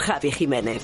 Javi 0.00 0.32
Jiménez. 0.32 0.82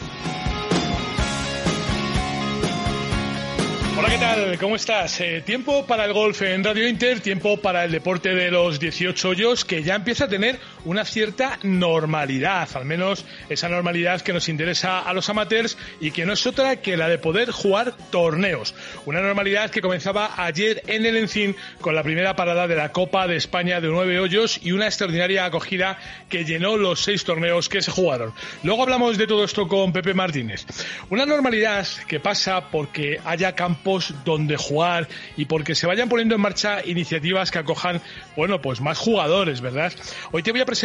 Hola, 3.99 4.11
¿qué 4.11 4.19
tal? 4.19 4.59
¿Cómo 4.59 4.77
estás? 4.77 5.19
Eh, 5.23 5.43
tiempo 5.45 5.87
para 5.87 6.05
el 6.05 6.13
golf 6.13 6.43
en 6.43 6.63
Radio 6.63 6.87
Inter, 6.87 7.21
tiempo 7.21 7.57
para 7.57 7.87
el 7.87 7.93
deporte 7.93 8.35
de 8.35 8.51
los 8.51 8.79
18 8.79 9.29
hoyos, 9.31 9.65
que 9.65 9.83
ya 9.83 9.95
empieza 9.95 10.25
a 10.25 10.29
tener 10.29 10.61
una 10.87 11.05
cierta 11.05 11.59
normalidad, 11.65 12.69
al 12.75 12.85
menos 12.85 13.25
esa 13.49 13.69
normalidad 13.69 14.21
que 14.21 14.33
nos 14.33 14.49
interesa 14.49 15.01
a 15.01 15.13
los 15.13 15.29
amateurs 15.29 15.77
y 16.01 16.13
que 16.13 16.25
no 16.25 16.33
es 16.33 16.47
otra 16.47 16.77
que 16.77 16.97
la 16.97 17.09
de 17.09 17.19
poder 17.19 17.51
jugar 17.51 17.93
torneos. 18.11 18.73
Una 19.05 19.21
normalidad 19.21 19.71
que 19.71 19.81
comenzaba 19.81 20.31
ayer 20.37 20.83
en 20.87 21.05
el 21.05 21.17
Encín 21.17 21.57
con 21.81 21.97
la 21.97 22.05
primera 22.05 22.37
parada 22.37 22.69
de 22.69 22.77
la 22.77 22.93
Copa 22.93 23.27
de 23.27 23.35
España 23.35 23.81
de 23.81 23.89
nueve 23.89 24.21
hoyos 24.21 24.61
y 24.63 24.71
una 24.71 24.87
extraordinaria 24.87 25.45
acogida 25.45 25.99
que 26.29 26.45
llenó 26.45 26.77
los 26.77 27.03
seis 27.03 27.25
torneos 27.25 27.69
que 27.69 27.83
se 27.83 27.91
jugaron. 27.91 28.33
Luego 28.63 28.85
hablamos 28.85 29.19
de 29.19 29.27
todo 29.27 29.43
esto 29.43 29.67
con 29.67 29.93
Pepe 29.93 30.15
Martínez. 30.15 30.67
Una 31.11 31.27
normalidad 31.27 31.87
que 32.07 32.21
pasa 32.21 32.71
porque 32.71 33.21
haya 33.25 33.57
campo 33.57 33.99
donde 34.25 34.57
jugar 34.57 35.09
y 35.37 35.47
porque 35.47 35.75
se 35.75 35.89
vayan 35.89 36.09
poniendo 36.09 36.37
en 36.37 36.41
marcha 36.41 36.85
iniciativas 36.85 37.51
que 37.51 37.59
acojan, 37.59 38.01
bueno, 38.37 38.63
pues 38.63 38.81
más 38.81 38.99
jugadores, 38.99 39.61
¿verdad? 39.61 39.93
Hoy 40.31 40.45
te 40.45 40.53
voy 40.53 40.61
a 40.61 40.65
presentar 40.65 40.76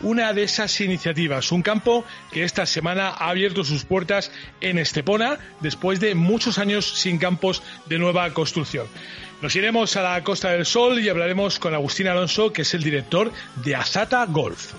una 0.00 0.32
de 0.32 0.42
esas 0.42 0.80
iniciativas, 0.80 1.52
un 1.52 1.62
campo 1.62 2.04
que 2.32 2.44
esta 2.44 2.66
semana 2.66 3.08
ha 3.08 3.30
abierto 3.30 3.64
sus 3.64 3.84
puertas 3.84 4.30
en 4.60 4.78
Estepona 4.78 5.38
después 5.60 6.00
de 6.00 6.14
muchos 6.14 6.58
años 6.58 6.86
sin 6.98 7.18
campos 7.18 7.62
de 7.86 7.98
nueva 7.98 8.32
construcción. 8.34 8.86
Nos 9.40 9.54
iremos 9.54 9.96
a 9.96 10.02
la 10.02 10.24
Costa 10.24 10.50
del 10.50 10.66
Sol 10.66 10.98
y 10.98 11.08
hablaremos 11.08 11.58
con 11.58 11.72
Agustín 11.72 12.08
Alonso, 12.08 12.52
que 12.52 12.62
es 12.62 12.74
el 12.74 12.82
director 12.82 13.32
de 13.64 13.76
Azata 13.76 14.26
Golf. 14.26 14.72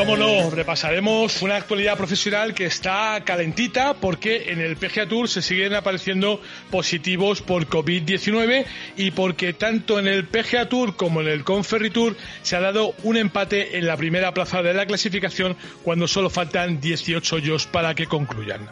Cómo 0.00 0.16
no, 0.16 0.48
repasaremos 0.48 1.42
una 1.42 1.56
actualidad 1.56 1.94
profesional 1.94 2.54
que 2.54 2.64
está 2.64 3.22
calentita 3.22 3.92
porque 3.92 4.50
en 4.50 4.58
el 4.58 4.78
PGA 4.78 5.06
Tour 5.06 5.28
se 5.28 5.42
siguen 5.42 5.74
apareciendo 5.74 6.40
positivos 6.70 7.42
por 7.42 7.66
COVID-19 7.66 8.64
y 8.96 9.10
porque 9.10 9.52
tanto 9.52 9.98
en 9.98 10.08
el 10.08 10.24
PGA 10.24 10.70
Tour 10.70 10.96
como 10.96 11.20
en 11.20 11.28
el 11.28 11.44
Conferry 11.44 11.90
Tour 11.90 12.16
se 12.40 12.56
ha 12.56 12.60
dado 12.60 12.94
un 13.02 13.18
empate 13.18 13.76
en 13.76 13.86
la 13.86 13.98
primera 13.98 14.32
plaza 14.32 14.62
de 14.62 14.72
la 14.72 14.86
clasificación 14.86 15.54
cuando 15.82 16.08
solo 16.08 16.30
faltan 16.30 16.80
18 16.80 17.36
hoyos 17.36 17.66
para 17.66 17.94
que 17.94 18.06
concluyan. 18.06 18.70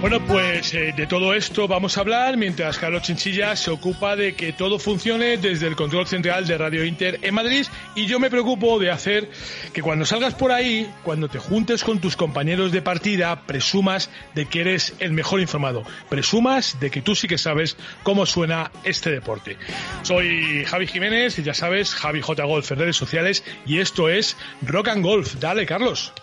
Bueno, 0.00 0.18
pues 0.26 0.72
eh, 0.72 0.94
de 0.96 1.06
todo 1.06 1.34
esto 1.34 1.68
vamos 1.68 1.98
a 1.98 2.00
hablar 2.00 2.38
mientras 2.38 2.78
Carlos 2.78 3.02
Chinchilla 3.02 3.54
se 3.54 3.70
ocupa 3.70 4.16
de 4.16 4.34
que 4.34 4.54
todo 4.54 4.78
funcione 4.78 5.36
desde 5.36 5.66
el 5.66 5.76
control 5.76 6.06
central 6.06 6.46
de 6.46 6.56
Radio 6.56 6.86
Inter 6.86 7.18
en 7.20 7.34
Madrid 7.34 7.66
y 7.94 8.06
yo 8.06 8.18
me 8.18 8.30
preocupo 8.30 8.78
de 8.78 8.90
hacer 8.90 9.28
que 9.74 9.82
cuando 9.82 10.06
salgas 10.06 10.34
por 10.34 10.52
ahí, 10.52 10.90
cuando 11.04 11.28
te 11.28 11.38
juntes 11.38 11.84
con 11.84 12.00
tus 12.00 12.16
compañeros 12.16 12.72
de 12.72 12.80
partida, 12.80 13.42
presumas 13.42 14.08
de 14.34 14.46
que 14.46 14.62
eres 14.62 14.94
el 15.00 15.12
mejor 15.12 15.38
informado, 15.38 15.84
presumas 16.08 16.80
de 16.80 16.90
que 16.90 17.02
tú 17.02 17.14
sí 17.14 17.28
que 17.28 17.36
sabes 17.36 17.76
cómo 18.02 18.24
suena 18.24 18.70
este 18.84 19.10
deporte. 19.10 19.58
Soy 20.02 20.64
Javi 20.64 20.86
Jiménez 20.86 21.38
y 21.38 21.42
ya 21.42 21.52
sabes, 21.52 21.94
Javi 21.94 22.22
J. 22.22 22.42
Golf 22.44 22.72
en 22.72 22.78
redes 22.78 22.96
sociales 22.96 23.44
y 23.66 23.80
esto 23.80 24.08
es 24.08 24.38
Rock 24.62 24.88
and 24.88 25.04
Golf. 25.04 25.34
Dale, 25.34 25.66
Carlos. 25.66 26.14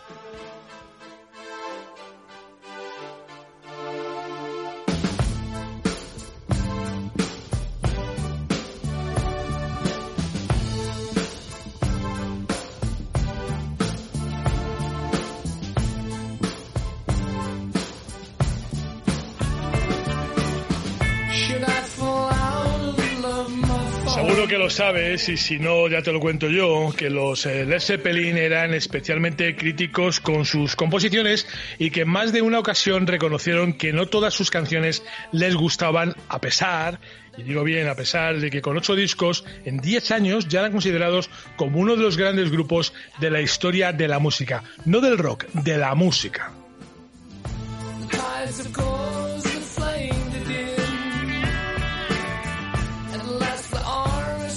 Que 24.48 24.58
lo 24.58 24.70
sabes 24.70 25.28
y 25.28 25.36
si 25.36 25.60
no 25.60 25.90
ya 25.90 26.02
te 26.02 26.14
lo 26.14 26.22
cuento 26.22 26.48
yo, 26.48 26.94
que 26.96 27.10
los 27.10 27.46
eh, 27.46 27.66
Led 27.66 27.82
Zeppelin 27.82 28.38
eran 28.38 28.74
especialmente 28.74 29.58
críticos 29.58 30.22
con 30.22 30.46
sus 30.46 30.78
composiciones 30.78 31.46
y 31.78 31.90
que 31.90 32.02
en 32.02 32.10
más 32.10 32.32
de 32.32 32.42
una 32.42 32.60
ocasión 32.60 33.08
reconocieron 33.08 33.74
que 33.74 33.92
no 33.92 34.06
todas 34.06 34.34
sus 34.34 34.50
canciones 34.50 35.04
les 35.34 35.54
gustaban 35.54 36.16
a 36.30 36.40
pesar, 36.40 37.02
y 37.38 37.44
digo 37.44 37.66
bien, 37.66 37.90
a 37.90 37.96
pesar 37.96 38.40
de 38.40 38.50
que 38.50 38.62
con 38.62 38.78
ocho 38.78 38.96
discos 38.96 39.44
en 39.66 39.80
diez 39.80 40.12
años 40.12 40.48
ya 40.48 40.62
eran 40.62 40.72
considerados 40.72 41.30
como 41.58 41.80
uno 41.80 41.98
de 41.98 42.04
los 42.04 42.16
grandes 42.16 42.50
grupos 42.50 42.94
de 43.20 43.30
la 43.30 43.42
historia 43.42 43.92
de 43.92 44.08
la 44.08 44.20
música, 44.20 44.64
no 44.86 45.02
del 45.02 45.18
rock, 45.18 45.46
de 45.52 45.78
la 45.78 45.94
música. 45.94 46.54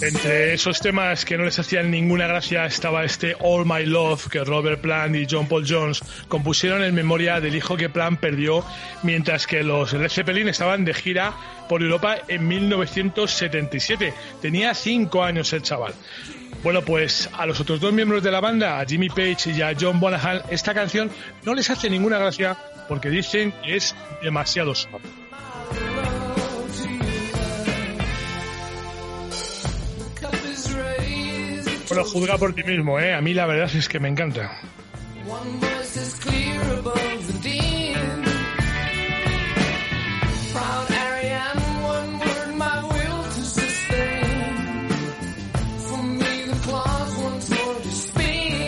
Entre 0.02 0.54
esos 0.54 0.80
temas 0.80 1.26
que 1.26 1.36
no 1.36 1.44
les 1.44 1.58
hacían 1.58 1.90
ninguna 1.90 2.26
gracia 2.26 2.64
estaba 2.64 3.04
este 3.04 3.36
All 3.38 3.66
My 3.66 3.84
Love 3.84 4.28
que 4.28 4.42
Robert 4.42 4.80
Plant 4.80 5.14
y 5.14 5.26
John 5.30 5.46
Paul 5.46 5.66
Jones 5.68 6.00
compusieron 6.26 6.82
en 6.82 6.94
memoria 6.94 7.38
del 7.38 7.54
hijo 7.54 7.76
que 7.76 7.90
Plant 7.90 8.18
perdió 8.18 8.64
mientras 9.02 9.46
que 9.46 9.62
los 9.62 9.92
Led 9.92 10.08
Zeppelin 10.08 10.48
estaban 10.48 10.86
de 10.86 10.94
gira 10.94 11.34
por 11.68 11.82
Europa 11.82 12.16
en 12.28 12.48
1977. 12.48 14.14
Tenía 14.40 14.72
cinco 14.72 15.22
años 15.22 15.52
el 15.52 15.60
chaval. 15.60 15.92
Bueno, 16.62 16.82
pues 16.82 17.28
a 17.34 17.44
los 17.44 17.60
otros 17.60 17.78
dos 17.80 17.92
miembros 17.92 18.22
de 18.22 18.30
la 18.30 18.40
banda, 18.40 18.80
a 18.80 18.86
Jimmy 18.86 19.10
Page 19.10 19.52
y 19.54 19.60
a 19.60 19.74
John 19.78 20.00
Bonham, 20.00 20.40
esta 20.48 20.72
canción 20.72 21.10
no 21.44 21.54
les 21.54 21.68
hace 21.68 21.90
ninguna 21.90 22.18
gracia 22.18 22.56
porque 22.88 23.10
dicen 23.10 23.52
que 23.62 23.76
es 23.76 23.94
demasiado 24.22 24.74
suave. 24.74 25.19
Bueno, 31.90 32.04
juzga 32.04 32.38
por 32.38 32.54
ti 32.54 32.62
mismo, 32.62 33.00
¿eh? 33.00 33.14
A 33.14 33.20
mí 33.20 33.34
la 33.34 33.46
verdad 33.46 33.68
es 33.74 33.88
que 33.88 33.98
me 33.98 34.08
encanta. 34.08 34.60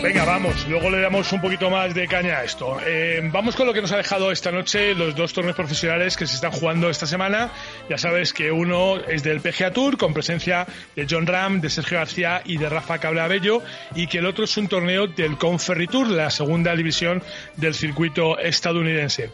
Venga, 0.03 0.25
vamos, 0.25 0.67
luego 0.67 0.89
le 0.89 0.99
damos 0.99 1.31
un 1.31 1.39
poquito 1.39 1.69
más 1.69 1.93
de 1.95 2.09
caña 2.09 2.39
a 2.39 2.43
esto. 2.43 2.77
Eh, 2.85 3.21
vamos 3.31 3.55
con 3.55 3.65
lo 3.65 3.73
que 3.73 3.81
nos 3.81 3.93
ha 3.93 3.95
dejado 3.95 4.33
esta 4.33 4.51
noche 4.51 4.93
los 4.95 5.15
dos 5.15 5.31
torneos 5.31 5.55
profesionales 5.55 6.17
que 6.17 6.27
se 6.27 6.35
están 6.35 6.51
jugando 6.51 6.89
esta 6.89 7.07
semana. 7.07 7.49
Ya 7.89 7.97
sabes 7.97 8.33
que 8.33 8.51
uno 8.51 8.97
es 8.97 9.23
del 9.23 9.39
PGA 9.39 9.71
Tour 9.71 9.97
con 9.97 10.13
presencia 10.13 10.67
de 10.93 11.07
John 11.09 11.25
Ram, 11.25 11.61
de 11.61 11.69
Sergio 11.69 11.99
García 11.99 12.41
y 12.43 12.57
de 12.57 12.67
Rafa 12.67 12.97
Cableabello 12.97 13.61
y 13.95 14.07
que 14.07 14.17
el 14.17 14.25
otro 14.25 14.43
es 14.43 14.57
un 14.57 14.67
torneo 14.67 15.07
del 15.07 15.37
Conferry 15.37 15.87
Tour, 15.87 16.09
la 16.09 16.29
segunda 16.29 16.75
división 16.75 17.23
del 17.55 17.73
circuito 17.73 18.37
estadounidense. 18.37 19.29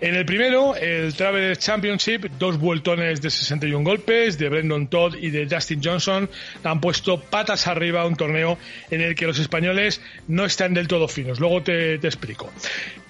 En 0.00 0.14
el 0.14 0.24
primero, 0.24 0.76
el 0.76 1.14
Travelers 1.14 1.58
Championship, 1.58 2.26
dos 2.38 2.58
vueltones 2.60 3.20
de 3.20 3.28
61 3.28 3.82
golpes 3.82 4.38
de 4.38 4.48
Brendan 4.48 4.86
Todd 4.86 5.16
y 5.16 5.30
de 5.30 5.48
Justin 5.50 5.80
Johnson 5.82 6.30
han 6.62 6.80
puesto 6.80 7.20
patas 7.20 7.66
arriba 7.66 8.06
un 8.06 8.14
torneo 8.14 8.56
en 8.88 9.00
el 9.00 9.16
que 9.16 9.26
los 9.26 9.40
españoles 9.40 10.00
no 10.28 10.44
están 10.44 10.74
del 10.74 10.88
todo 10.88 11.08
finos. 11.08 11.40
Luego 11.40 11.62
te, 11.62 11.94
explico. 11.94 12.50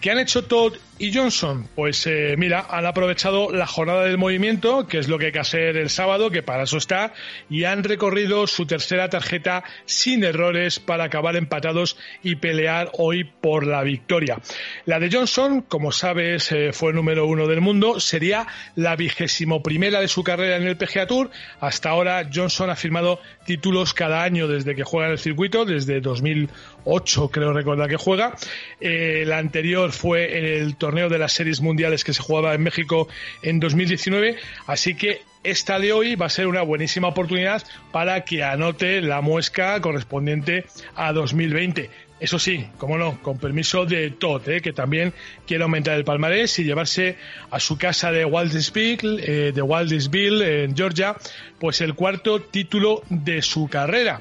¿Qué 0.01 0.11
han 0.11 0.19
hecho 0.19 0.45
Todd 0.45 0.75
y 1.03 1.13
Johnson? 1.13 1.69
Pues 1.75 2.07
eh, 2.07 2.37
mira, 2.39 2.65
han 2.71 2.87
aprovechado 2.87 3.51
la 3.51 3.67
jornada 3.67 4.05
del 4.05 4.19
movimiento, 4.19 4.87
que 4.87 4.99
es 4.99 5.09
lo 5.09 5.19
que 5.19 5.27
hay 5.27 5.33
que 5.33 5.41
hacer 5.41 5.77
el 5.77 5.91
sábado, 5.91 6.31
que 6.31 6.45
para 6.45 6.63
eso 6.63 6.77
está, 6.77 7.13
y 7.51 7.65
han 7.65 7.83
recorrido 7.83 8.47
su 8.47 8.67
tercera 8.67 9.11
tarjeta 9.11 9.65
sin 9.85 10.23
errores 10.23 10.79
para 10.79 11.03
acabar 11.03 11.35
empatados 11.35 11.97
y 12.23 12.37
pelear 12.37 12.93
hoy 12.99 13.25
por 13.25 13.67
la 13.67 13.83
victoria. 13.83 14.39
La 14.85 15.01
de 15.01 15.11
Johnson, 15.11 15.63
como 15.63 15.91
sabes, 15.91 16.53
eh, 16.53 16.73
fue 16.73 16.93
número 16.93 17.27
uno 17.27 17.49
del 17.49 17.61
mundo, 17.61 17.99
sería 17.99 18.47
la 18.77 18.95
vigésimo 18.95 19.61
primera 19.61 20.01
de 20.01 20.07
su 20.07 20.23
carrera 20.23 20.55
en 20.55 20.69
el 20.69 20.77
PGA 20.77 21.09
Tour. 21.09 21.31
Hasta 21.59 21.91
ahora 21.91 22.31
Johnson 22.33 22.71
ha 22.71 22.77
firmado 22.77 23.19
títulos 23.45 23.93
cada 23.93 24.23
año 24.23 24.47
desde 24.47 24.77
que 24.77 24.85
juega 24.85 25.09
en 25.09 25.13
el 25.15 25.19
circuito, 25.19 25.65
desde 25.65 26.01
2008 26.01 27.29
creo 27.33 27.53
recordar 27.53 27.89
que 27.89 27.97
juega. 27.97 28.37
Eh, 28.81 29.25
la 29.27 29.39
anterior 29.39 29.91
fue 29.91 30.39
en 30.39 30.45
el 30.45 30.77
torneo 30.77 30.92
de 30.93 31.19
las 31.19 31.33
series 31.33 31.63
mundiales 31.63 32.05
que 32.05 32.13
se 32.13 32.23
jugaba 32.23 32.55
en 32.55 32.63
México 32.63 33.09
en 33.43 33.61
2019, 33.61 34.37
así 34.67 34.95
que 34.95 35.23
esta 35.43 35.79
de 35.79 35.93
hoy 35.93 36.15
va 36.17 36.27
a 36.27 36.31
ser 36.31 36.47
una 36.47 36.63
buenísima 36.63 37.09
oportunidad 37.09 37.63
para 37.93 38.25
que 38.25 38.45
anote 38.45 39.01
la 39.01 39.23
muesca 39.23 39.81
correspondiente 39.81 40.67
a 40.95 41.13
2020. 41.13 41.91
Eso 42.21 42.39
sí, 42.39 42.67
como 42.79 42.99
no, 42.99 43.21
con 43.23 43.39
permiso 43.39 43.85
de 43.85 44.11
Todd, 44.11 44.49
¿eh? 44.49 44.61
que 44.61 44.73
también 44.73 45.13
quiere 45.47 45.65
aumentar 45.65 45.97
el 45.97 46.05
palmarés 46.05 46.57
y 46.61 46.65
llevarse 46.65 47.17
a 47.51 47.59
su 47.59 47.77
casa 47.79 48.13
de 48.13 48.25
Waldesville, 48.25 49.19
eh, 49.23 49.53
de 49.53 49.63
Waldesville, 49.63 50.65
en 50.65 50.77
Georgia, 50.77 51.17
pues 51.59 51.81
el 51.81 51.95
cuarto 51.95 52.41
título 52.41 53.03
de 53.09 53.43
su 53.43 53.67
carrera. 53.67 54.21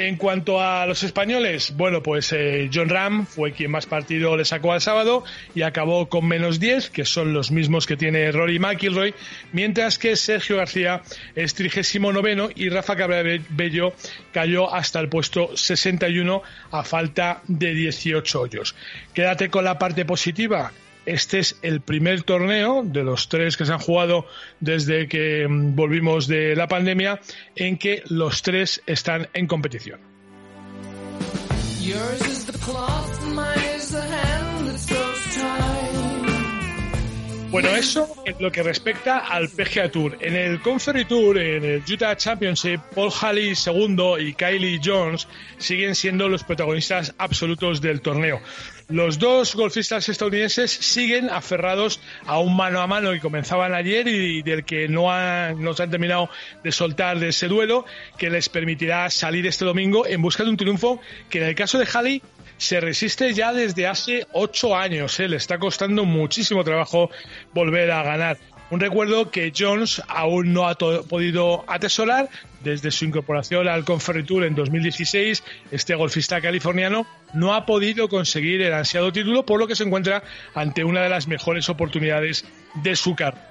En 0.00 0.16
cuanto 0.16 0.62
a 0.62 0.86
los 0.86 1.02
españoles, 1.02 1.74
bueno, 1.76 2.02
pues 2.02 2.32
eh, 2.32 2.70
John 2.72 2.88
Ram 2.88 3.26
fue 3.26 3.52
quien 3.52 3.70
más 3.70 3.84
partido 3.84 4.34
le 4.34 4.46
sacó 4.46 4.72
al 4.72 4.80
sábado 4.80 5.24
y 5.54 5.60
acabó 5.60 6.08
con 6.08 6.26
menos 6.26 6.58
10, 6.58 6.88
que 6.88 7.04
son 7.04 7.34
los 7.34 7.50
mismos 7.50 7.86
que 7.86 7.98
tiene 7.98 8.32
Rory 8.32 8.58
McIlroy, 8.58 9.14
mientras 9.52 9.98
que 9.98 10.16
Sergio 10.16 10.56
García 10.56 11.02
es 11.36 11.52
trigésimo 11.52 12.14
noveno 12.14 12.48
y 12.54 12.70
Rafa 12.70 12.96
Cabrera 12.96 13.44
Bello 13.50 13.92
cayó 14.32 14.74
hasta 14.74 15.00
el 15.00 15.10
puesto 15.10 15.54
61 15.54 16.42
a 16.70 16.82
falta 16.82 17.42
de 17.46 17.74
18 17.74 18.40
hoyos. 18.40 18.74
Quédate 19.12 19.50
con 19.50 19.64
la 19.64 19.78
parte 19.78 20.06
positiva 20.06 20.72
este 21.06 21.38
es 21.38 21.58
el 21.62 21.80
primer 21.80 22.22
torneo 22.22 22.82
de 22.84 23.02
los 23.02 23.28
tres 23.28 23.56
que 23.56 23.66
se 23.66 23.72
han 23.72 23.78
jugado 23.78 24.26
desde 24.60 25.08
que 25.08 25.46
mm, 25.48 25.74
volvimos 25.74 26.26
de 26.26 26.54
la 26.56 26.68
pandemia 26.68 27.20
en 27.56 27.78
que 27.78 28.02
los 28.08 28.42
tres 28.42 28.82
están 28.86 29.28
en 29.32 29.46
competición. 29.46 30.00
Bueno, 37.50 37.70
eso 37.70 38.14
en 38.26 38.36
lo 38.38 38.52
que 38.52 38.62
respecta 38.62 39.18
al 39.18 39.48
PGA 39.48 39.90
Tour. 39.90 40.16
En 40.20 40.36
el 40.36 40.60
Conferry 40.60 41.04
Tour, 41.04 41.36
en 41.36 41.64
el 41.64 41.82
Utah 41.82 42.16
Championship, 42.16 42.80
Paul 42.94 43.10
Halley 43.20 43.56
segundo 43.56 44.20
y 44.20 44.34
Kylie 44.34 44.80
Jones 44.82 45.26
siguen 45.58 45.96
siendo 45.96 46.28
los 46.28 46.44
protagonistas 46.44 47.12
absolutos 47.18 47.80
del 47.80 48.02
torneo. 48.02 48.40
Los 48.90 49.20
dos 49.20 49.54
golfistas 49.54 50.08
estadounidenses 50.08 50.72
siguen 50.72 51.30
aferrados 51.30 52.00
a 52.26 52.40
un 52.40 52.56
mano 52.56 52.80
a 52.80 52.88
mano 52.88 53.12
que 53.12 53.20
comenzaban 53.20 53.72
ayer 53.72 54.08
y 54.08 54.42
del 54.42 54.64
que 54.64 54.88
no, 54.88 55.12
han, 55.12 55.62
no 55.62 55.74
se 55.74 55.84
han 55.84 55.90
terminado 55.90 56.28
de 56.64 56.72
soltar 56.72 57.20
de 57.20 57.28
ese 57.28 57.46
duelo, 57.46 57.84
que 58.18 58.30
les 58.30 58.48
permitirá 58.48 59.08
salir 59.08 59.46
este 59.46 59.64
domingo 59.64 60.08
en 60.08 60.20
busca 60.20 60.42
de 60.42 60.50
un 60.50 60.56
triunfo 60.56 61.00
que 61.28 61.38
en 61.38 61.44
el 61.44 61.54
caso 61.54 61.78
de 61.78 61.86
Halley 61.86 62.20
se 62.58 62.80
resiste 62.80 63.32
ya 63.32 63.52
desde 63.52 63.86
hace 63.86 64.26
ocho 64.32 64.76
años. 64.76 65.20
¿eh? 65.20 65.28
Le 65.28 65.36
está 65.36 65.58
costando 65.60 66.04
muchísimo 66.04 66.64
trabajo 66.64 67.10
volver 67.54 67.92
a 67.92 68.02
ganar. 68.02 68.38
Un 68.70 68.78
recuerdo 68.78 69.32
que 69.32 69.52
Jones 69.56 70.00
aún 70.06 70.52
no 70.52 70.68
ha 70.68 70.76
podido 70.76 71.64
atesorar 71.66 72.28
desde 72.62 72.92
su 72.92 73.04
incorporación 73.04 73.66
al 73.66 73.84
Conferry 73.84 74.22
Tour 74.22 74.44
en 74.44 74.54
2016. 74.54 75.42
Este 75.72 75.96
golfista 75.96 76.40
californiano 76.40 77.04
no 77.34 77.54
ha 77.54 77.66
podido 77.66 78.08
conseguir 78.08 78.62
el 78.62 78.72
ansiado 78.72 79.12
título, 79.12 79.44
por 79.44 79.58
lo 79.58 79.66
que 79.66 79.74
se 79.74 79.82
encuentra 79.82 80.22
ante 80.54 80.84
una 80.84 81.02
de 81.02 81.08
las 81.08 81.26
mejores 81.26 81.68
oportunidades 81.68 82.44
de 82.74 82.94
su 82.94 83.16
carrera. 83.16 83.48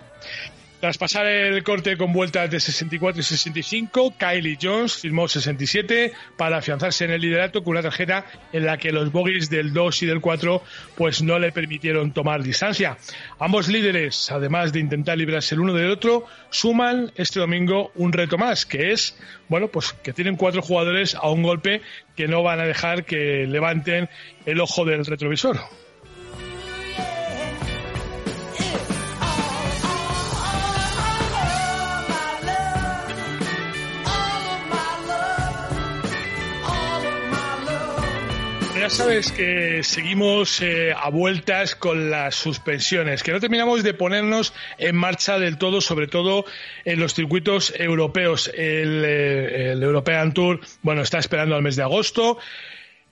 Tras 0.79 0.97
pasar 0.97 1.25
el 1.25 1.61
corte 1.61 1.97
con 1.97 2.13
vueltas 2.13 2.49
de 2.49 2.57
64 2.57 3.19
y 3.19 3.23
65, 3.23 4.13
Kylie 4.17 4.57
Jones 4.61 4.95
firmó 4.95 5.27
67 5.27 6.13
para 6.37 6.59
afianzarse 6.59 7.03
en 7.03 7.11
el 7.11 7.19
liderato 7.19 7.65
con 7.65 7.71
una 7.71 7.81
tarjeta 7.81 8.25
en 8.53 8.65
la 8.65 8.77
que 8.77 8.93
los 8.93 9.11
bogies 9.11 9.49
del 9.49 9.73
2 9.73 10.03
y 10.03 10.05
del 10.05 10.21
4 10.21 10.63
pues 10.95 11.21
no 11.21 11.37
le 11.37 11.51
permitieron 11.51 12.13
tomar 12.13 12.43
distancia. 12.43 12.97
Ambos 13.39 13.67
líderes, 13.67 14.31
además 14.31 14.71
de 14.71 14.79
intentar 14.79 15.17
librarse 15.17 15.53
el 15.55 15.59
uno 15.59 15.73
del 15.73 15.91
otro, 15.91 16.25
suman 16.49 17.11
este 17.15 17.41
domingo 17.41 17.91
un 17.95 18.13
reto 18.13 18.37
más, 18.37 18.65
que 18.65 18.93
es, 18.93 19.17
bueno, 19.49 19.67
pues 19.67 19.91
que 19.91 20.13
tienen 20.13 20.37
cuatro 20.37 20.61
jugadores 20.61 21.13
a 21.13 21.29
un 21.29 21.43
golpe 21.43 21.81
que 22.15 22.29
no 22.29 22.41
van 22.41 22.61
a 22.61 22.65
dejar 22.65 23.03
que 23.03 23.45
levanten 23.45 24.07
el 24.45 24.61
ojo 24.61 24.85
del 24.85 25.05
retrovisor. 25.05 25.59
Sabes 38.89 39.31
que 39.31 39.83
seguimos 39.83 40.61
eh, 40.61 40.93
a 40.97 41.09
vueltas 41.09 41.75
con 41.75 42.09
las 42.09 42.35
suspensiones, 42.35 43.21
que 43.21 43.31
no 43.31 43.39
terminamos 43.39 43.83
de 43.83 43.93
ponernos 43.93 44.53
en 44.77 44.95
marcha 44.95 45.37
del 45.37 45.57
todo, 45.57 45.79
sobre 45.81 46.07
todo 46.07 46.45
en 46.85 46.99
los 46.99 47.13
circuitos 47.13 47.73
europeos. 47.77 48.49
El, 48.53 49.03
eh, 49.05 49.71
el 49.71 49.83
European 49.83 50.33
Tour, 50.33 50.61
bueno, 50.81 51.03
está 51.03 51.19
esperando 51.19 51.55
al 51.55 51.61
mes 51.61 51.75
de 51.75 51.83
agosto. 51.83 52.39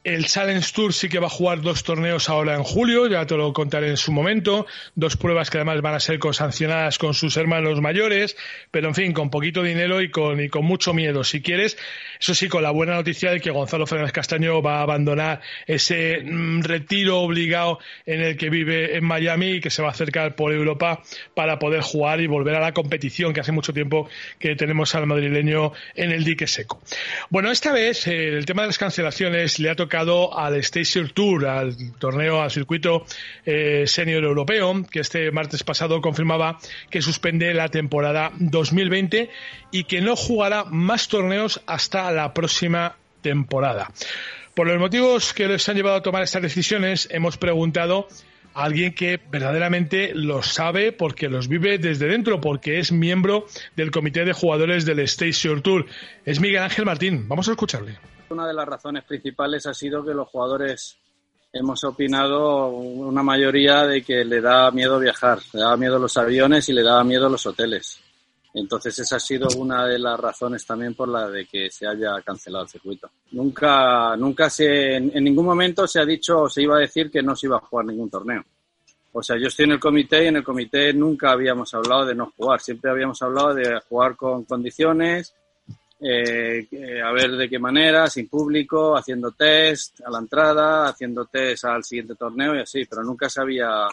El 0.07 0.25
Challenge 0.25 0.65
Tour 0.74 0.94
sí 0.94 1.09
que 1.09 1.19
va 1.19 1.27
a 1.27 1.30
jugar 1.30 1.59
dos 1.59 1.83
torneos 1.83 2.30
ahora 2.30 2.56
en 2.56 2.63
julio, 2.63 3.07
ya 3.07 3.25
te 3.25 3.36
lo 3.36 3.51
contaré 3.51 3.89
en 3.89 3.98
su 3.98 4.13
momento. 4.13 4.65
Dos 4.95 5.18
pruebas 5.18 5.50
que 5.50 5.57
además 5.57 5.81
van 5.81 5.95
a 5.95 6.00
ser 6.00 6.18
sancionadas 6.31 6.98
con 6.98 7.13
sus 7.13 7.36
hermanos 7.36 7.81
mayores, 7.81 8.38
pero 8.71 8.88
en 8.88 8.95
fin, 8.95 9.12
con 9.12 9.30
poquito 9.30 9.63
dinero 9.63 10.01
y 10.01 10.09
con, 10.09 10.39
y 10.39 10.48
con 10.48 10.63
mucho 10.63 10.94
miedo. 10.94 11.25
Si 11.25 11.42
quieres, 11.42 11.77
eso 12.21 12.33
sí, 12.33 12.48
con 12.48 12.63
la 12.63 12.71
buena 12.71 12.95
noticia 12.95 13.31
de 13.31 13.42
que 13.42 13.51
Gonzalo 13.51 13.86
Fernández 13.86 14.13
Castaño 14.13 14.62
va 14.62 14.77
a 14.77 14.83
abandonar 14.83 15.42
ese 15.65 16.21
mm, 16.24 16.62
retiro 16.62 17.19
obligado 17.19 17.80
en 18.06 18.21
el 18.21 18.38
que 18.38 18.50
vive 18.50 18.95
en 18.95 19.03
Miami 19.03 19.56
y 19.56 19.60
que 19.60 19.69
se 19.69 19.81
va 19.81 19.89
a 19.89 19.91
acercar 19.91 20.36
por 20.36 20.53
Europa 20.53 21.01
para 21.34 21.60
poder 21.60 21.82
jugar 21.82 22.22
y 22.22 22.27
volver 22.27 22.55
a 22.55 22.62
la 22.62 22.72
competición, 22.72 23.34
que 23.34 23.41
hace 23.41 23.51
mucho 23.51 23.74
tiempo 23.74 24.08
que 24.39 24.55
tenemos 24.55 24.96
al 24.96 25.05
madrileño 25.05 25.74
en 25.96 26.12
el 26.12 26.24
dique 26.24 26.48
seco. 26.48 26.82
Bueno, 27.29 27.51
esta 27.51 27.74
vez 27.74 28.08
eh, 28.08 28.29
el 28.29 28.46
tema 28.46 28.62
de 28.62 28.67
las 28.67 28.77
cancelaciones 28.77 29.60
le 29.60 29.70
ha 29.70 29.75
tocado 29.75 29.97
al 29.98 30.56
Station 30.56 31.10
Tour, 31.10 31.48
al 31.48 31.75
torneo, 31.98 32.42
al 32.42 32.51
circuito 32.51 33.06
eh, 33.46 33.86
senior 33.88 34.24
europeo, 34.24 34.84
que 34.89 35.00
este 35.00 35.32
martes 35.32 35.63
pasado 35.63 36.01
confirmaba 36.01 36.60
que 36.89 37.01
suspende 37.01 37.54
la 37.54 37.70
temporada 37.70 38.32
2020 38.38 39.30
y 39.72 39.84
que 39.86 40.01
no 40.01 40.16
jugará 40.16 40.66
más 40.66 41.08
torneos 41.08 41.62
hasta 41.66 42.12
la 42.12 42.34
próxima 42.34 42.96
temporada. 43.22 43.92
Por 44.54 44.68
los 44.68 44.80
motivos 44.80 45.34
que 45.34 45.48
les 45.48 45.68
han 45.70 45.75
llevado 45.75 45.98
a 45.98 46.04
tomar 46.04 46.24
estas 46.24 46.42
decisiones, 46.42 47.08
hemos 47.12 47.38
preguntado 47.38 48.08
a 48.54 48.63
alguien 48.63 48.94
que 48.94 49.20
verdaderamente 49.32 50.13
los 50.13 50.48
sabe 50.48 50.92
porque 50.92 51.30
los 51.30 51.48
vive 51.48 51.77
desde 51.77 52.08
dentro, 52.08 52.42
porque 52.42 52.80
es 52.80 52.92
miembro 52.92 53.46
del 53.75 53.92
comité 53.92 54.25
de 54.25 54.34
jugadores 54.34 54.86
del 54.86 55.00
Station 55.00 55.62
Tour. 55.62 55.86
Es 56.25 56.39
Miguel 56.39 56.63
Ángel 56.63 56.86
Martín. 56.86 57.27
Vamos 57.27 57.48
a 57.48 57.51
escucharle. 57.51 57.98
Una 58.29 58.48
de 58.48 58.53
las 58.53 58.67
razones 58.67 59.03
principales 59.05 59.65
ha 59.67 59.74
sido 59.74 60.03
que 60.03 60.13
los 60.13 60.27
jugadores 60.27 60.98
hemos 61.53 61.84
opinado 61.86 62.67
una 62.69 63.24
mayoría 63.24 63.86
de 63.86 64.03
que 64.03 64.25
le 64.25 64.41
da 64.41 64.69
miedo 64.72 65.00
viajar, 65.00 65.39
le 65.53 65.62
da 65.62 65.77
miedo 65.77 65.98
los 65.98 66.17
aviones 66.17 66.67
y 66.67 66.74
le 66.74 66.84
da 66.84 67.03
miedo 67.03 67.29
los 67.29 67.46
hoteles. 67.46 68.00
Entonces 68.53 68.98
esa 69.00 69.17
ha 69.17 69.19
sido 69.19 69.48
una 69.57 69.86
de 69.86 70.00
las 70.00 70.19
razones 70.19 70.65
también 70.65 70.93
por 70.93 71.07
la 71.07 71.29
de 71.29 71.46
que 71.46 71.69
se 71.69 71.88
haya 71.88 72.22
cancelado 72.25 72.63
el 72.63 72.69
circuito. 72.69 73.10
Nunca, 73.31 74.15
nunca 74.17 74.50
se, 74.50 74.96
en, 74.96 75.24
ningún 75.24 75.46
momento 75.46 75.88
se 75.88 76.00
ha 76.00 76.05
dicho 76.05 76.41
o 76.41 76.50
se 76.50 76.63
iba 76.63 76.75
a 76.75 76.81
decir 76.81 77.12
que 77.12 77.22
no 77.22 77.36
se 77.36 77.48
iba 77.48 77.57
a 77.57 77.62
jugar 77.62 77.86
ningún 77.86 78.10
torneo. 78.10 78.43
O 79.13 79.24
sea, 79.24 79.38
yo 79.38 79.48
estoy 79.48 79.65
en 79.65 79.74
el 79.74 79.79
comité 79.79 80.24
y 80.24 80.27
en 80.27 80.38
el 80.38 80.43
comité 80.43 80.93
nunca 80.93 81.31
habíamos 81.31 81.74
hablado 81.74 82.05
de 82.05 82.15
no 82.15 82.34
jugar, 82.36 82.60
siempre 82.60 82.91
habíamos 82.91 83.22
hablado 83.22 83.53
de 83.53 83.79
jugar 83.88 84.15
con 84.15 84.43
condiciones, 84.43 85.34
eh, 86.00 86.68
a 87.04 87.12
ver 87.12 87.32
de 87.32 87.50
qué 87.50 87.58
manera, 87.58 88.08
sin 88.08 88.27
público, 88.27 88.96
haciendo 88.96 89.32
test 89.32 90.01
a 90.06 90.12
la 90.12 90.20
entrada, 90.20 90.88
haciendo 90.88 91.25
test 91.25 91.66
al 91.66 91.84
siguiente 91.84 92.16
torneo 92.16 92.56
y 92.56 92.60
así, 92.60 92.86
pero 92.86 93.04
nunca 93.04 93.30
se 93.30 93.42
había, 93.42 93.88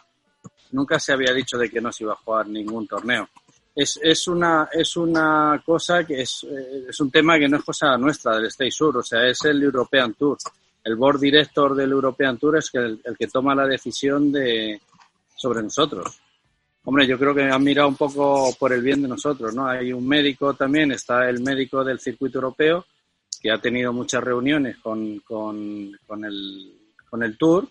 nunca 0.73 0.99
se 0.99 1.13
había 1.13 1.33
dicho 1.33 1.57
de 1.57 1.71
que 1.71 1.81
no 1.81 1.91
se 1.91 2.05
iba 2.05 2.13
a 2.13 2.17
jugar 2.17 2.47
ningún 2.49 2.87
torneo. 2.87 3.29
Es, 3.75 3.99
es 4.03 4.29
una, 4.29 4.69
es 4.73 4.97
una 4.97 5.61
cosa 5.65 6.05
que 6.05 6.21
es, 6.21 6.45
eh, 6.45 6.87
es 6.89 7.01
un 7.01 7.11
tema 7.11 7.39
que 7.39 7.49
no 7.49 7.57
es 7.57 7.65
cosa 7.65 7.97
nuestra 7.97 8.37
del 8.37 8.47
State 8.47 8.71
Sur, 8.71 8.99
o 8.99 9.03
sea, 9.03 9.27
es 9.27 9.45
el 9.45 9.63
European 9.63 10.15
Tour. 10.15 10.39
el 10.85 10.97
board 10.97 11.19
director 11.19 11.75
del 11.75 11.91
European 11.91 12.39
Tour 12.39 12.59
es 12.59 12.71
el, 12.75 13.01
el 13.03 13.17
que 13.17 13.27
toma 13.27 13.55
la 13.55 13.67
decisión 13.67 14.31
de 14.31 14.81
sobre 15.35 15.63
nosotros. 15.63 16.21
Hombre, 16.87 17.07
yo 17.07 17.19
creo 17.19 17.35
que 17.35 17.43
han 17.43 17.65
mirado 17.65 17.89
un 17.89 17.97
poco 17.97 18.55
por 18.59 18.73
el 18.73 18.83
bien 18.83 19.01
de 19.01 19.09
nosotros, 19.09 19.55
¿no? 19.55 19.67
Hay 19.67 19.93
un 19.93 20.07
médico 20.07 20.53
también, 20.53 20.93
está 20.93 21.29
el 21.31 21.41
médico 21.41 21.83
del 21.83 21.99
circuito 21.99 22.39
europeo, 22.39 22.85
que 23.41 23.51
ha 23.51 23.59
tenido 23.59 23.93
muchas 23.93 24.23
reuniones 24.23 24.77
con, 24.79 25.19
con, 25.21 25.95
el, 26.25 26.73
con 27.09 27.23
el 27.23 27.39
Tour 27.39 27.69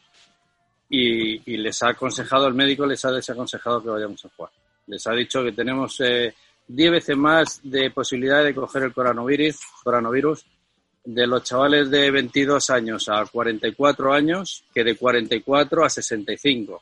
y, 0.89 1.57
les 1.57 1.81
ha 1.83 1.89
aconsejado, 1.89 2.47
el 2.47 2.55
médico 2.55 2.85
les 2.85 3.03
ha 3.05 3.11
desaconsejado 3.11 3.83
que 3.83 3.89
vayamos 3.89 4.23
a 4.25 4.29
jugar. 4.35 4.51
Les 4.87 5.05
ha 5.05 5.13
dicho 5.13 5.43
que 5.43 5.51
tenemos 5.51 5.99
eh, 6.01 6.33
10 6.67 6.91
veces 6.91 7.17
más 7.17 7.59
de 7.63 7.91
posibilidad 7.91 8.43
de 8.43 8.53
coger 8.55 8.83
el 8.83 8.93
coronavirus, 8.93 9.59
coronavirus 9.83 10.45
de 11.05 11.27
los 11.27 11.43
chavales 11.43 11.89
de 11.91 12.09
22 12.09 12.69
años 12.71 13.09
a 13.09 13.25
44 13.25 14.13
años 14.13 14.63
que 14.73 14.83
de 14.83 14.95
44 14.95 15.85
a 15.85 15.89
65. 15.89 16.81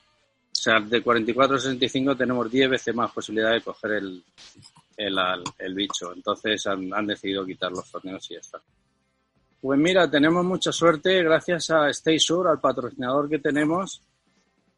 O 0.62 0.64
sea, 0.64 0.80
de 0.80 1.02
44 1.02 1.56
a 1.56 1.60
65 1.60 2.16
tenemos 2.16 2.52
10 2.52 2.70
veces 2.70 2.94
más 2.94 3.12
posibilidad 3.12 3.52
de 3.52 3.62
coger 3.62 3.94
el, 3.94 4.24
el, 4.96 5.18
el 5.58 5.74
bicho. 5.74 6.14
Entonces 6.14 6.68
han, 6.68 6.94
han, 6.94 7.08
decidido 7.08 7.44
quitar 7.44 7.72
los 7.72 7.90
torneos 7.90 8.30
y 8.30 8.36
ya 8.36 8.42
está. 8.42 8.62
Pues 9.60 9.80
mira, 9.80 10.08
tenemos 10.08 10.46
mucha 10.46 10.72
suerte 10.72 11.24
gracias 11.24 11.72
a 11.72 11.90
Stay 11.90 12.20
Sur, 12.20 12.48
al 12.48 12.60
patrocinador 12.60 13.28
que 13.28 13.40
tenemos. 13.40 14.04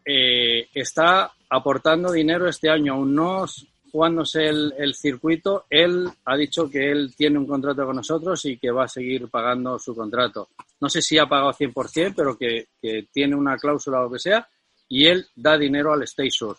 Eh, 0.06 0.70
está 0.74 1.34
aportando 1.50 2.14
dinero 2.14 2.48
este 2.48 2.70
año, 2.70 2.94
aún 2.94 3.14
no 3.14 3.46
jugándose 3.92 4.46
el, 4.46 4.74
el, 4.78 4.96
circuito. 4.96 5.66
Él 5.70 6.10
ha 6.24 6.38
dicho 6.38 6.70
que 6.70 6.92
él 6.92 7.14
tiene 7.14 7.38
un 7.38 7.46
contrato 7.46 7.86
con 7.86 7.98
nosotros 7.98 8.46
y 8.46 8.58
que 8.58 8.72
va 8.72 8.86
a 8.86 8.88
seguir 8.88 9.28
pagando 9.28 9.78
su 9.78 9.94
contrato. 9.94 10.48
No 10.80 10.88
sé 10.88 11.02
si 11.02 11.18
ha 11.18 11.28
pagado 11.28 11.52
100%, 11.52 12.14
pero 12.16 12.38
que, 12.38 12.68
que 12.82 13.10
tiene 13.12 13.36
una 13.36 13.58
cláusula 13.58 14.00
o 14.00 14.04
lo 14.04 14.12
que 14.12 14.20
sea 14.20 14.48
y 14.94 15.08
él 15.08 15.26
da 15.36 15.58
dinero 15.58 15.92
al 15.92 16.04
Stay 16.04 16.30
Sur. 16.30 16.56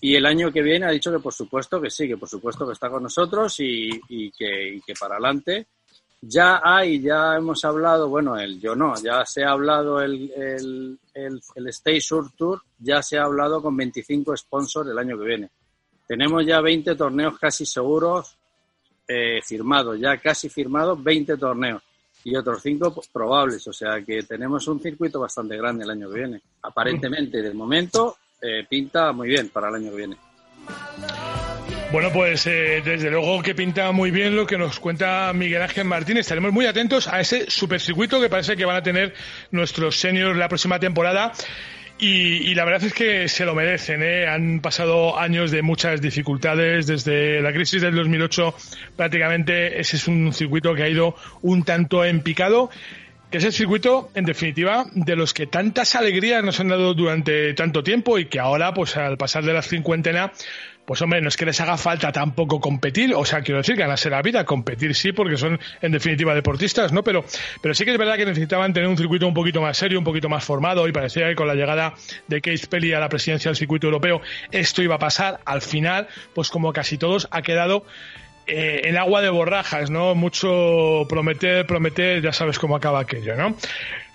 Y 0.00 0.14
el 0.14 0.24
año 0.24 0.52
que 0.52 0.62
viene 0.62 0.86
ha 0.86 0.90
dicho 0.90 1.10
que 1.10 1.18
por 1.18 1.32
supuesto 1.32 1.80
que 1.80 1.90
sí, 1.90 2.06
que 2.06 2.16
por 2.16 2.28
supuesto 2.28 2.64
que 2.64 2.72
está 2.72 2.88
con 2.88 3.02
nosotros 3.02 3.58
y, 3.58 3.90
y, 4.08 4.30
que, 4.30 4.74
y 4.76 4.80
que, 4.82 4.94
para 4.94 5.14
adelante. 5.14 5.66
Ya 6.20 6.60
hay, 6.62 7.00
ya 7.00 7.34
hemos 7.36 7.64
hablado, 7.64 8.08
bueno, 8.08 8.38
el 8.38 8.60
yo 8.60 8.76
no, 8.76 8.94
ya 9.02 9.24
se 9.26 9.42
ha 9.42 9.50
hablado 9.50 10.00
el, 10.00 10.30
el, 10.30 10.98
el, 11.12 11.40
el 11.56 11.66
Stay 11.68 12.00
Sur 12.00 12.30
Tour, 12.36 12.62
ya 12.78 13.02
se 13.02 13.18
ha 13.18 13.24
hablado 13.24 13.60
con 13.60 13.76
25 13.76 14.36
sponsors 14.36 14.88
el 14.88 14.98
año 14.98 15.18
que 15.18 15.24
viene. 15.24 15.50
Tenemos 16.06 16.46
ya 16.46 16.60
20 16.60 16.94
torneos 16.94 17.36
casi 17.36 17.66
seguros 17.66 18.38
eh, 19.08 19.40
firmados, 19.42 19.98
ya 19.98 20.16
casi 20.18 20.48
firmados 20.48 21.02
20 21.02 21.36
torneos 21.36 21.82
y 22.26 22.34
otros 22.34 22.60
cinco 22.60 22.92
probables. 23.12 23.66
O 23.68 23.72
sea 23.72 24.02
que 24.04 24.24
tenemos 24.24 24.66
un 24.66 24.80
circuito 24.80 25.20
bastante 25.20 25.56
grande 25.56 25.84
el 25.84 25.90
año 25.90 26.10
que 26.10 26.18
viene. 26.18 26.40
Aparentemente, 26.62 27.40
de 27.40 27.54
momento, 27.54 28.16
eh, 28.42 28.66
pinta 28.68 29.12
muy 29.12 29.28
bien 29.28 29.48
para 29.50 29.68
el 29.68 29.76
año 29.76 29.90
que 29.90 29.96
viene. 29.96 30.16
Bueno, 31.92 32.10
pues 32.12 32.44
eh, 32.48 32.82
desde 32.84 33.12
luego 33.12 33.40
que 33.42 33.54
pinta 33.54 33.92
muy 33.92 34.10
bien 34.10 34.34
lo 34.34 34.44
que 34.44 34.58
nos 34.58 34.80
cuenta 34.80 35.32
Miguel 35.32 35.62
Ángel 35.62 35.84
Martínez. 35.84 36.22
Estaremos 36.22 36.52
muy 36.52 36.66
atentos 36.66 37.06
a 37.06 37.20
ese 37.20 37.48
supercircuito 37.48 38.20
que 38.20 38.28
parece 38.28 38.56
que 38.56 38.64
van 38.64 38.76
a 38.76 38.82
tener 38.82 39.14
nuestros 39.52 40.00
seniors 40.00 40.36
la 40.36 40.48
próxima 40.48 40.80
temporada. 40.80 41.32
Y, 41.98 42.50
y, 42.50 42.54
la 42.54 42.66
verdad 42.66 42.84
es 42.84 42.92
que 42.92 43.26
se 43.28 43.46
lo 43.46 43.54
merecen. 43.54 44.02
¿eh? 44.02 44.26
Han 44.26 44.60
pasado 44.60 45.18
años 45.18 45.50
de 45.50 45.62
muchas 45.62 46.00
dificultades. 46.02 46.86
Desde 46.86 47.40
la 47.40 47.52
crisis 47.52 47.80
del 47.80 47.94
2008 47.94 48.54
prácticamente 48.96 49.80
ese 49.80 49.96
es 49.96 50.06
un 50.06 50.32
circuito 50.32 50.74
que 50.74 50.82
ha 50.82 50.88
ido 50.88 51.16
un 51.42 51.64
tanto 51.64 52.04
en 52.04 52.20
picado. 52.20 52.70
Que 53.30 53.38
es 53.38 53.44
el 53.44 53.52
circuito, 53.52 54.10
en 54.14 54.24
definitiva, 54.24 54.86
de 54.92 55.16
los 55.16 55.34
que 55.34 55.46
tantas 55.46 55.96
alegrías 55.96 56.44
nos 56.44 56.60
han 56.60 56.68
dado 56.68 56.94
durante 56.94 57.54
tanto 57.54 57.82
tiempo 57.82 58.18
y 58.18 58.26
que 58.26 58.38
ahora, 58.38 58.72
pues 58.72 58.96
al 58.96 59.16
pasar 59.16 59.44
de 59.44 59.52
la 59.52 59.62
cincuentena, 59.62 60.32
pues 60.86 61.02
hombre, 61.02 61.20
no 61.20 61.28
es 61.28 61.36
que 61.36 61.44
les 61.44 61.60
haga 61.60 61.76
falta 61.76 62.12
tampoco 62.12 62.60
competir, 62.60 63.12
o 63.14 63.24
sea, 63.24 63.42
quiero 63.42 63.58
decir, 63.58 63.76
ganarse 63.76 64.08
la 64.08 64.22
vida, 64.22 64.44
competir 64.44 64.94
sí, 64.94 65.12
porque 65.12 65.36
son 65.36 65.58
en 65.82 65.92
definitiva 65.92 66.34
deportistas, 66.34 66.92
¿no? 66.92 67.02
Pero, 67.02 67.24
pero 67.60 67.74
sí 67.74 67.84
que 67.84 67.90
es 67.90 67.98
verdad 67.98 68.16
que 68.16 68.24
necesitaban 68.24 68.72
tener 68.72 68.88
un 68.88 68.96
circuito 68.96 69.26
un 69.26 69.34
poquito 69.34 69.60
más 69.60 69.76
serio, 69.76 69.98
un 69.98 70.04
poquito 70.04 70.28
más 70.28 70.44
formado, 70.44 70.86
y 70.86 70.92
parecía 70.92 71.28
que 71.28 71.34
con 71.34 71.48
la 71.48 71.54
llegada 71.54 71.94
de 72.28 72.40
Keith 72.40 72.66
Pelly 72.66 72.92
a 72.92 73.00
la 73.00 73.08
presidencia 73.08 73.48
del 73.48 73.56
circuito 73.56 73.88
europeo, 73.88 74.20
esto 74.52 74.82
iba 74.82 74.94
a 74.94 74.98
pasar. 74.98 75.40
Al 75.44 75.60
final, 75.60 76.06
pues 76.34 76.50
como 76.50 76.72
casi 76.72 76.98
todos, 76.98 77.26
ha 77.32 77.42
quedado 77.42 77.84
eh, 78.46 78.82
en 78.84 78.96
agua 78.96 79.22
de 79.22 79.28
borrajas, 79.28 79.90
¿no? 79.90 80.14
Mucho 80.14 81.06
prometer, 81.08 81.66
prometer, 81.66 82.22
ya 82.22 82.32
sabes 82.32 82.58
cómo 82.58 82.76
acaba 82.76 83.00
aquello, 83.00 83.34
¿no? 83.36 83.56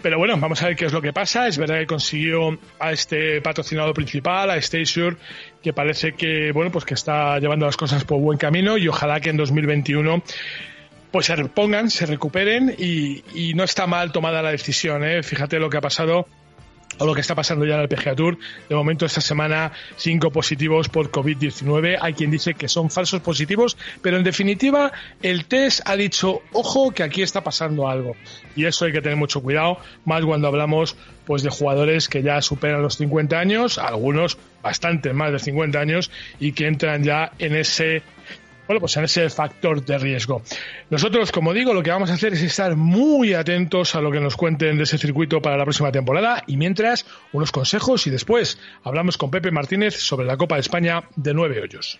Pero 0.01 0.17
bueno, 0.17 0.37
vamos 0.37 0.61
a 0.63 0.67
ver 0.67 0.75
qué 0.75 0.85
es 0.85 0.93
lo 0.93 1.01
que 1.01 1.13
pasa. 1.13 1.47
Es 1.47 1.57
verdad 1.57 1.79
que 1.79 1.85
consiguió 1.85 2.57
a 2.79 2.91
este 2.91 3.41
patrocinador 3.41 3.93
principal, 3.93 4.49
a 4.49 4.61
Sure, 4.61 5.17
que 5.61 5.73
parece 5.73 6.13
que, 6.13 6.51
bueno, 6.53 6.71
pues 6.71 6.85
que 6.85 6.93
está 6.93 7.39
llevando 7.39 7.65
las 7.65 7.77
cosas 7.77 8.03
por 8.03 8.19
buen 8.19 8.37
camino 8.37 8.77
y 8.77 8.87
ojalá 8.87 9.19
que 9.19 9.29
en 9.29 9.37
2021 9.37 10.23
pues 11.11 11.25
se 11.25 11.35
repongan, 11.35 11.89
se 11.89 12.05
recuperen 12.05 12.73
y, 12.77 13.23
y 13.35 13.53
no 13.53 13.65
está 13.65 13.85
mal 13.85 14.13
tomada 14.13 14.41
la 14.41 14.51
decisión, 14.51 15.03
¿eh? 15.03 15.23
Fíjate 15.23 15.59
lo 15.59 15.69
que 15.69 15.77
ha 15.77 15.81
pasado 15.81 16.25
o 16.97 17.05
lo 17.05 17.13
que 17.13 17.21
está 17.21 17.35
pasando 17.35 17.65
ya 17.65 17.75
en 17.75 17.81
el 17.81 17.87
PGA 17.87 18.15
Tour. 18.15 18.37
De 18.69 18.75
momento, 18.75 19.05
esta 19.05 19.21
semana, 19.21 19.71
cinco 19.95 20.31
positivos 20.31 20.89
por 20.89 21.11
COVID-19. 21.11 21.97
Hay 22.01 22.13
quien 22.13 22.31
dice 22.31 22.53
que 22.53 22.67
son 22.67 22.89
falsos 22.89 23.21
positivos, 23.21 23.77
pero 24.01 24.17
en 24.17 24.23
definitiva, 24.23 24.91
el 25.21 25.45
test 25.45 25.81
ha 25.85 25.95
dicho, 25.95 26.41
ojo, 26.51 26.91
que 26.91 27.03
aquí 27.03 27.21
está 27.21 27.43
pasando 27.43 27.87
algo. 27.87 28.15
Y 28.55 28.65
eso 28.65 28.85
hay 28.85 28.91
que 28.91 29.01
tener 29.01 29.17
mucho 29.17 29.41
cuidado, 29.41 29.77
más 30.05 30.23
cuando 30.23 30.47
hablamos 30.47 30.95
pues 31.25 31.43
de 31.43 31.49
jugadores 31.49 32.09
que 32.09 32.23
ya 32.23 32.41
superan 32.41 32.81
los 32.81 32.97
50 32.97 33.39
años, 33.39 33.77
algunos 33.77 34.37
bastante 34.61 35.13
más 35.13 35.31
de 35.31 35.39
50 35.39 35.79
años, 35.79 36.11
y 36.39 36.51
que 36.51 36.67
entran 36.67 37.03
ya 37.03 37.31
en 37.39 37.55
ese 37.55 38.03
bueno, 38.71 38.79
pues 38.79 38.95
en 38.95 39.03
ese 39.03 39.29
factor 39.29 39.83
de 39.83 39.97
riesgo. 39.97 40.41
Nosotros, 40.89 41.33
como 41.33 41.51
digo, 41.51 41.73
lo 41.73 41.83
que 41.83 41.91
vamos 41.91 42.09
a 42.09 42.13
hacer 42.13 42.31
es 42.31 42.41
estar 42.41 42.77
muy 42.77 43.33
atentos 43.33 43.95
a 43.95 44.01
lo 44.01 44.09
que 44.11 44.21
nos 44.21 44.37
cuenten 44.37 44.77
de 44.77 44.83
ese 44.83 44.97
circuito 44.97 45.41
para 45.41 45.57
la 45.57 45.65
próxima 45.65 45.91
temporada 45.91 46.41
y 46.47 46.55
mientras, 46.55 47.05
unos 47.33 47.51
consejos 47.51 48.07
y 48.07 48.11
después 48.11 48.57
hablamos 48.83 49.17
con 49.17 49.29
Pepe 49.29 49.51
Martínez 49.51 49.95
sobre 49.95 50.25
la 50.25 50.37
Copa 50.37 50.55
de 50.55 50.61
España 50.61 51.03
de 51.17 51.33
nueve 51.33 51.59
hoyos. 51.61 51.99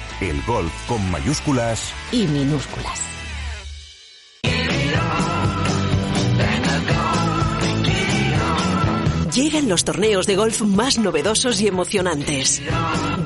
El 0.21 0.39
golf 0.43 0.71
con 0.87 1.09
mayúsculas 1.09 1.91
y 2.11 2.27
minúsculas. 2.27 3.01
Llegan 9.33 9.67
los 9.67 9.83
torneos 9.83 10.27
de 10.27 10.35
golf 10.35 10.61
más 10.61 10.99
novedosos 10.99 11.59
y 11.61 11.67
emocionantes. 11.67 12.61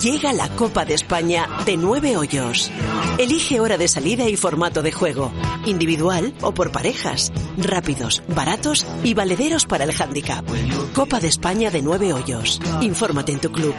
Llega 0.02 0.32
la 0.32 0.48
Copa 0.50 0.86
de 0.86 0.94
España 0.94 1.50
de 1.66 1.76
nueve 1.76 2.16
hoyos. 2.16 2.72
Elige 3.18 3.60
hora 3.60 3.78
de 3.78 3.90
salida 3.90 4.30
y 4.30 4.38
formato 4.38 4.82
de 4.82 4.94
juego. 4.94 5.34
Individual 5.66 6.34
o 6.42 6.54
por 6.54 6.72
parejas. 6.72 7.34
Rápidos, 7.58 8.24
baratos 8.30 8.86
y 9.04 9.16
valederos 9.16 9.66
para 9.66 9.84
el 9.84 9.92
handicap. 10.00 10.46
Copa 10.94 11.20
de 11.20 11.28
España 11.28 11.72
de 11.72 11.82
nueve 11.82 12.14
hoyos. 12.14 12.62
Infórmate 12.82 13.34
en 13.34 13.42
tu 13.42 13.52
club. 13.52 13.76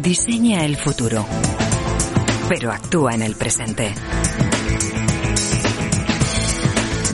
Diseña 0.00 0.64
el 0.64 0.76
futuro, 0.76 1.26
pero 2.48 2.70
actúa 2.70 3.14
en 3.14 3.22
el 3.22 3.34
presente. 3.34 3.92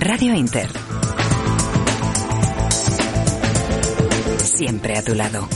Radio 0.01 0.35
Inter. 0.35 0.69
Siempre 4.39 4.99
a 4.99 5.03
tu 5.03 5.15
lado. 5.15 5.49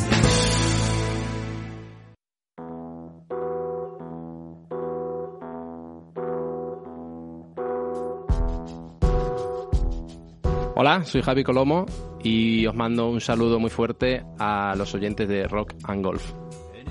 Hola, 10.75 11.05
soy 11.05 11.21
Javi 11.23 11.45
Colomo 11.45 11.85
y 12.23 12.67
os 12.67 12.75
mando 12.75 13.11
un 13.11 13.21
saludo 13.21 13.59
muy 13.61 13.69
fuerte 13.69 14.25
a 14.39 14.75
los 14.77 14.95
oyentes 14.95 15.29
de 15.29 15.47
Rock 15.47 15.75
and 15.85 16.05
Golf. 16.05 16.33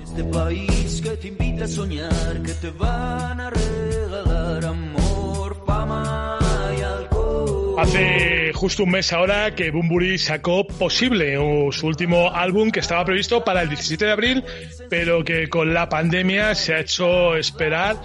Este 0.08 0.24
país 0.24 1.00
que 1.02 1.10
te 1.10 1.28
invita 1.28 1.64
a 1.64 1.68
soñar, 1.68 2.42
que 2.42 2.52
te 2.54 2.70
van 2.70 3.40
a 3.40 3.50
regalar 3.50 4.64
amor, 4.64 5.62
fama 5.66 6.38
y 6.76 6.80
alcohol. 6.80 7.74
Hace 7.78 8.52
justo 8.54 8.84
un 8.84 8.90
mes 8.90 9.12
ahora 9.12 9.54
que 9.54 9.70
Bumburi 9.70 10.16
sacó 10.16 10.66
Posible, 10.66 11.36
su 11.72 11.86
último 11.86 12.30
álbum 12.34 12.70
que 12.70 12.80
estaba 12.80 13.04
previsto 13.04 13.44
para 13.44 13.60
el 13.62 13.68
17 13.68 14.06
de 14.06 14.10
abril, 14.10 14.44
pero 14.88 15.22
que 15.22 15.48
con 15.50 15.74
la 15.74 15.90
pandemia 15.90 16.54
se 16.54 16.74
ha 16.74 16.80
hecho 16.80 17.36
esperar, 17.36 17.96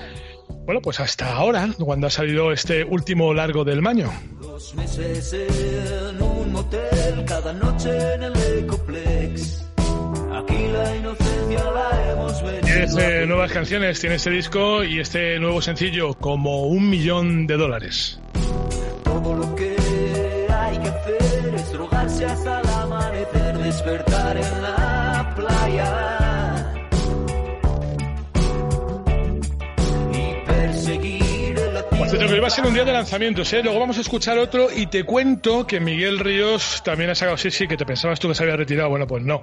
bueno, 0.65 0.81
pues 0.81 0.99
hasta 0.99 1.33
ahora, 1.33 1.69
cuando 1.79 2.07
ha 2.07 2.11
salido 2.11 2.51
este 2.51 2.83
último 2.83 3.33
largo 3.33 3.63
del 3.63 3.81
maño. 3.81 4.11
Dos 4.41 4.75
meses 4.75 5.33
en 5.33 6.21
un 6.21 6.51
motel, 6.51 7.23
cada 7.25 7.53
noche 7.53 8.13
en 8.13 8.23
el 8.23 8.33
Ecoplex. 8.59 9.63
Aquí 10.33 10.67
la 10.67 10.95
inocencia 10.97 11.42
Diez 12.63 12.95
eh, 12.97 13.25
nuevas 13.27 13.51
canciones 13.51 13.99
tiene 13.99 14.15
este 14.15 14.29
disco 14.29 14.83
y 14.83 14.99
este 14.99 15.39
nuevo 15.39 15.61
sencillo, 15.61 16.13
como 16.15 16.63
un 16.63 16.89
millón 16.89 17.45
de 17.47 17.57
dólares. 17.57 18.19
Todo 19.03 19.33
lo 19.35 19.55
que 19.55 19.75
hay 20.49 20.77
que 20.79 20.87
hacer 20.89 21.55
es 21.55 21.71
drogarse 21.71 22.25
hasta 22.25 22.61
el 22.61 22.67
amanecer, 22.67 23.57
despertar 23.57 24.37
en 24.37 24.61
la 24.61 25.33
playa 25.35 26.32
cierto, 32.17 32.33
que 32.33 32.39
va 32.39 32.47
a 32.47 32.49
ser 32.49 32.65
un 32.65 32.73
día 32.73 32.85
de 32.85 32.93
lanzamientos, 32.93 33.51
¿eh? 33.53 33.61
Luego 33.63 33.79
vamos 33.79 33.97
a 33.97 34.01
escuchar 34.01 34.37
otro 34.37 34.67
y 34.73 34.87
te 34.87 35.03
cuento 35.03 35.65
que 35.65 35.79
Miguel 35.79 36.19
Ríos 36.19 36.81
también 36.83 37.09
ha 37.09 37.15
sacado, 37.15 37.37
sí, 37.37 37.51
sí, 37.51 37.67
que 37.67 37.77
te 37.77 37.85
pensabas 37.85 38.19
tú 38.19 38.27
que 38.27 38.35
se 38.35 38.43
había 38.43 38.55
retirado. 38.55 38.89
Bueno, 38.89 39.07
pues 39.07 39.23
no. 39.23 39.41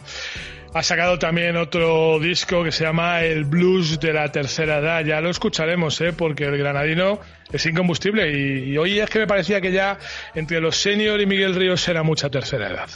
Ha 0.72 0.82
sacado 0.82 1.18
también 1.18 1.56
otro 1.56 2.20
disco 2.20 2.62
que 2.62 2.70
se 2.70 2.84
llama 2.84 3.22
El 3.22 3.44
Blues 3.44 3.98
de 3.98 4.12
la 4.12 4.30
Tercera 4.30 4.78
Edad. 4.78 5.04
Ya 5.04 5.20
lo 5.20 5.30
escucharemos, 5.30 6.00
¿eh? 6.00 6.12
Porque 6.12 6.44
el 6.44 6.56
granadino 6.56 7.18
es 7.52 7.66
incombustible 7.66 8.30
y, 8.30 8.70
y 8.72 8.78
hoy 8.78 9.00
es 9.00 9.10
que 9.10 9.18
me 9.18 9.26
parecía 9.26 9.60
que 9.60 9.72
ya 9.72 9.98
entre 10.34 10.60
los 10.60 10.76
senior 10.76 11.20
y 11.20 11.26
Miguel 11.26 11.54
Ríos 11.54 11.86
era 11.88 12.02
mucha 12.02 12.30
tercera 12.30 12.70
edad. 12.70 12.88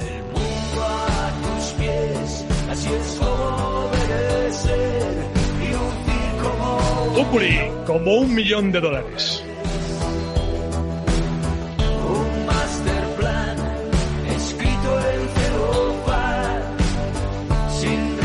el 0.00 0.43
Upuri, 7.16 7.70
como 7.86 8.14
un 8.14 8.34
millón 8.34 8.72
de 8.72 8.80
dólares. 8.80 9.44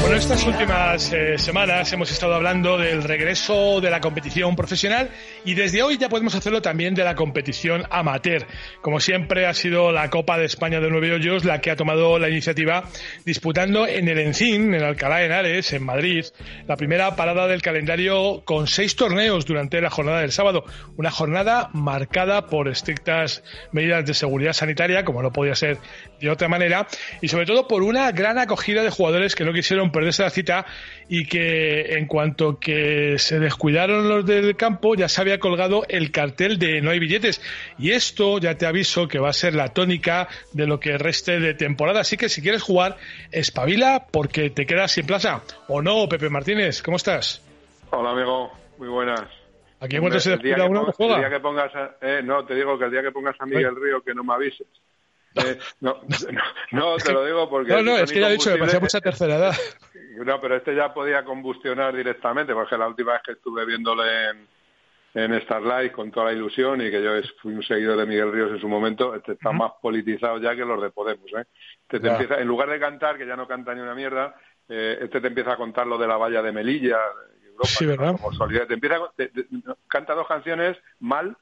Bueno, 0.10 0.22
estas 0.24 0.44
últimas 0.44 1.14
eh, 1.14 1.38
semanas 1.38 1.94
hemos 1.94 2.10
estado 2.12 2.34
hablando 2.34 2.80
del 2.80 3.04
regreso 3.04 3.80
de 3.80 3.92
la 3.92 4.02
competición 4.02 4.56
profesional 4.56 5.12
y 5.46 5.54
desde 5.54 5.84
hoy 5.84 6.00
ya 6.00 6.10
podemos 6.10 6.34
hacerlo 6.34 6.64
también 6.64 6.96
de 6.96 7.04
la 7.04 7.14
competición 7.14 7.84
amateur. 7.92 8.48
Como 8.82 9.00
siempre 9.02 9.46
ha 9.46 9.54
sido 9.54 9.92
la 9.92 10.10
Copa 10.10 10.40
de 10.40 10.46
España 10.46 10.80
de 10.80 10.90
Nueve 10.90 11.14
Hoyos 11.14 11.46
la 11.46 11.62
que 11.62 11.70
ha 11.70 11.76
tomado 11.76 12.18
la 12.18 12.28
iniciativa 12.28 12.86
disputando 13.24 13.86
en 13.86 14.08
el 14.08 14.18
Encín, 14.18 14.74
en 14.74 14.82
Alcalá 14.82 15.18
de 15.18 15.26
Henares, 15.28 15.74
en 15.74 15.86
Madrid, 15.86 16.26
la 16.68 16.76
primera 16.76 17.16
parada 17.16 17.46
del 17.46 17.62
calendario 17.62 18.42
con 18.46 18.66
seis 18.66 18.96
torneos 18.96 19.46
durante 19.46 19.80
la 19.80 19.92
jornada 19.92 20.22
del 20.22 20.32
sábado. 20.32 20.66
Una 20.98 21.12
jornada 21.12 21.70
marcada 21.74 22.48
por 22.48 22.68
estrictas 22.68 23.44
medidas 23.72 24.08
de 24.08 24.16
seguridad 24.16 24.54
sanitaria, 24.54 25.06
como 25.06 25.22
no 25.22 25.32
podía 25.32 25.54
ser 25.54 25.78
de 26.20 26.30
otra 26.30 26.48
manera, 26.48 26.88
y 27.22 27.28
sobre 27.28 27.46
todo 27.46 27.68
por 27.68 27.84
una 27.84 28.12
gran 28.12 28.38
acogida 28.38 28.84
de 28.84 28.90
jugadores 28.90 29.36
que 29.36 29.46
no 29.46 29.54
quisieron 29.54 29.92
perderse 29.92 30.24
la 30.24 30.30
cita 30.30 30.66
y 31.08 31.26
que 31.26 31.94
en 31.98 32.06
cuanto 32.08 32.60
que 32.60 33.16
se 33.18 33.40
descuidaron 33.40 34.08
los 34.10 34.26
del 34.26 34.56
campo 34.56 34.96
ya 34.96 35.08
se 35.10 35.22
había 35.22 35.40
colgado 35.40 35.86
el 35.90 36.12
cartel 36.12 36.60
de 36.60 36.82
no 36.82 36.92
hay 36.92 37.00
billetes 37.00 37.42
y 37.78 37.92
esto 37.92 38.38
ya 38.40 38.56
te 38.58 38.66
aviso 38.66 39.08
que 39.08 39.20
va 39.20 39.30
a 39.30 39.34
ser 39.34 39.56
la 39.56 39.70
tónica 39.70 40.28
de 40.54 40.68
lo 40.68 40.80
que 40.80 40.98
reste 40.98 41.40
de 41.40 41.54
temporada 41.54 42.02
así 42.02 42.18
que 42.18 42.30
si 42.30 42.42
quieres 42.42 42.62
jugar 42.62 42.98
espabila 43.32 44.06
porque 44.12 44.50
te 44.50 44.66
quedas 44.66 44.92
sin 44.92 45.06
plaza 45.06 45.42
o 45.68 45.82
no 45.82 46.08
Pepe 46.10 46.30
Martínez 46.30 46.82
¿cómo 46.82 46.98
estás? 46.98 47.42
Hola 47.92 48.12
amigo, 48.12 48.52
muy 48.78 48.88
buenas. 48.88 49.22
Aquí 49.80 49.96
en 49.96 50.02
cuanto 50.02 50.20
se 50.20 50.32
descuida 50.32 50.66
uno 50.66 50.82
pon- 50.82 50.88
no 50.88 50.94
juega. 50.94 51.16
El 51.16 51.22
día 51.22 51.30
que 51.30 51.40
pongas, 51.40 51.74
a- 51.76 51.96
eh, 52.02 52.22
no, 52.24 52.46
te 52.46 52.54
digo 52.54 52.78
que 52.78 52.86
el 52.86 52.92
día 52.92 53.02
que 53.02 53.12
pongas 53.12 53.36
a 53.40 53.46
Miguel 53.46 53.76
Río 53.82 54.02
que 54.02 54.14
no 54.14 54.24
me 54.24 54.34
avises. 54.34 54.68
Eh, 55.46 55.58
no, 55.82 56.02
no, 56.72 56.82
no, 56.92 56.98
te 56.98 57.14
lo 57.14 57.26
digo 57.26 57.50
porque... 57.50 57.72
no, 57.74 57.82
no, 57.82 57.98
es 57.98 58.12
que 58.12 58.20
ya 58.20 58.30
he 58.30 58.34
dicho, 58.34 58.50
me 58.52 58.58
parecía 58.58 58.80
mucha 58.80 59.02
tercera 59.02 59.36
edad. 59.36 59.54
No, 60.26 60.42
pero 60.42 60.58
este 60.58 60.76
ya 60.76 60.94
podía 60.94 61.24
combustionar 61.24 61.96
directamente, 61.96 62.54
porque 62.54 62.78
la 62.78 62.88
última 62.90 63.14
vez 63.14 63.22
que 63.24 63.32
estuve 63.34 63.66
viéndole 63.66 64.04
en, 64.32 64.48
en 65.14 65.42
Starlight 65.44 65.94
con 65.94 66.12
toda 66.12 66.26
la 66.26 66.34
ilusión 66.34 66.82
y 66.82 66.92
que 66.92 67.02
yo 67.02 67.12
fui 67.42 67.54
un 67.54 67.64
seguidor 67.64 67.98
de 67.98 68.06
Miguel 68.06 68.32
Ríos 68.34 68.52
en 68.52 68.60
su 68.60 68.68
momento, 68.68 69.16
este 69.16 69.34
está 69.34 69.54
más 69.54 69.72
politizado 69.82 70.38
ya 70.40 70.54
que 70.58 70.66
los 70.66 70.82
de 70.82 70.90
Podemos. 70.90 71.26
¿eh? 71.38 71.46
Este 71.84 72.02
te 72.02 72.08
Ya. 72.08 72.12
empieza, 72.14 72.38
en 72.42 72.48
lugar 72.50 72.70
de 72.70 72.80
cantar, 72.82 73.18
que 73.18 73.26
ya 73.26 73.38
no 73.38 73.48
canta 73.48 73.74
ni 73.74 73.80
una 73.80 73.96
mierda, 73.96 74.36
eh, 74.68 74.98
este 75.02 75.22
te 75.22 75.28
empieza 75.28 75.54
a 75.54 75.58
contar 75.58 75.88
lo 75.88 75.98
de 75.98 76.08
la 76.08 76.18
valla 76.18 76.42
de 76.42 76.52
Melilla, 76.52 76.98
Europa, 77.46 77.68
Sí. 77.70 77.86
¿verdad? 77.86 78.18
como 78.20 78.34
solidaridad. 78.34 78.68
Te 78.68 78.74
empieza, 78.74 78.98
te- 79.16 79.28
te- 79.30 79.46
canta 79.88 80.16
dos 80.16 80.28
canciones 80.28 80.76
mal 81.00 81.38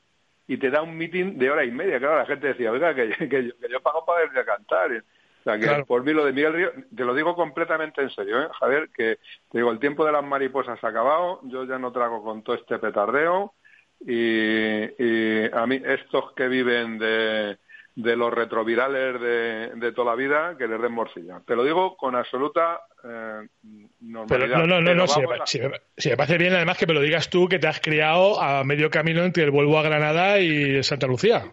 y 0.48 0.58
te 0.58 0.70
da 0.70 0.82
un 0.82 0.98
meeting 0.98 1.38
de 1.38 1.50
hora 1.52 1.66
y 1.66 1.72
media. 1.72 2.00
Claro, 2.00 2.18
la 2.18 2.26
gente 2.26 2.48
decía, 2.48 2.72
oiga, 2.72 2.96
que, 2.96 3.10
que 3.30 3.48
yo, 3.48 3.58
que 3.60 3.70
yo 3.70 3.82
pago 3.82 4.06
para 4.06 4.26
irme 4.26 4.40
a 4.40 4.46
cantar. 4.46 4.92
O 4.92 5.44
sea, 5.44 5.60
que 5.60 5.66
Claro. 5.66 5.86
por 5.86 6.04
mí 6.04 6.14
lo 6.14 6.26
de 6.26 6.34
Miguel 6.34 6.54
Río, 6.54 6.72
te 6.96 7.04
lo 7.06 7.14
digo 7.14 7.36
completamente 7.36 8.02
en 8.02 8.10
serio, 8.10 8.42
¿eh? 8.42 8.48
Javier, 8.60 8.90
que 8.94 9.18
te 9.52 9.58
digo, 9.60 9.72
el 9.72 9.80
tiempo 9.80 10.06
de 10.06 10.12
las 10.12 10.24
mariposas 10.24 10.84
ha 10.84 10.88
acabado, 10.88 11.40
yo 11.44 11.64
ya 11.66 11.78
no 11.80 11.92
trago 11.92 12.24
con 12.24 12.44
todo 12.44 12.56
este 12.56 12.80
petardeo 12.80 13.54
y, 14.02 14.84
y 15.04 15.50
a 15.54 15.66
mí 15.66 15.82
estos 15.86 16.34
que 16.34 16.48
viven 16.48 16.98
de, 17.00 17.58
de 18.00 18.16
los 18.16 18.32
retrovirales 18.32 19.20
de, 19.20 19.72
de 19.76 19.92
toda 19.92 20.12
la 20.12 20.16
vida, 20.16 20.56
que 20.56 20.68
les 20.68 20.80
den 20.80 20.92
morcilla. 20.92 21.42
Te 21.48 21.56
lo 21.56 21.64
digo 21.64 21.98
con 21.98 22.16
absoluta 22.16 22.82
eh, 23.04 23.48
Pero 23.60 23.88
normalidad. 24.02 24.58
no, 24.60 24.68
no, 24.68 24.82
no, 24.82 24.94
no 24.94 25.08
si, 25.08 25.20
me, 25.20 25.26
vamos 25.26 25.42
a- 25.42 25.46
si 25.48 25.60
me- 25.60 25.82
si 25.98 26.10
me 26.12 26.16
parece 26.18 26.38
bien 26.38 26.54
además 26.54 26.78
que 26.78 26.86
me 26.86 26.94
lo 26.94 27.02
digas 27.02 27.28
tú 27.32 27.48
que 27.50 27.58
te 27.58 27.68
has 27.68 27.80
criado 27.82 28.40
a 28.40 28.64
medio 28.64 28.92
camino 28.92 29.24
entre 29.24 29.44
el 29.46 29.50
Vuelvo 29.52 29.80
a 29.80 29.82
Granada 29.82 30.40
y 30.40 30.84
Santa 30.84 31.08
Lucía. 31.08 31.46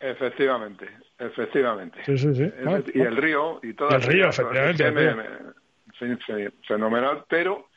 Efectivamente, 0.00 0.88
efectivamente. 1.18 2.00
Sí, 2.04 2.18
sí, 2.18 2.34
sí. 2.34 2.50
Y 2.92 3.00
el 3.00 3.16
río 3.16 3.60
y 3.62 3.72
todo 3.74 3.90
el 3.90 4.02
río, 4.02 4.28
efectivamente, 4.30 4.84
el 4.86 4.94
río. 4.96 6.54
fenomenal 6.66 7.24
pero 7.28 7.68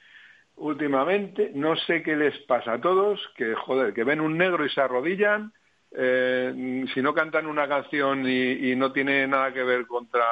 últimamente 0.56 1.52
no 1.54 1.76
sé 1.76 2.02
qué 2.02 2.16
les 2.16 2.36
pasa 2.48 2.74
a 2.74 2.82
todos 2.82 3.20
que 3.36 3.54
joder 3.54 3.94
que 3.94 4.04
ven 4.04 4.22
un 4.22 4.38
negro 4.38 4.66
y 4.66 4.70
se 4.70 4.82
arrodillan 4.82 5.54
eh, 5.96 6.86
si 6.94 7.02
no 7.02 7.14
cantan 7.14 7.48
una 7.48 7.68
canción 7.68 8.28
y, 8.28 8.72
y 8.72 8.76
no 8.76 8.92
tiene 8.92 9.28
nada 9.28 9.54
que 9.54 9.64
ver 9.64 9.86
contra 9.88 10.24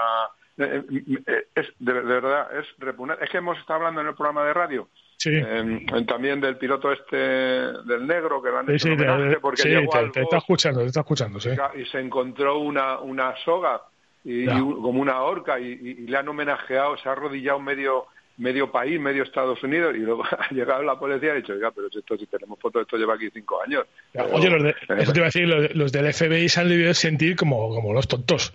eh, 0.57 0.83
eh, 1.27 1.47
es 1.55 1.67
de, 1.79 1.93
de 1.93 2.01
verdad 2.01 2.47
es 2.59 2.65
repugnante 2.77 3.23
es 3.25 3.29
que 3.29 3.37
hemos 3.37 3.57
estado 3.59 3.79
hablando 3.79 4.01
en 4.01 4.07
el 4.07 4.15
programa 4.15 4.45
de 4.45 4.53
radio 4.53 4.87
Sí. 5.17 5.31
eh, 5.33 6.05
también 6.07 6.41
del 6.41 6.57
piloto 6.57 6.91
este 6.91 7.15
del 7.15 8.05
negro 8.05 8.41
que 8.43 8.49
han 8.49 8.67
Sí, 8.67 8.79
sí, 8.79 8.89
un 8.89 8.97
te, 8.97 9.09
homenaje 9.09 9.39
porque 9.39 9.61
sí, 9.61 9.69
llegó 9.69 9.91
te- 9.91 9.97
al 9.97 10.11
te 10.11 10.19
box 10.19 10.23
está 10.27 10.37
escuchando, 10.37 10.79
te 10.81 10.85
está 10.87 10.99
escuchando, 10.99 11.39
sí. 11.39 11.49
y 11.75 11.85
se 11.85 11.99
encontró 11.99 12.59
una, 12.59 12.99
una 12.99 13.33
soga 13.43 13.81
y, 14.25 14.45
como 14.47 15.01
una 15.01 15.21
horca 15.21 15.57
y 15.59 15.75
le 16.07 16.17
han 16.17 16.27
homenajeado, 16.27 16.97
se 16.97 17.07
ha 17.07 17.13
arrodillado 17.13 17.59
medio 17.59 18.07
medio 18.37 18.71
país, 18.71 18.99
medio 18.99 19.23
Estados 19.23 19.61
Unidos 19.63 19.95
y 19.95 19.99
luego 19.99 20.23
ha 20.25 20.49
llegado 20.51 20.83
la 20.83 20.99
policía 20.99 21.29
y 21.29 21.31
ha 21.31 21.35
dicho, 21.35 21.53
oiga, 21.53 21.71
pero 21.71 21.89
si 21.89 21.99
esto 21.99 22.17
si 22.17 22.25
tenemos 22.27 22.59
fotos, 22.59 22.81
esto 22.83 22.97
lleva 22.97 23.15
aquí 23.15 23.29
cinco 23.33 23.61
años. 23.61 23.85
Pero, 24.11 24.27
Oye, 24.33 24.49
los 24.49 24.63
de, 24.63 24.75
eso 24.99 25.13
te 25.13 25.19
iba 25.19 25.25
a 25.25 25.29
decir, 25.29 25.47
los, 25.47 25.75
los 25.75 25.91
del 25.91 26.13
FBI 26.13 26.49
se 26.49 26.61
han 26.61 26.69
debido 26.69 26.93
sentir 26.93 27.35
como, 27.35 27.69
como 27.69 27.93
los 27.93 28.07
tontos. 28.07 28.53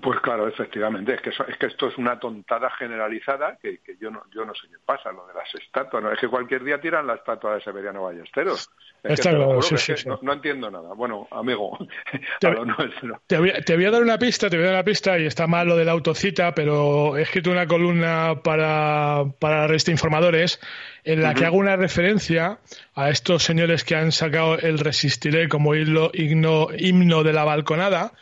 Pues 0.00 0.18
claro, 0.20 0.48
efectivamente, 0.48 1.12
es 1.14 1.20
que, 1.20 1.28
eso- 1.28 1.46
es 1.46 1.58
que 1.58 1.66
esto 1.66 1.88
es 1.88 1.98
una 1.98 2.18
tontada 2.18 2.70
generalizada 2.70 3.58
que, 3.60 3.78
que 3.78 3.96
yo 4.00 4.10
no 4.10 4.22
yo 4.34 4.44
no 4.46 4.54
sé 4.54 4.66
qué 4.68 4.76
pasa, 4.84 5.12
lo 5.12 5.26
de 5.26 5.34
las 5.34 5.54
estatuas, 5.54 6.02
¿no? 6.02 6.10
es 6.10 6.18
que 6.18 6.26
cualquier 6.28 6.64
día 6.64 6.80
tiran 6.80 7.06
la 7.06 7.16
estatua 7.16 7.54
de 7.56 7.60
Severiano 7.60 8.02
Ballesteros. 8.04 8.70
Es 9.02 9.12
Está 9.20 9.30
que 9.30 9.36
claro, 9.36 9.60
sí, 9.60 9.76
sí, 9.76 9.92
sí. 9.94 10.08
No, 10.08 10.18
no 10.22 10.32
entiendo 10.32 10.70
nada. 10.70 10.94
Bueno, 10.94 11.28
amigo, 11.30 11.76
Te- 12.40 12.48
a. 12.48 13.20
Te 13.26 13.38
voy, 13.38 13.50
a- 13.50 13.60
te 13.60 13.76
voy 13.76 13.84
a 13.84 13.90
dar 13.90 14.00
una 14.02 14.18
pista, 14.18 14.48
te 14.48 14.56
voy 14.56 14.64
a 14.64 14.68
dar 14.68 14.76
una 14.76 14.84
pista 14.84 15.18
y 15.18 15.26
está 15.26 15.46
mal 15.46 15.68
lo 15.68 15.76
de 15.76 15.84
la 15.84 15.92
autocita, 15.92 16.54
pero 16.54 17.18
he 17.18 17.22
escrito 17.22 17.50
una 17.50 17.66
columna 17.66 18.40
para, 18.42 19.24
para 19.38 19.66
Resta 19.66 19.90
Informadores 19.90 20.60
en 21.04 21.20
la 21.20 21.34
que 21.34 21.44
hago 21.44 21.58
una 21.58 21.76
referencia 21.76 22.58
a 22.94 23.10
estos 23.10 23.42
señores 23.42 23.84
que 23.84 23.96
han 23.96 24.12
sacado 24.12 24.58
el 24.58 24.78
Resistiré 24.78 25.48
como 25.50 25.74
himno, 25.74 26.68
himno 26.74 27.22
de 27.22 27.32
la 27.34 27.44
balconada, 27.44 28.12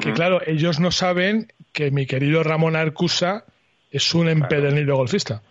que 0.00 0.12
claro, 0.12 0.40
ellos 0.46 0.78
no 0.80 0.90
saben 0.90 1.48
que 1.72 1.90
mi 1.90 2.06
querido 2.06 2.42
Ramón 2.42 2.76
Arcusa 2.76 3.44
es 3.90 4.14
un 4.14 4.28
empedernido 4.28 4.96
golfista. 4.96 5.42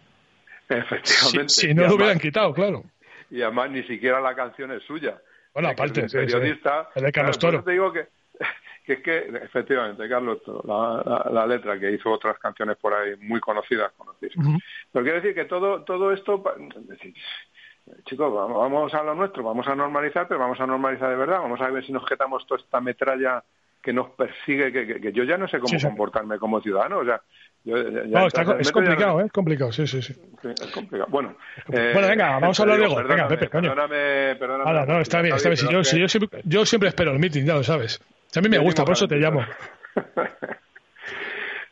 Si, 0.67 0.73
Efectivamente. 0.75 1.49
si 1.49 1.73
no 1.73 1.87
lo 1.87 1.95
hubieran 1.95 2.19
quitado, 2.19 2.53
claro. 2.53 2.83
y 3.29 3.41
además 3.41 3.71
ni 3.71 3.83
siquiera 3.83 4.21
la 4.21 4.33
canción 4.35 4.71
es 4.71 4.83
suya. 4.83 5.19
Bueno, 5.53 5.69
aparte, 5.69 6.05
es 6.05 6.13
un 6.13 6.21
sí, 6.21 6.27
sí. 6.27 6.33
periodista. 6.33 6.89
De 6.95 7.11
Carlos 7.11 7.37
Claro, 7.37 7.57
Toro. 7.57 7.63
te 7.65 7.71
digo 7.71 7.91
que, 7.91 8.07
que 8.85 8.93
es 8.93 8.99
que, 9.01 9.17
efectivamente, 9.43 10.07
Carlos 10.07 10.41
Toro, 10.43 10.61
la, 10.65 11.03
la- 11.25 11.29
la 11.31 11.45
letra 11.45 11.77
que 11.77 11.91
hizo 11.91 12.09
otras 12.09 12.39
canciones 12.39 12.77
por 12.77 12.93
ahí 12.93 13.15
muy 13.19 13.41
conocidas, 13.41 13.91
conocidas. 13.97 14.37
Ujú. 14.37 14.57
Pero 14.93 15.03
quiero 15.03 15.19
decir 15.21 15.35
que 15.35 15.43
todo 15.45 15.83
todo 15.83 16.13
esto, 16.13 16.41
chicos, 18.05 18.33
vamos, 18.33 18.57
vamos 18.57 18.93
a 18.93 19.03
lo 19.03 19.13
nuestro, 19.15 19.43
vamos 19.43 19.67
a 19.67 19.75
normalizar, 19.75 20.27
pero 20.27 20.39
vamos 20.39 20.59
a 20.59 20.65
normalizar 20.67 21.09
de 21.09 21.15
verdad, 21.17 21.39
vamos 21.39 21.59
a 21.61 21.69
ver 21.69 21.85
si 21.85 21.91
nos 21.91 22.05
quitamos 22.07 22.45
toda 22.47 22.61
esta 22.61 22.79
metralla 22.79 23.43
que 23.81 23.93
nos 23.93 24.09
persigue, 24.11 24.71
que, 24.71 24.85
que- 24.87 25.01
que 25.01 25.11
yo 25.11 25.23
ya 25.23 25.37
no 25.37 25.47
sé 25.47 25.57
cómo 25.59 25.69
Sí, 25.69 25.79
sí. 25.79 25.85
comportarme 25.87 26.37
como 26.37 26.61
ciudadano, 26.61 26.99
o 26.99 27.05
sea, 27.05 27.21
yo, 27.63 27.77
ya- 27.77 28.03
ya 28.05 28.19
No, 28.19 28.27
está- 28.27 28.41
entras 28.41 28.55
en 28.55 28.61
es 28.61 28.67
ya 28.67 28.73
complicado, 28.73 29.21
¿eh? 29.21 29.25
Es 29.25 29.31
complicado, 29.31 29.71
sí, 29.71 29.87
sí, 29.87 30.01
sí. 30.01 30.13
Sí, 30.13 30.47
es 30.49 30.71
complicado. 30.71 31.09
Bueno, 31.11 31.35
Bueno, 31.67 32.07
venga, 32.07 32.39
vamos 32.39 32.59
a 32.59 32.63
hablar 32.63 32.77
de 32.77 32.83
digo, 32.83 32.95
gol. 32.95 33.03
Venga, 33.03 33.27
perdóname, 33.27 33.37
Pepe, 33.37 33.51
coño. 33.51 33.69
Perdóname, 33.69 34.35
perdóname. 34.37 34.69
Ahora, 34.69 34.85
no, 34.85 34.99
está 35.01 35.21
bien, 35.21 35.35
está 35.35 35.49
bien. 35.49 35.57
Si 35.57 35.67
yo, 35.71 35.83
si 35.83 35.99
yo, 35.99 36.07
siempre, 36.07 36.41
yo 36.45 36.65
siempre 36.65 36.89
espero 36.89 37.11
el 37.11 37.19
meeting, 37.19 37.43
ya 37.45 37.53
lo 37.55 37.63
sabes. 37.63 37.99
A 38.35 38.41
mí 38.41 38.49
me 38.49 38.57
gusta, 38.59 38.83
por 38.85 38.93
eso 38.93 39.07
te 39.07 39.17
llamo. 39.17 39.43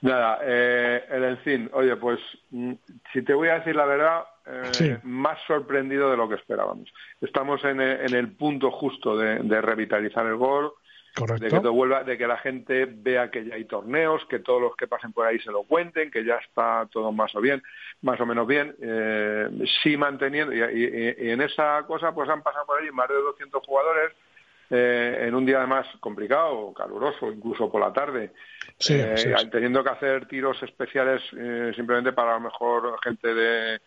Nada, 0.01 0.39
eh, 0.43 1.03
el 1.11 1.23
Encin, 1.25 1.69
oye, 1.73 1.95
pues 1.97 2.19
mm, 2.51 2.71
si 3.11 3.21
te 3.21 3.33
voy 3.33 3.49
a 3.49 3.55
decir 3.55 3.75
la 3.75 3.85
verdad, 3.85 4.23
eh, 4.47 4.69
Sí. 4.71 4.91
más 5.03 5.37
sorprendido 5.45 6.09
de 6.09 6.15
lo 6.15 6.29
que 6.29 6.35
esperábamos. 6.35 6.89
Estamos 7.19 7.61
en 7.65 7.81
el, 7.81 7.99
en 8.07 8.13
el 8.15 8.31
punto 8.31 8.71
justo 8.71 9.17
de, 9.17 9.39
de 9.39 9.61
revitalizar 9.61 10.25
el 10.25 10.37
gol, 10.37 10.71
de 11.39 11.49
que 11.49 11.55
todo 11.61 11.73
vuelva, 11.73 12.03
de 12.03 12.17
que 12.17 12.27
la 12.27 12.37
gente 12.37 12.85
vea 12.85 13.29
que 13.31 13.45
ya 13.45 13.55
hay 13.55 13.65
torneos, 13.65 14.25
que 14.29 14.39
todos 14.39 14.61
los 14.61 14.75
que 14.75 14.87
pasen 14.87 15.11
por 15.13 15.25
ahí 15.25 15.39
se 15.39 15.51
lo 15.51 15.63
cuenten, 15.63 16.11
que 16.11 16.23
ya 16.23 16.35
está 16.35 16.87
todo 16.91 17.11
más 17.11 17.33
o 17.35 17.41
bien, 17.41 17.61
más 18.01 18.19
o 18.21 18.25
menos 18.25 18.45
bien, 18.47 18.75
eh, 18.81 19.47
sí 19.83 19.97
manteniendo 19.97 20.53
y, 20.53 20.59
y- 20.61 21.15
y 21.27 21.29
en 21.31 21.41
esa 21.41 21.83
cosa 21.87 22.13
pues 22.13 22.29
han 22.29 22.41
pasado 22.43 22.65
por 22.65 22.79
ahí 22.81 22.89
más 22.91 23.09
de 23.09 23.15
200 23.15 23.65
jugadores 23.65 24.11
eh, 24.71 25.25
en 25.27 25.33
un 25.33 25.45
día 25.47 25.57
además 25.57 25.87
complicado, 25.99 26.71
caluroso, 26.75 27.31
incluso 27.31 27.71
por 27.71 27.81
la 27.81 27.91
tarde, 27.91 28.31
Sí, 28.77 28.93
eh, 28.93 29.13
sí, 29.17 29.29
sí. 29.35 29.49
teniendo 29.49 29.83
que 29.83 29.89
hacer 29.89 30.27
tiros 30.27 30.61
especiales 30.61 31.23
eh, 31.35 31.71
simplemente 31.75 32.13
para 32.13 32.31
a 32.31 32.35
lo 32.35 32.41
mejor 32.41 32.99
gente 33.03 33.33
de 33.33 33.81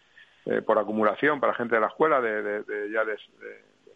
eh, 0.47 0.61
por 0.63 0.77
acumulación, 0.77 1.39
para 1.39 1.55
gente 1.55 1.77
de 1.77 1.81
la 1.83 1.87
escuela, 1.87 2.21
de, 2.21 2.43
de- 2.43 2.63
de- 2.65 2.91
ya 2.91 3.05
de 3.05 3.17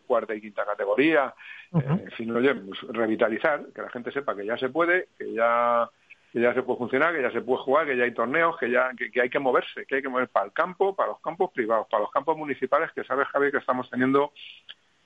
cuarta 0.07 0.35
y 0.35 0.41
quinta 0.41 0.65
categoría, 0.65 1.35
eh, 1.75 1.85
en 1.87 2.11
fin, 2.13 2.35
oye, 2.35 2.55
pues, 2.55 2.81
revitalizar, 2.89 3.67
que 3.75 3.83
la 3.83 3.91
gente 3.91 4.13
sepa 4.13 4.35
que 4.35 4.47
ya 4.47 4.57
se 4.57 4.69
puede, 4.71 5.09
que 5.19 5.33
ya 5.35 5.89
que 6.33 6.41
ya 6.41 6.53
se 6.53 6.63
puede 6.63 6.79
funcionar, 6.79 7.15
que 7.15 7.23
ya 7.23 7.31
se 7.31 7.41
puede 7.41 7.63
jugar, 7.63 7.87
que 7.87 7.97
ya 7.97 8.05
hay 8.05 8.13
torneos, 8.13 8.59
que 8.59 8.71
ya 8.71 8.91
que, 8.97 9.11
que 9.11 9.23
hay 9.23 9.31
que 9.31 9.39
moverse, 9.39 9.87
que 9.87 9.97
hay 9.97 10.03
que 10.03 10.09
mover 10.09 10.29
para 10.29 10.47
el 10.47 10.53
campo, 10.53 10.95
para 10.95 11.11
los 11.11 11.21
campos 11.21 11.51
privados, 11.53 11.87
para 11.91 12.03
los 12.03 12.11
campos 12.11 12.37
municipales, 12.37 12.91
que 12.95 13.05
sabes 13.05 13.27
Javi 13.29 13.51
que 13.51 13.59
estamos 13.59 13.89
teniendo 13.89 14.33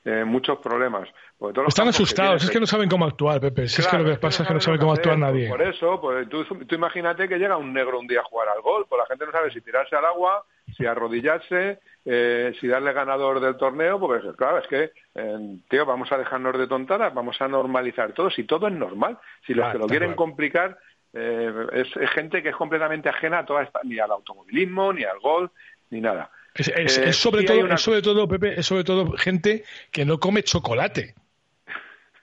eh, 0.05 0.25
muchos 0.25 0.59
problemas. 0.59 1.09
Porque 1.39 1.55
todos 1.55 1.67
los 1.67 1.73
Están 1.73 1.87
que 1.87 1.91
asustados, 1.91 2.45
es 2.45 2.51
que 2.51 2.59
no 2.59 2.67
saben 2.67 2.89
cómo 2.89 3.05
actuar, 3.05 3.41
Pepe. 3.41 3.69
Si 3.69 3.83
es 3.83 3.87
que 3.87 3.99
lo 3.99 4.05
que 4.05 4.17
pasa 4.17 4.43
es 4.43 4.49
que 4.49 4.55
no 4.55 4.61
saben 4.61 4.81
cómo 4.81 4.93
actuar 4.93 5.17
hacer. 5.17 5.27
nadie. 5.27 5.49
Por 5.49 5.63
eso, 5.63 6.01
pues, 6.01 6.29
tú, 6.29 6.45
tú 6.45 6.75
imagínate 6.75 7.29
que 7.29 7.39
llega 7.39 7.57
un 7.57 7.73
negro 7.73 8.01
un 8.01 8.07
día 8.07 8.21
a 8.21 8.25
jugar 8.25 8.49
al 8.49 8.63
gol, 8.63 8.87
pues 8.89 8.99
la 8.99 9.07
gente 9.07 9.27
no 9.27 9.33
sabe 9.33 9.51
si 9.53 9.61
tirarse 9.61 9.95
al 9.97 10.05
agua, 10.07 10.45
si 10.81 10.87
arrodillarse, 10.87 11.79
eh, 12.05 12.53
si 12.59 12.67
darle 12.67 12.93
ganador 12.93 13.39
del 13.41 13.57
torneo, 13.57 14.01
porque 14.01 14.35
claro, 14.37 14.59
es 14.59 14.67
que, 14.67 14.93
eh, 15.15 15.57
tío, 15.69 15.85
vamos 15.85 16.11
a 16.11 16.17
dejarnos 16.19 16.59
de 16.59 16.67
tontadas, 16.67 17.13
vamos 17.13 17.41
a 17.41 17.49
normalizar 17.49 18.13
todo, 18.13 18.31
si 18.31 18.45
todo 18.45 18.67
es 18.69 18.73
normal, 18.75 19.19
si 19.47 19.53
los 19.55 19.67
Ah, 19.67 19.73
que 19.73 19.79
lo 19.79 19.87
quieren 19.87 20.09
claro. 20.09 20.17
complicar 20.17 20.79
eh, 21.13 21.53
es, 21.73 21.89
es 21.97 22.11
gente 22.11 22.43
que 22.43 22.51
es 22.51 22.57
completamente 22.57 23.09
ajena 23.09 23.41
a 23.41 23.45
toda 23.45 23.63
esta, 23.65 23.81
ni 23.85 23.99
al 23.99 24.11
automovilismo, 24.13 24.93
ni 24.93 25.03
al 25.05 25.19
gol, 25.19 25.51
ni 25.91 26.01
nada. 26.01 26.31
Es, 26.55 26.69
es- 26.69 26.99
Eh, 26.99 27.09
es 27.11 27.17
sobre 27.17 27.43
todo, 27.43 27.61
una- 27.65 27.75
es 27.75 27.81
sobre 27.81 28.01
todo, 28.01 28.27
Pepe, 28.29 28.59
es 28.59 28.65
sobre 28.67 28.85
todo 28.85 29.13
gente 29.19 29.65
que 29.91 30.05
no 30.05 30.19
come 30.19 30.43
chocolate. 30.45 31.15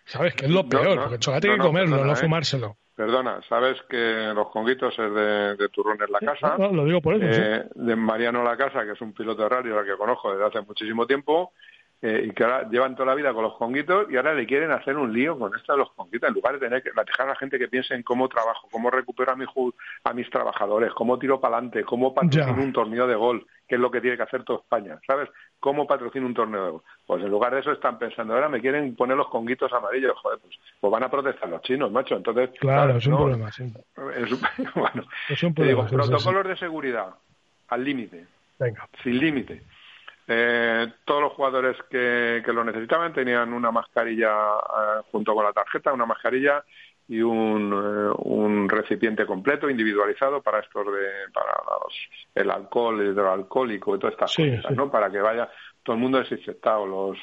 ¿Sabes? 0.05 0.35
Que 0.35 0.45
es 0.45 0.51
lo 0.51 0.63
No, 0.63 0.69
peor, 0.69 0.95
no, 0.95 1.01
porque 1.01 1.15
el 1.15 1.19
chocolate 1.19 1.47
no, 1.47 1.53
hay 1.53 1.59
que 1.59 1.63
no, 1.63 1.67
comerlo, 1.69 2.05
no 2.05 2.15
fumárselo. 2.15 2.77
Perdona, 2.97 3.39
sabes 3.47 3.79
que 3.87 4.31
los 4.33 4.49
conguitos 4.49 4.91
es 4.97 5.13
de, 5.13 5.55
de 5.55 5.69
Turrón 5.69 5.99
en 6.01 6.11
la 6.11 6.17
casa. 6.19 6.57
No, 6.57 6.73
lo 6.73 6.83
digo 6.83 6.99
por 6.99 7.13
eso. 7.13 7.31
sí. 7.31 7.39
eh, 7.43 7.63
de 7.75 7.95
Mariano 7.95 8.43
La 8.43 8.57
Casa, 8.57 8.83
que 8.85 8.93
es 8.93 9.01
un 9.01 9.13
piloto 9.13 9.43
de 9.43 9.49
rally 9.49 9.71
al 9.71 9.85
que 9.85 9.95
conozco 9.95 10.31
desde 10.31 10.45
hace 10.47 10.61
muchísimo 10.61 11.05
tiempo, 11.05 11.53
eh, 12.01 12.25
y 12.27 12.31
que 12.31 12.43
ahora 12.43 12.69
llevan 12.69 12.93
toda 12.95 13.07
la 13.07 13.15
vida 13.15 13.33
con 13.33 13.43
los 13.43 13.55
conguitos 13.57 14.05
y 14.11 14.17
ahora 14.17 14.33
le 14.35 14.45
quieren 14.45 14.71
hacer 14.71 14.95
un 14.97 15.11
lío 15.11 15.37
con 15.39 15.55
esto 15.55 15.73
de 15.73 15.79
los 15.79 15.91
conguitos, 15.93 16.27
en 16.29 16.35
lugar 16.35 16.53
de 16.53 16.59
tener 16.59 16.83
que 16.83 16.91
dejar 16.91 17.25
a 17.25 17.29
la 17.29 17.35
gente 17.35 17.57
que 17.57 17.67
piense 17.67 17.95
en 17.95 18.03
cómo 18.03 18.29
trabajo, 18.29 18.67
cómo 18.71 18.91
recupero 18.91 19.31
a, 19.31 19.35
mi 19.35 19.45
a 20.03 20.13
mis 20.13 20.29
trabajadores, 20.29 20.93
cómo 20.93 21.17
tiro 21.17 21.39
para 21.39 21.57
adelante, 21.57 21.83
cómo 21.83 22.13
patrocino 22.13 22.55
Ya. 22.57 22.63
un 22.63 22.71
torneo 22.73 23.07
de 23.07 23.15
gol, 23.15 23.47
que 23.67 23.75
es 23.75 23.81
lo 23.81 23.89
que 23.89 23.99
tiene 24.01 24.15
que 24.15 24.23
hacer 24.23 24.43
toda 24.43 24.59
España, 24.59 24.99
¿sabes? 25.07 25.27
¿Cómo 25.59 25.87
patrocino 25.87 26.27
un 26.27 26.35
torneo 26.35 26.65
de 26.65 26.71
gol? 26.71 26.81
Pues 27.07 27.23
en 27.23 27.29
lugar 27.31 27.53
de 27.55 27.61
eso 27.61 27.71
están 27.71 27.97
pensando, 27.97 28.35
ahora 28.35 28.47
me 28.47 28.61
quieren 28.61 28.95
poner 28.95 29.17
los 29.17 29.29
conguitos 29.29 29.73
amarillos, 29.73 30.13
joder, 30.21 30.37
pues, 30.39 30.53
pues 30.79 30.91
van 30.91 31.03
a 31.03 31.09
protestar 31.09 31.49
los 31.49 31.61
chinos, 31.63 31.91
macho. 31.91 32.15
Entonces, 32.15 32.51
Claro, 32.59 32.97
es 32.97 33.05
un 33.07 33.11
no, 33.13 33.17
problema, 33.19 33.51
sí. 33.51 33.63
es 34.15 34.29
bueno, 34.75 35.03
Es 35.29 35.41
un 35.41 35.53
te 35.55 35.63
digo, 35.63 35.79
problema. 35.87 35.89
sí, 35.89 35.89
sí. 35.89 35.95
protocolos 36.11 36.47
de 36.47 36.57
seguridad 36.57 37.07
al 37.69 37.83
límite, 37.83 38.25
sin 39.03 39.17
límite. 39.19 39.63
Eh, 40.27 40.87
todos 41.05 41.21
los 41.21 41.33
jugadores 41.33 41.77
que, 41.89 42.41
que 42.45 42.53
lo 42.53 42.63
necesitaban 42.63 43.13
tenían 43.13 43.53
una 43.53 43.71
mascarilla 43.71 44.29
eh, 44.29 45.01
junto 45.11 45.33
con 45.33 45.45
la 45.45 45.53
tarjeta, 45.53 45.93
una 45.93 46.05
mascarilla 46.05 46.63
y 47.07 47.21
un, 47.21 47.71
eh, 47.71 48.13
un 48.25 48.67
recipiente 48.67 49.25
completo 49.25 49.69
individualizado 49.69 50.41
para 50.41 50.59
estos 50.59 50.85
de 50.87 51.31
para 51.33 51.53
los, 51.81 51.93
el 52.35 52.51
alcohol, 52.51 52.99
el 52.99 53.13
hidroalcohólico 53.13 53.95
y 53.95 53.99
todas 53.99 54.13
estas 54.15 54.33
Sí, 54.33 54.49
cosas, 54.57 54.65
sí. 54.71 54.75
¿no? 54.75 54.91
Para 54.91 55.09
que 55.09 55.21
vaya 55.21 55.49
todo 55.83 55.95
el 55.95 56.01
mundo 56.01 56.19
desinfectado. 56.19 56.85
Los 56.85 57.17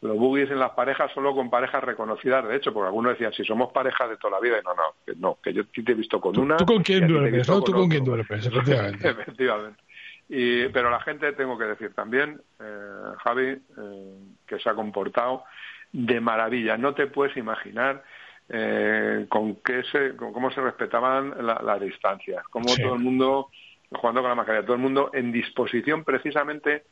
los 0.00 0.16
boogies 0.16 0.50
en 0.52 0.60
las 0.60 0.70
parejas 0.72 1.10
solo 1.12 1.34
con 1.34 1.50
parejas 1.50 1.82
reconocidas, 1.82 2.46
de 2.46 2.54
hecho, 2.56 2.72
porque 2.72 2.86
algunos 2.86 3.12
decían 3.12 3.32
si 3.32 3.44
somos 3.44 3.72
parejas 3.72 4.08
de 4.08 4.16
toda 4.16 4.34
la 4.34 4.40
vida 4.40 4.56
y 4.60 4.64
no, 4.64 4.72
no, 4.74 4.82
que 5.04 5.14
no, 5.16 5.38
que 5.42 5.52
yo 5.52 5.64
te 5.66 5.90
he 5.90 5.94
visto 5.94 6.20
con 6.20 6.38
una. 6.38 6.56
¿Tú 6.56 6.66
con 6.66 6.82
quién 6.84 7.06
duermes, 7.08 7.48
no? 7.48 7.60
Tú 7.62 7.72
con 7.72 7.80
otro. 7.82 7.88
quién 7.90 8.04
duermes, 8.04 8.46
efectivamente. 8.46 9.08
Efectivamente. 9.10 9.82
Y, 10.28 10.68
pero 10.68 10.90
la 10.90 11.00
gente, 11.00 11.32
tengo 11.32 11.56
que 11.56 11.64
decir 11.64 11.94
también, 11.94 12.40
eh, 12.60 13.12
Javi, 13.24 13.46
eh, 13.46 14.18
que 14.46 14.58
se 14.58 14.68
ha 14.68 14.74
comportado 14.74 15.44
de 15.92 16.20
maravilla. 16.20 16.76
No 16.76 16.94
te 16.94 17.06
puedes 17.06 17.36
imaginar 17.36 18.02
eh, 18.50 19.26
con 19.28 19.56
qué 19.56 19.82
se, 19.84 20.16
con 20.16 20.32
cómo 20.32 20.50
se 20.50 20.60
respetaban 20.62 21.34
la- 21.46 21.60
las 21.62 21.80
distancias, 21.80 22.42
cómo 22.48 22.68
Sí. 22.68 22.82
todo 22.82 22.94
el 22.94 23.00
mundo 23.00 23.50
jugando 23.92 24.20
con 24.22 24.30
la 24.30 24.34
mascarilla, 24.34 24.64
todo 24.64 24.76
el 24.76 24.82
mundo 24.82 25.10
en 25.12 25.32
disposición 25.32 26.04
precisamente 26.04 26.84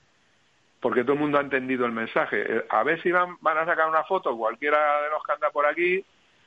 porque 0.80 1.02
todo 1.02 1.14
el 1.14 1.18
mundo 1.20 1.38
ha 1.38 1.40
entendido 1.42 1.86
el 1.86 1.92
mensaje. 1.92 2.44
Eh, 2.58 2.64
A 2.68 2.82
ver 2.84 3.00
si 3.02 3.10
van, 3.10 3.36
van 3.40 3.56
a 3.58 3.64
sacar 3.64 3.88
una 3.88 4.04
foto 4.04 4.36
cualquiera 4.36 5.02
de 5.02 5.10
los 5.10 5.22
que 5.24 5.32
anda 5.32 5.50
por 5.50 5.64
aquí 5.66 6.04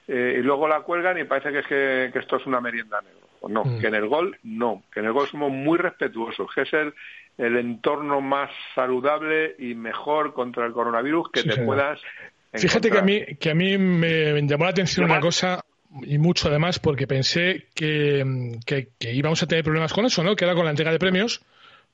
eh, 0.08 0.36
y 0.40 0.42
luego 0.44 0.68
la 0.68 0.82
cuelgan 0.82 1.18
y 1.18 1.24
parece 1.24 1.52
que 1.52 1.60
es 1.60 1.68
que, 1.68 2.10
que 2.14 2.20
esto 2.20 2.38
es 2.38 2.46
una 2.46 2.62
merienda 2.62 3.02
negro. 3.02 3.28
Pues 3.40 3.54
no, 3.54 3.64
Mm. 3.64 3.80
que 3.80 3.88
en 3.88 3.96
el 3.96 4.08
gol 4.08 4.38
no, 4.44 4.84
que 4.94 5.00
en 5.00 5.06
el 5.08 5.14
gol 5.14 5.28
somos 5.28 5.52
muy 5.52 5.78
respetuosos, 5.78 6.48
que 6.54 6.62
es 6.64 6.74
el, 6.74 6.94
el 7.38 7.56
entorno 7.58 8.20
más 8.22 8.50
saludable 8.76 9.56
y 9.60 9.76
mejor 9.76 10.34
contra 10.34 10.66
el 10.66 10.74
coronavirus 10.74 11.32
que 11.32 11.42
Sí, 11.42 11.48
te 11.48 11.54
señor. 11.56 11.68
puedas 11.68 12.00
Fíjate 12.54 12.90
que 12.90 12.98
a 12.98 13.02
encontrar. 13.02 13.28
mí, 13.30 13.36
que 13.38 13.52
a 13.52 13.56
mí 13.56 13.78
me, 13.78 14.42
llamó 14.48 14.64
la 14.66 14.72
atención 14.72 15.06
una 15.06 15.20
cosa 15.20 15.64
y 16.02 16.18
mucho 16.18 16.48
además 16.50 16.80
porque 16.80 17.08
pensé 17.08 17.68
que, 17.76 18.58
que, 18.66 18.90
que 19.00 19.14
íbamos 19.14 19.42
a 19.44 19.48
tener 19.48 19.64
problemas 19.64 19.94
con 19.94 20.06
eso, 20.06 20.24
¿no? 20.24 20.36
Que 20.36 20.46
era 20.46 20.56
con 20.56 20.66
la 20.66 20.72
entrega 20.72 20.92
de 20.92 21.00
premios. 21.00 21.42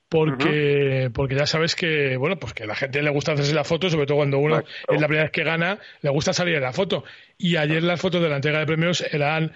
Porque, 0.08 1.10
porque 1.12 1.34
ya 1.34 1.46
sabes 1.46 1.74
que, 1.74 2.16
bueno, 2.16 2.36
pues 2.36 2.54
que 2.54 2.62
a 2.62 2.66
la 2.66 2.76
gente 2.76 3.02
le 3.02 3.10
gusta 3.10 3.32
hacerse 3.32 3.52
la 3.54 3.64
foto, 3.64 3.90
sobre 3.90 4.06
todo 4.06 4.18
cuando 4.18 4.38
uno 4.38 4.60
es 4.60 5.00
la 5.00 5.08
primera 5.08 5.24
vez 5.24 5.32
que 5.32 5.42
gana, 5.42 5.78
le 6.00 6.10
gusta 6.10 6.32
salir 6.32 6.54
en 6.54 6.62
la 6.62 6.72
foto. 6.72 7.04
Y 7.36 7.56
ayer 7.56 7.82
las 7.82 8.00
fotos 8.00 8.22
de 8.22 8.28
la 8.28 8.36
entrega 8.36 8.60
de 8.60 8.66
premios 8.66 9.04
eran 9.12 9.52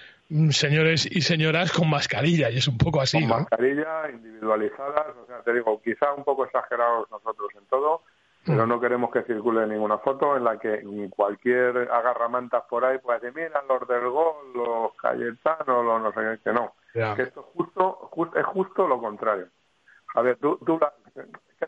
señores 0.50 1.06
y 1.10 1.20
señoras 1.22 1.72
con 1.72 1.90
mascarilla, 1.90 2.50
y 2.50 2.58
es 2.58 2.68
un 2.68 2.78
poco 2.78 3.00
así, 3.00 3.20
con 3.20 3.28
¿no? 3.28 3.34
mascarilla, 3.40 4.10
individualizadas, 4.10 5.16
o 5.22 5.26
sea, 5.26 5.42
te 5.42 5.52
digo, 5.52 5.80
quizá 5.82 6.12
un 6.12 6.24
poco 6.24 6.44
exagerados 6.44 7.10
nosotros 7.10 7.50
en 7.56 7.66
todo, 7.66 8.02
pero 8.46 8.66
no 8.66 8.80
queremos 8.80 9.10
que 9.10 9.22
circule 9.24 9.66
ninguna 9.66 9.98
foto 9.98 10.36
en 10.36 10.44
la 10.44 10.58
que 10.58 10.82
cualquier 11.14 11.76
agarramantas 11.92 12.62
por 12.70 12.84
ahí 12.84 12.98
pueda 12.98 13.18
decir, 13.18 13.34
mira, 13.36 13.62
los 13.68 13.86
del 13.86 14.08
gol, 14.08 14.34
los 14.54 14.94
Cayetanos, 14.96 15.84
los 15.84 16.02
no 16.02 16.12
sé 16.12 16.20
qué, 16.20 16.42
que 16.44 16.52
no. 16.52 16.72
Que 17.16 17.22
esto 17.22 17.40
es 17.40 17.46
justo, 17.54 18.08
ju- 18.12 18.34
es 18.38 18.46
justo 18.46 18.88
lo 18.88 18.98
contrario. 18.98 19.48
A 20.14 20.22
ver, 20.22 20.36
tú, 20.38 20.58
tú 20.64 20.78
la- 20.80 20.92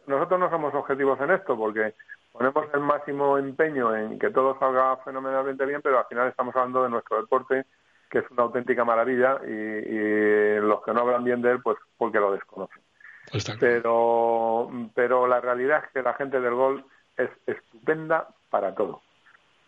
nosotros 0.07 0.40
no 0.40 0.51
somos 0.51 0.75
objetivos 0.75 1.20
en 1.20 1.33
esto 1.33 1.57
porque 1.57 1.94
ponemos 2.33 2.64
el 2.72 2.81
máximo 2.81 3.37
empeño 3.38 3.94
en 3.94 4.18
que 4.18 4.31
todo 4.31 4.59
salga 4.59 4.96
fenomenalmente 5.05 5.66
bien, 5.66 5.83
pero 5.83 5.98
al 5.98 6.07
final 6.07 6.29
estamos 6.29 6.57
hablando 6.57 6.85
de 6.85 6.88
nuestro 6.90 7.20
deporte, 7.20 7.66
que 8.12 8.18
es 8.18 8.31
una 8.31 8.42
auténtica 8.42 8.85
maravilla, 8.85 9.40
y, 9.44 9.51
y 9.51 10.61
los 10.61 10.83
que 10.85 10.92
no 10.92 11.01
hablan 11.01 11.25
bien 11.25 11.40
de 11.40 11.53
él, 11.53 11.62
pues 11.62 11.79
porque 11.96 12.20
lo 12.20 12.31
desconocen. 12.33 12.83
Pues. 13.31 13.44
Pero, 13.59 14.70
pero 14.94 15.27
la 15.27 15.40
realidad 15.40 15.83
es 15.85 15.90
que 15.92 16.03
la 16.03 16.12
gente 16.14 16.38
del 16.40 16.55
gol 16.55 16.85
es 17.16 17.31
estupenda 17.46 18.29
para 18.51 18.75
todo. 18.75 19.01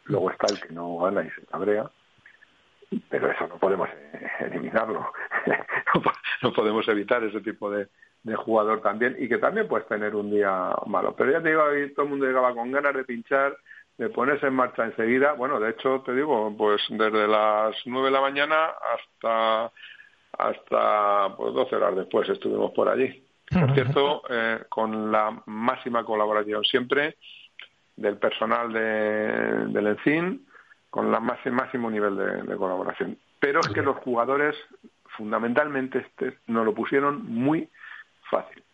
Luego 0.05 0.31
está 0.31 0.47
el 0.49 0.61
que 0.61 0.75
no 0.75 0.99
gana 0.99 1.23
y 1.23 1.31
se 1.31 1.47
cabrea, 1.47 1.91
pero 3.09 3.31
eso 3.31 3.47
no 3.49 3.57
podemos 3.57 3.89
eliminarlo. 4.41 5.11
no, 5.95 6.03
po- 6.03 6.13
no 6.43 6.53
podemos 6.53 6.87
evitar 6.89 7.25
ese 7.25 7.41
tipo 7.41 7.71
de, 7.71 7.89
de 8.25 8.35
jugador 8.37 8.83
también 8.83 9.17
y 9.19 9.29
que 9.29 9.39
también 9.39 9.67
puedes 9.67 9.89
tener 9.89 10.15
un 10.15 10.31
día 10.31 10.75
malo. 10.87 11.15
Pero 11.17 11.31
ya 11.33 11.41
te 11.43 11.49
digo, 11.49 11.63
ahí 11.63 11.91
todo 11.95 12.05
el 12.05 12.11
mundo 12.11 12.27
llegaba 12.27 12.55
con 12.55 12.71
ganas 12.71 12.95
de 12.95 13.05
pinchar, 13.05 13.57
de 13.99 14.09
ponerse 14.09 14.47
en 14.47 14.55
marcha 14.55 14.85
enseguida. 14.85 15.33
Bueno, 15.33 15.61
de 15.61 15.71
hecho, 15.71 16.03
te 16.05 16.15
digo, 16.15 16.55
pues 16.57 16.83
desde 16.89 17.29
las 17.29 17.75
nueve 17.87 18.09
de 18.09 18.13
la 18.13 18.21
mañana 18.21 18.71
hasta 18.95 19.73
hasta 20.39 21.37
pues 21.37 21.55
12 21.55 21.77
horas 21.77 21.97
después 21.97 22.29
estuvimos 22.29 22.73
por 22.73 22.89
allí. 22.89 23.23
Por 23.51 23.73
cierto, 23.75 24.23
eh, 24.29 24.65
con 24.69 25.13
la 25.13 25.43
máxima 25.47 26.05
colaboración 26.05 26.65
siempre 26.65 27.17
del 27.95 28.17
personal 28.17 28.73
de, 28.73 29.67
del 29.69 29.87
ENCIN, 29.87 30.47
con 30.91 31.15
el 31.15 31.21
máximo, 31.21 31.57
máximo 31.57 31.91
nivel 31.91 32.17
de, 32.17 32.43
de 32.43 32.57
colaboración. 32.57 33.17
Pero 33.39 33.61
es 33.61 33.69
que 33.69 33.83
los 33.83 33.97
jugadores, 33.99 34.57
fundamentalmente, 35.17 35.99
este, 35.99 36.39
nos 36.47 36.65
lo 36.65 36.75
pusieron 36.75 37.25
muy 37.27 37.69
fácil. 38.31 38.65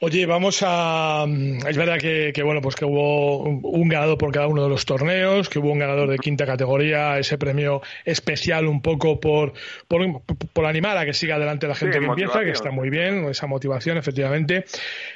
Oye, 0.00 0.26
vamos 0.26 0.62
a. 0.64 1.26
Es 1.66 1.76
verdad 1.76 1.98
que, 1.98 2.30
que, 2.32 2.44
bueno, 2.44 2.60
pues 2.60 2.76
que 2.76 2.84
hubo 2.84 3.38
un 3.42 3.88
ganador 3.88 4.16
por 4.16 4.30
cada 4.30 4.46
uno 4.46 4.62
de 4.62 4.68
los 4.68 4.86
torneos, 4.86 5.48
que 5.48 5.58
hubo 5.58 5.72
un 5.72 5.80
ganador 5.80 6.08
de 6.08 6.18
quinta 6.18 6.46
categoría, 6.46 7.18
ese 7.18 7.36
premio 7.36 7.82
especial 8.04 8.68
un 8.68 8.80
poco 8.80 9.18
por, 9.18 9.54
por, 9.88 10.22
por 10.52 10.66
animar 10.66 10.96
a 10.98 11.04
que 11.04 11.12
siga 11.12 11.34
adelante 11.34 11.66
la 11.66 11.74
gente 11.74 11.98
Sí, 11.98 12.00
que 12.00 12.06
empieza, 12.06 12.44
que 12.44 12.50
está 12.52 12.70
muy 12.70 12.90
bien, 12.90 13.24
esa 13.24 13.48
motivación, 13.48 13.96
efectivamente. 13.96 14.66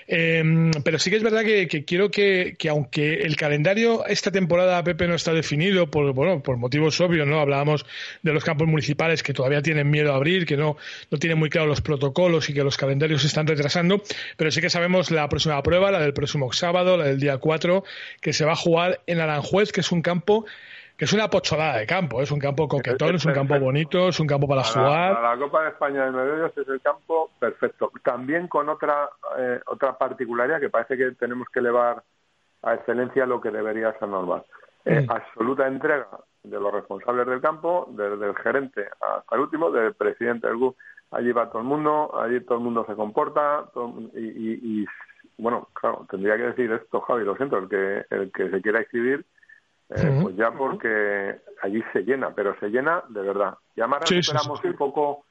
Eh, 0.08 0.72
pero 0.82 0.98
sí 0.98 1.10
que 1.10 1.16
es 1.16 1.22
verdad 1.22 1.42
que, 1.42 1.68
que 1.68 1.84
quiero 1.84 2.10
que, 2.10 2.56
que, 2.58 2.68
aunque 2.68 3.22
el 3.22 3.36
calendario 3.36 4.04
esta 4.06 4.32
temporada, 4.32 4.82
Pepe, 4.82 5.06
no 5.06 5.14
está 5.14 5.32
definido 5.32 5.92
por, 5.92 6.12
bueno, 6.12 6.42
por 6.42 6.56
motivos 6.56 7.00
obvios, 7.00 7.28
¿no? 7.28 7.38
Hablábamos 7.38 7.86
de 8.22 8.32
los 8.32 8.42
campos 8.42 8.66
municipales 8.66 9.22
que 9.22 9.32
todavía 9.32 9.62
tienen 9.62 9.88
miedo 9.88 10.12
a 10.12 10.16
abrir, 10.16 10.44
que 10.44 10.56
no, 10.56 10.76
no 11.08 11.18
tienen 11.18 11.38
muy 11.38 11.50
claro 11.50 11.68
los 11.68 11.82
protocolos 11.82 12.50
y 12.50 12.52
que 12.52 12.64
los 12.64 12.76
calendarios 12.76 13.20
se 13.20 13.28
están 13.28 13.46
retrasando, 13.46 14.02
pero 14.36 14.50
sí 14.50 14.60
que 14.60 14.71
sabemos 14.72 15.10
la 15.10 15.28
próxima 15.28 15.62
prueba, 15.62 15.90
la 15.90 16.00
del 16.00 16.12
próximo 16.14 16.52
sábado, 16.52 16.96
la 16.96 17.04
del 17.04 17.20
día 17.20 17.38
4, 17.38 17.84
que 18.20 18.32
se 18.32 18.44
va 18.44 18.52
a 18.52 18.56
jugar 18.56 19.00
en 19.06 19.20
Aranjuez, 19.20 19.72
que 19.72 19.80
es 19.80 19.92
un 19.92 20.02
campo 20.02 20.44
que 20.96 21.06
es 21.06 21.12
una 21.12 21.28
pocholada 21.30 21.78
de 21.78 21.86
campo, 21.86 22.22
es 22.22 22.30
un 22.30 22.38
campo 22.38 22.68
coquetón, 22.68 23.16
es 23.16 23.24
un 23.24 23.32
campo 23.32 23.58
bonito, 23.58 24.08
es 24.08 24.20
un 24.20 24.26
campo 24.26 24.46
para 24.46 24.62
Para, 24.62 24.72
jugar. 24.72 25.14
para 25.14 25.34
la 25.34 25.40
Copa 25.40 25.62
de 25.62 25.68
España 25.70 26.10
de 26.10 26.16
Hoyos 26.16 26.52
es 26.56 26.68
el 26.68 26.80
campo 26.80 27.30
perfecto. 27.40 27.90
También 28.04 28.46
con 28.46 28.68
otra 28.68 29.08
eh, 29.38 29.60
otra 29.66 29.96
particularidad 29.98 30.60
que 30.60 30.68
parece 30.68 30.96
que 30.96 31.10
tenemos 31.12 31.48
que 31.52 31.60
elevar 31.60 32.02
a 32.62 32.74
excelencia 32.74 33.26
lo 33.26 33.40
que 33.40 33.50
debería 33.50 33.92
ser 33.98 34.08
normal. 34.08 34.44
Eh, 34.84 35.00
Mm. 35.00 35.10
Absoluta 35.10 35.66
entrega 35.66 36.08
de 36.42 36.60
los 36.60 36.72
responsables 36.72 37.26
del 37.26 37.40
campo, 37.40 37.86
desde 37.90 38.26
el 38.26 38.36
gerente 38.36 38.86
hasta 39.00 39.34
el 39.34 39.40
último, 39.42 39.70
del 39.70 39.94
presidente 39.94 40.46
del 40.46 40.56
club. 40.56 40.76
Allí 41.12 41.30
va 41.32 41.48
todo 41.50 41.60
el 41.60 41.68
mundo, 41.68 42.10
allí 42.20 42.40
todo 42.40 42.58
el 42.58 42.64
mundo 42.64 42.84
se 42.86 42.94
comporta 42.94 43.66
todo- 43.72 43.94
y, 44.14 44.18
y- 44.20 44.60
y, 44.82 44.86
bueno, 45.38 45.68
claro, 45.74 46.06
tendría 46.10 46.36
que 46.36 46.44
decir 46.44 46.72
esto, 46.72 47.00
Javi, 47.02 47.24
lo 47.24 47.36
siento, 47.36 47.58
el 47.58 47.68
que 47.68 48.04
el 48.10 48.32
que 48.32 48.50
se 48.50 48.60
quiera 48.62 48.80
inscribir 48.80 49.24
eh, 49.94 50.18
pues 50.22 50.34
ya 50.36 50.50
porque 50.52 51.38
allí 51.62 51.82
se 51.92 52.00
llena, 52.02 52.34
pero 52.34 52.58
se 52.60 52.68
llena 52.70 53.02
de 53.08 53.20
verdad. 53.20 53.58
Ya 53.76 53.86
más 53.86 54.00
Sí, 54.04 54.14
sí, 54.14 54.22
sí. 54.22 54.30
recuperamos 54.30 54.64
un 54.64 54.76
poco 54.78 55.24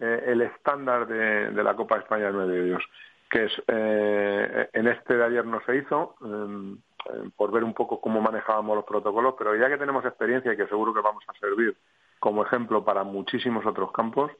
eh, 0.00 0.24
el 0.28 0.40
estándar 0.42 1.06
de, 1.06 1.50
de 1.50 1.62
la 1.62 1.74
Copa 1.76 1.96
de 1.96 2.00
España 2.02 2.26
de 2.26 2.32
Nueve 2.32 2.60
Hoyos, 2.62 2.82
que 3.30 3.44
es 3.44 3.62
eh, 3.66 4.70
en 4.72 4.88
este 4.88 5.16
de 5.16 5.24
ayer 5.24 5.44
no 5.44 5.60
se 5.66 5.76
hizo, 5.76 6.14
eh, 6.24 6.76
eh, 7.12 7.30
por 7.36 7.50
ver 7.52 7.62
un 7.64 7.74
poco 7.74 8.00
cómo 8.00 8.22
manejábamos 8.22 8.76
los 8.76 8.84
protocolos, 8.86 9.34
pero 9.36 9.54
ya 9.54 9.68
que 9.68 9.76
tenemos 9.76 10.02
experiencia 10.06 10.52
y 10.52 10.56
que 10.56 10.66
seguro 10.66 10.94
que 10.94 11.00
vamos 11.02 11.24
a 11.28 11.34
servir 11.38 11.76
como 12.18 12.42
ejemplo 12.42 12.84
para 12.84 13.04
muchísimos 13.04 13.66
otros 13.66 13.92
campos, 13.92 14.30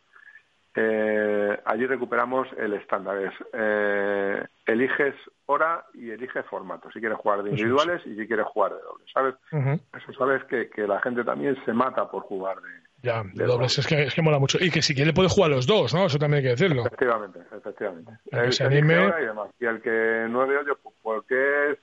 eh, 0.77 1.61
allí 1.65 1.87
recuperamos 1.87 2.47
el 2.59 2.75
estándar. 2.75 3.19
Es, 3.23 3.33
eh, 3.53 4.45
eliges 4.67 5.15
hora 5.47 5.85
y 5.95 6.11
eliges 6.11 6.45
formato. 6.47 6.91
Si 6.93 7.01
quieres 7.01 7.19
jugar 7.19 7.43
de 7.43 7.51
individuales 7.51 8.03
y 8.07 8.15
si 8.15 8.27
quieres 8.27 8.47
jugar 8.47 8.73
de 8.73 8.81
doble. 8.83 9.05
¿Sabes? 9.13 9.35
Eso 9.51 10.13
sabes 10.19 10.45
que, 10.45 10.69
que 10.69 10.87
la 10.87 11.01
gente 11.01 11.25
también 11.25 11.57
se 11.65 11.73
mata 11.73 12.09
por 12.11 12.23
jugar 12.23 12.61
de. 12.61 12.69
Ya, 13.03 13.23
de 13.23 13.31
de 13.35 13.45
dobles, 13.45 13.79
es 13.79 13.87
que, 13.87 14.03
es 14.05 14.15
que 14.15 14.23
mola 14.23 14.39
mucho. 14.39 14.59
Y 14.61 14.71
que 14.71 14.83
si 14.83 14.95
quiere 14.95 15.13
puede 15.13 15.29
jugar 15.29 15.51
los 15.51 15.67
dos, 15.67 15.95
¿no? 15.95 16.07
Eso 16.07 16.19
también 16.19 16.39
hay 16.39 16.43
que 16.45 16.51
decirlo. 16.51 16.87
Efectivamente, 16.87 17.41
efectivamente. 17.55 18.13
El 18.33 18.47
que 18.47 18.53
se 18.53 18.65
anime- 18.65 19.15
y 19.23 19.27
demás. 19.27 19.51
Y 19.61 19.67
el 19.67 19.81
que 19.81 20.27
nueve 20.29 20.57
hoyos, 20.59 20.79
pues 20.83 20.95
porque 21.03 21.73
es 21.73 21.79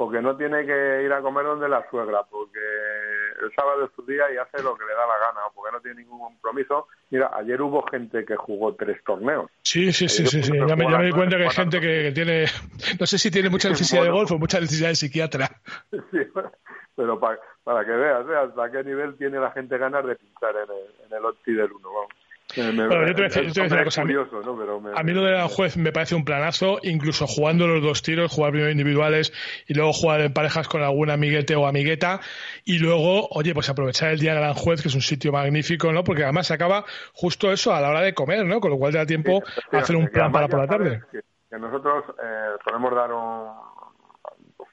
porque 0.00 0.22
no 0.22 0.34
tiene 0.34 0.64
que 0.64 1.02
ir 1.04 1.12
a 1.12 1.20
comer 1.20 1.44
donde 1.44 1.68
la 1.68 1.84
suegra, 1.90 2.22
porque 2.22 2.58
el 3.42 3.52
sábado 3.54 3.84
es 3.84 3.90
su 3.94 4.00
día 4.06 4.32
y 4.32 4.38
hace 4.38 4.62
lo 4.62 4.74
que 4.74 4.86
le 4.86 4.92
da 4.94 5.06
la 5.06 5.18
gana, 5.26 5.40
porque 5.54 5.72
no 5.72 5.80
tiene 5.82 6.00
ningún 6.00 6.20
compromiso. 6.20 6.86
Mira, 7.10 7.30
ayer 7.34 7.60
hubo 7.60 7.82
gente 7.90 8.24
que 8.24 8.34
jugó 8.34 8.74
tres 8.76 9.04
torneos. 9.04 9.50
Sí, 9.62 9.92
sí, 9.92 10.08
sí, 10.08 10.24
sí, 10.24 10.42
sí. 10.42 10.52
Ya 10.66 10.74
me, 10.74 10.90
ya 10.90 10.96
me 10.96 11.04
di 11.04 11.12
cuenta 11.12 11.36
que 11.36 11.42
hay 11.42 11.50
gente 11.50 11.80
que, 11.82 12.02
que 12.04 12.12
tiene, 12.12 12.46
no 12.98 13.04
sé 13.04 13.18
si 13.18 13.30
tiene 13.30 13.50
mucha 13.50 13.68
necesidad 13.74 14.02
de 14.04 14.08
golf 14.10 14.32
o 14.32 14.38
mucha 14.38 14.58
necesidad 14.58 14.88
de 14.88 14.94
psiquiatra. 14.94 15.50
Sí, 16.10 16.18
pero 16.96 17.20
pa- 17.20 17.38
para 17.62 17.84
que 17.84 17.90
veas 17.92 18.26
¿eh? 18.26 18.36
hasta 18.36 18.70
qué 18.72 18.82
nivel 18.82 19.18
tiene 19.18 19.38
la 19.38 19.50
gente 19.50 19.76
ganas 19.76 20.06
de 20.06 20.16
pinchar 20.16 20.54
en 20.56 20.62
el, 20.62 20.94
en 21.04 21.24
el 21.24 21.56
del 21.58 21.72
1. 21.72 21.92
Vamos. 21.92 22.08
Me- 22.56 22.72
me- 22.72 22.86
Bueno, 22.86 23.06
yo 23.06 23.14
te 23.14 23.22
voy 23.22 23.24
a 23.24 23.28
decir- 23.28 23.62
una 23.72 23.84
cosa, 23.84 24.04
mí- 24.04 24.14
curioso, 24.14 24.40
¿no? 24.44 24.58
Pero 24.58 24.80
me- 24.80 24.90
A 24.98 25.02
mí 25.02 25.12
lo 25.12 25.22
de 25.22 25.30
Aranjuez 25.36 25.76
me 25.76 25.92
parece 25.92 26.14
un 26.14 26.24
planazo, 26.24 26.78
incluso 26.82 27.26
jugando 27.26 27.66
los 27.66 27.82
dos 27.82 28.02
tiros, 28.02 28.32
jugar 28.32 28.52
primero 28.52 28.70
individuales 28.70 29.32
y 29.66 29.74
luego 29.74 29.92
jugar 29.92 30.20
en 30.22 30.32
parejas 30.32 30.66
con 30.68 30.82
algún 30.82 31.10
amiguete 31.10 31.54
o 31.56 31.66
amigueta 31.66 32.20
y 32.64 32.78
luego, 32.78 33.28
oye, 33.30 33.54
pues 33.54 33.68
aprovechar 33.70 34.10
el 34.10 34.18
día 34.18 34.32
en 34.32 34.38
Aranjuez, 34.38 34.82
que 34.82 34.88
es 34.88 34.94
un 34.94 35.00
sitio 35.00 35.32
magnífico, 35.32 35.92
¿no? 35.92 36.02
Porque 36.04 36.24
además 36.24 36.46
se 36.48 36.54
acaba 36.54 36.84
justo 37.12 37.52
eso 37.52 37.74
a 37.74 37.80
la 37.80 37.90
hora 37.90 38.00
de 38.02 38.14
comer, 38.14 38.44
¿no? 38.46 38.60
Con 38.60 38.70
lo 38.70 38.78
cual 38.78 38.92
te 38.92 38.98
da 38.98 39.06
tiempo 39.06 39.42
a 39.72 39.78
hacer 39.78 39.96
un 39.96 40.08
plan 40.08 40.32
para 40.32 40.48
por 40.48 40.60
la 40.60 40.66
tarde. 40.66 40.90
sabes 41.00 41.04
Que, 41.12 41.20
que 41.50 41.58
nosotros 41.58 42.04
eh, 42.22 42.48
solemos 42.64 42.94
dar 42.94 43.12
un, 43.12 43.46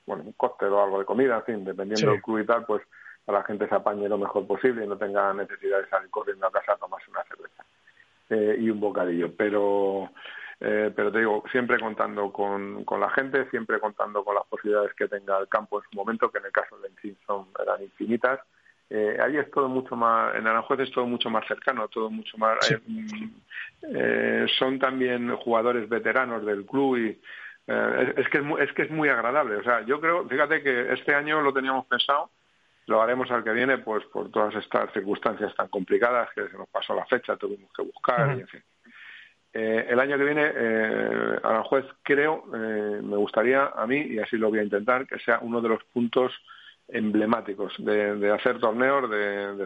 bueno, 0.05 0.23
un 0.23 0.33
cóctel 0.33 0.69
o 0.69 0.83
algo 0.83 0.99
de 0.99 1.05
comida, 1.05 1.37
en 1.37 1.43
fin, 1.43 1.65
dependiendo 1.65 1.97
Sí. 1.97 2.05
del 2.07 2.21
club 2.21 2.39
y 2.39 2.45
tal, 2.45 2.65
pues 2.65 2.81
para 3.27 3.39
la 3.39 3.45
gente 3.45 3.67
se 3.67 3.75
apañe 3.75 4.07
lo 4.07 4.17
mejor 4.17 4.47
posible 4.47 4.85
y 4.85 4.87
no 4.87 4.97
tenga 4.97 5.33
necesidad 5.33 5.81
de 5.81 5.89
salir 5.89 6.09
corriendo 6.09 6.47
a 6.47 6.51
casa 6.51 6.71
a 6.71 6.77
tomarse 6.77 7.11
una 7.11 7.25
cerveza 7.25 7.65
eh, 8.29 8.55
y 8.57 8.69
un 8.69 8.79
bocadillo. 8.79 9.35
Pero 9.35 10.09
eh, 10.61 10.91
pero 10.95 11.11
te 11.11 11.19
digo, 11.19 11.43
siempre 11.51 11.77
contando 11.77 12.31
con, 12.31 12.85
con 12.85 13.01
la 13.01 13.09
gente, 13.09 13.49
siempre 13.49 13.81
contando 13.81 14.23
con 14.23 14.33
las 14.33 14.45
posibilidades 14.47 14.93
que 14.95 15.09
tenga 15.09 15.37
el 15.39 15.49
campo 15.49 15.79
en 15.79 15.89
su 15.89 15.97
momento, 15.97 16.31
que 16.31 16.37
en 16.37 16.45
el 16.45 16.51
caso 16.53 16.77
del 16.77 16.91
Encin 16.93 17.17
son 17.27 17.47
eran 17.61 17.83
infinitas. 17.83 18.39
Eh, 18.89 19.17
ahí 19.21 19.35
es 19.35 19.51
todo 19.51 19.67
mucho 19.67 19.97
más, 19.97 20.33
en 20.35 20.47
Aranjuez 20.47 20.79
es 20.79 20.91
todo 20.91 21.05
mucho 21.05 21.29
más 21.29 21.45
cercano, 21.47 21.89
todo 21.89 22.09
mucho 22.09 22.37
más. 22.37 22.71
Eh, 22.71 22.79
mm, 22.87 23.29
eh, 23.93 24.45
son 24.57 24.79
también 24.79 25.35
jugadores 25.35 25.89
veteranos 25.89 26.45
del 26.45 26.65
club 26.65 26.97
y 26.97 27.21
es, 27.67 28.17
es 28.17 28.29
que 28.29 28.37
es, 28.37 28.43
muy, 28.45 28.61
es 28.61 28.71
que 28.71 28.83
es 28.83 28.91
muy 28.91 29.09
agradable. 29.09 29.57
O 29.57 29.63
sea, 29.63 29.81
yo 29.81 29.99
creo, 29.99 30.25
fíjate 30.29 30.63
que 30.63 30.93
este 30.93 31.13
año 31.13 31.41
lo 31.41 31.53
teníamos 31.53 31.85
pensado, 31.87 32.31
lo 32.87 33.01
haremos 33.01 33.29
al 33.31 33.43
que 33.43 33.51
viene, 33.51 33.77
pues 33.77 34.03
por 34.05 34.31
todas 34.31 34.55
estas 34.55 34.91
circunstancias 34.93 35.53
tan 35.55 35.67
complicadas 35.67 36.29
que 36.33 36.47
se 36.47 36.57
nos 36.57 36.67
pasó 36.69 36.95
la 36.95 37.05
fecha, 37.05 37.35
tuvimos 37.37 37.71
que 37.73 37.83
buscar 37.83 38.29
y 38.37 38.41
en 38.41 38.47
fin. 38.47 38.63
Eh, 39.53 39.87
el 39.89 39.99
año 39.99 40.17
que 40.17 40.23
viene, 40.23 40.51
eh, 40.55 41.39
Aranjuez, 41.43 41.85
creo, 42.03 42.43
eh, 42.53 42.99
me 43.01 43.17
gustaría 43.17 43.67
a 43.75 43.87
mí, 43.87 43.97
y 43.97 44.19
así 44.19 44.37
lo 44.37 44.49
voy 44.49 44.59
a 44.59 44.63
intentar, 44.63 45.07
que 45.07 45.19
sea 45.19 45.39
uno 45.41 45.61
de 45.61 45.69
los 45.69 45.83
puntos 45.85 46.33
emblemáticos 46.87 47.73
de, 47.79 48.15
de 48.15 48.31
hacer 48.31 48.59
torneos, 48.59 49.09
de, 49.09 49.17
de 49.55 49.65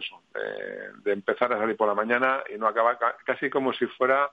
de 1.04 1.12
empezar 1.12 1.52
a 1.52 1.58
salir 1.58 1.76
por 1.76 1.88
la 1.88 1.94
mañana 1.94 2.40
y 2.52 2.58
no 2.58 2.66
acabar 2.66 2.98
ca- 2.98 3.16
casi 3.24 3.48
como 3.50 3.72
si 3.72 3.86
fuera 3.86 4.30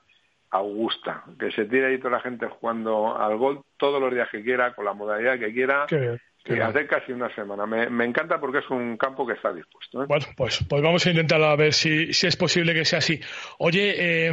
Augusta, 0.51 1.23
que 1.37 1.51
se 1.51 1.65
tire 1.65 1.87
ahí 1.87 1.97
toda 1.99 2.11
la 2.11 2.21
gente 2.21 2.47
jugando 2.47 3.15
al 3.15 3.37
gol 3.37 3.61
todos 3.77 4.01
los 4.01 4.11
días 4.11 4.29
que 4.29 4.41
quiera, 4.43 4.73
con 4.73 4.85
la 4.85 4.93
modalidad 4.93 5.37
que 5.37 5.53
quiera, 5.53 5.85
Bien. 6.45 6.61
hacer 6.63 6.87
casi 6.87 7.11
una 7.11 7.33
semana. 7.35 7.65
Me, 7.65 7.89
me 7.89 8.05
encanta 8.05 8.39
porque 8.39 8.59
es 8.59 8.69
un 8.69 8.97
campo 8.97 9.25
que 9.27 9.33
está 9.33 9.53
dispuesto. 9.53 10.01
¿eh? 10.03 10.05
Bueno, 10.07 10.25
pues, 10.35 10.63
pues 10.67 10.81
vamos 10.81 11.05
a 11.05 11.09
intentarlo 11.11 11.45
a 11.47 11.55
ver 11.55 11.73
si, 11.73 12.13
si 12.13 12.27
es 12.27 12.35
posible 12.35 12.73
que 12.73 12.85
sea 12.85 12.99
así. 12.99 13.19
Oye, 13.59 13.93
eh, 14.27 14.31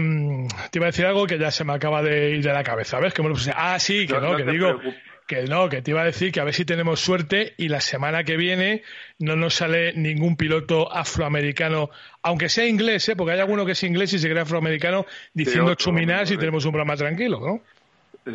te 0.70 0.78
iba 0.78 0.86
a 0.86 0.90
decir 0.90 1.04
algo 1.06 1.26
que 1.26 1.38
ya 1.38 1.50
se 1.50 1.64
me 1.64 1.74
acaba 1.74 2.02
de 2.02 2.30
ir 2.30 2.42
de 2.42 2.52
la 2.52 2.62
cabeza, 2.62 2.98
¿ves? 3.00 3.12
Que 3.12 3.22
me 3.22 3.28
lo 3.28 3.34
puse- 3.34 3.52
Ah, 3.54 3.78
sí, 3.78 4.06
que 4.06 4.14
No- 4.14 4.20
no, 4.20 4.30
no 4.32 4.36
que 4.38 4.50
digo 4.50 4.66
preocupes. 4.78 4.94
que 5.26 5.42
no, 5.42 5.68
que 5.68 5.82
te 5.82 5.90
iba 5.90 6.02
a 6.02 6.04
decir 6.04 6.30
que 6.30 6.40
a 6.40 6.44
ver 6.44 6.54
si 6.54 6.64
tenemos 6.64 7.00
suerte 7.00 7.54
y 7.58 7.68
la 7.68 7.80
semana 7.80 8.22
que 8.22 8.36
viene 8.36 8.82
no 9.18 9.34
nos 9.34 9.54
sale 9.54 9.92
ningún 9.94 10.36
piloto 10.36 10.90
afroamericano, 10.94 11.90
aunque 12.22 12.48
sea 12.48 12.66
inglés, 12.66 13.08
¿eh? 13.08 13.16
Porque 13.16 13.32
hay 13.32 13.40
alguno 13.40 13.66
que 13.66 13.72
es 13.72 13.82
inglés 13.82 14.12
y 14.12 14.18
se 14.20 14.28
cree 14.30 14.42
afroamericano 14.42 15.04
diciendo 15.34 15.72
otro, 15.72 15.74
chuminás 15.84 16.30
y 16.30 16.36
tenemos 16.36 16.64
un 16.64 16.70
programa 16.72 16.96
tranquilo, 16.96 17.40
¿no? 17.40 17.62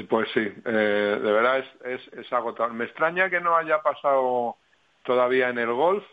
Pues 0.09 0.29
sí, 0.33 0.39
eh, 0.65 1.19
de 1.21 1.31
verdad 1.31 1.59
es, 1.59 1.67
es, 2.07 2.13
es 2.13 2.33
agotador. 2.33 2.73
Me 2.73 2.85
extraña 2.85 3.29
que 3.29 3.39
no 3.41 3.55
haya 3.55 3.81
pasado 3.81 4.57
todavía 5.03 5.49
en 5.49 5.57
el 5.59 5.71
golf, 5.73 6.03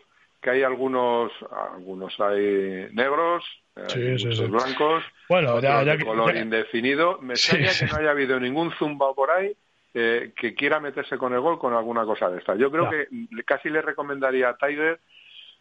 que 0.41 0.49
hay 0.51 0.63
algunos, 0.63 1.31
algunos 1.73 2.19
hay 2.19 2.87
negros, 2.93 3.43
eh, 3.75 3.83
Sí, 3.87 3.99
hay 4.01 4.19
sí, 4.19 4.25
muchos 4.27 4.39
sí. 4.45 4.51
blancos, 4.51 5.03
Bueno, 5.29 5.59
ya- 5.61 5.73
otros 5.75 5.85
ya 5.85 5.91
de 5.93 5.97
que- 5.99 6.05
color 6.05 6.33
ya- 6.33 6.41
indefinido. 6.41 7.19
Me 7.21 7.33
extraña 7.35 7.69
que 7.77 7.85
no 7.87 7.95
haya 7.97 8.11
habido 8.11 8.39
ningún 8.39 8.71
zumbao 8.73 9.13
por 9.15 9.31
ahí 9.31 9.55
eh, 9.93 10.33
que 10.35 10.53
quiera 10.53 10.79
meterse 10.79 11.17
con 11.17 11.33
el 11.33 11.39
gol 11.39 11.57
con 11.57 11.73
alguna 11.73 12.03
cosa 12.05 12.29
de 12.29 12.37
esta. 12.39 12.55
Yo 12.55 12.69
creo 12.69 12.89
que 12.89 13.07
casi 13.43 13.69
le 13.69 13.81
recomendaría 13.81 14.49
a 14.49 14.57
Tiger 14.57 14.99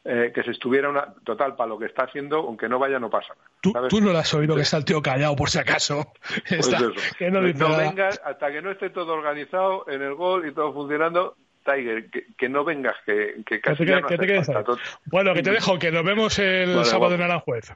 eh, 0.05 0.33
que 0.35 0.43
se 0.43 0.53
estuviera 0.53 0.89
una 0.89 1.13
total 1.25 1.57
para 1.57 1.69
lo 1.69 1.79
que 1.79 1.87
está 1.87 2.05
haciendo, 2.05 2.39
aunque 2.39 2.69
no 2.69 2.79
vaya 2.79 2.99
no 2.99 3.11
pasa 3.11 3.35
nada. 3.35 3.89
Tú, 3.89 4.01
no 4.01 4.13
lo 4.13 4.19
has 4.19 4.33
oído 4.35 4.55
que 4.57 4.63
está 4.63 4.77
el 4.79 4.85
tío 4.85 5.03
callado, 5.03 5.37
por 5.37 5.51
si 5.51 5.59
acaso. 5.59 6.13
Pues 6.49 6.69
Está- 6.69 6.79
que 7.19 7.31
no 7.31 7.41
No 7.43 7.77
vengas 7.77 8.21
hasta 8.25 8.51
que 8.53 8.63
no 8.63 8.71
esté 8.71 8.91
todo 8.91 9.13
organizado 9.13 9.85
en 9.89 10.03
el 10.03 10.15
gol 10.15 10.47
y 10.49 10.53
todo 10.55 10.73
funcionando. 10.73 11.37
Tiger, 11.65 12.09
que, 12.09 12.27
que 12.39 12.49
no 12.49 12.65
vengas, 12.65 12.97
que, 13.05 13.35
que 13.45 13.57
Que 13.57 13.61
casi 13.61 13.85
te, 13.85 14.01
no 14.01 14.07
te 14.07 14.43
falta. 14.45 14.73
Bueno, 15.07 15.35
que 15.35 15.43
te 15.43 15.51
dejo, 15.51 15.79
que 15.79 15.93
nos 15.93 16.03
vemos 16.03 16.39
el 16.39 16.71
Vale, 16.71 16.85
sábado 16.87 17.09
guapo. 17.11 17.15
en 17.17 17.23
Aranjuez. 17.23 17.73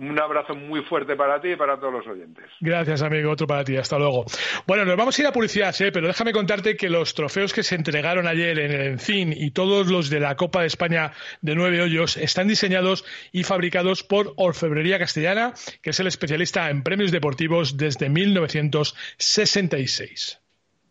Un 0.00 0.16
abrazo 0.20 0.54
muy 0.54 0.82
fuerte 0.82 1.16
para 1.16 1.40
ti 1.40 1.48
y 1.48 1.56
para 1.56 1.80
todos 1.80 1.92
los 1.92 2.06
oyentes. 2.06 2.44
Gracias, 2.60 3.02
amigo. 3.02 3.32
Otro 3.32 3.48
para 3.48 3.64
ti. 3.64 3.76
Hasta 3.76 3.98
luego. 3.98 4.26
Bueno, 4.64 4.84
nos 4.84 4.96
vamos 4.96 5.18
a 5.18 5.22
ir 5.22 5.26
a 5.26 5.32
publicidad, 5.32 5.74
¿eh? 5.80 5.90
pero 5.90 6.06
déjame 6.06 6.32
contarte 6.32 6.76
que 6.76 6.88
los 6.88 7.14
trofeos 7.14 7.52
que 7.52 7.64
se 7.64 7.74
entregaron 7.74 8.28
ayer 8.28 8.60
en 8.60 8.70
el 8.70 8.82
Encin 8.92 9.34
y 9.36 9.50
todos 9.50 9.88
los 9.88 10.08
de 10.08 10.20
la 10.20 10.36
Copa 10.36 10.60
de 10.60 10.68
España 10.68 11.10
de 11.40 11.56
Nueve 11.56 11.82
Hoyos 11.82 12.16
están 12.16 12.46
diseñados 12.46 13.04
y 13.32 13.42
fabricados 13.42 14.04
por 14.04 14.34
Orfebrería 14.36 15.00
Castellana, 15.00 15.54
que 15.82 15.90
es 15.90 15.98
el 15.98 16.06
especialista 16.06 16.70
en 16.70 16.84
premios 16.84 17.10
deportivos 17.10 17.76
desde 17.76 18.08
1966. 18.08 20.40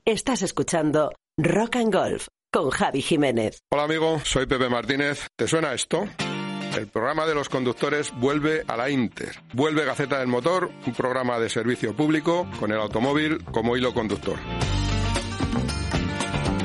Estás 0.03 0.41
escuchando 0.41 1.13
Rock 1.37 1.77
and 1.77 1.93
Golf 1.93 2.27
con 2.51 2.71
Javi 2.71 3.01
Jiménez. 3.01 3.61
Hola 3.71 3.83
amigo, 3.83 4.19
soy 4.25 4.47
Pepe 4.47 4.67
Martínez. 4.67 5.27
¿Te 5.37 5.47
suena 5.47 5.73
esto? 5.73 6.09
El 6.77 6.85
programa 6.85 7.25
de 7.25 7.33
los 7.33 7.49
conductores 7.49 8.13
vuelve 8.15 8.63
a 8.67 8.77
la 8.77 8.87
Inter. 8.91 9.41
Vuelve 9.53 9.83
Gaceta 9.83 10.19
del 10.19 10.27
Motor, 10.27 10.69
un 10.85 10.93
programa 10.93 11.39
de 11.39 11.49
servicio 11.49 11.95
público 11.95 12.47
con 12.59 12.71
el 12.71 12.77
automóvil 12.77 13.43
como 13.45 13.75
hilo 13.75 13.95
conductor. 13.95 14.37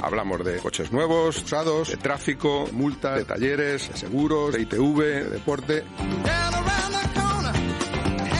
Hablamos 0.03 0.45
de 0.45 0.59
coches 0.59 0.93
nuevos, 0.93 1.43
usados, 1.43 1.89
de 1.89 1.97
tráfico, 1.97 2.69
multas, 2.73 3.17
de 3.17 3.25
talleres, 3.25 3.89
de 3.89 3.97
seguros, 3.97 4.53
de 4.53 4.61
ITV, 4.61 4.99
de 5.01 5.31
deporte. 5.31 5.85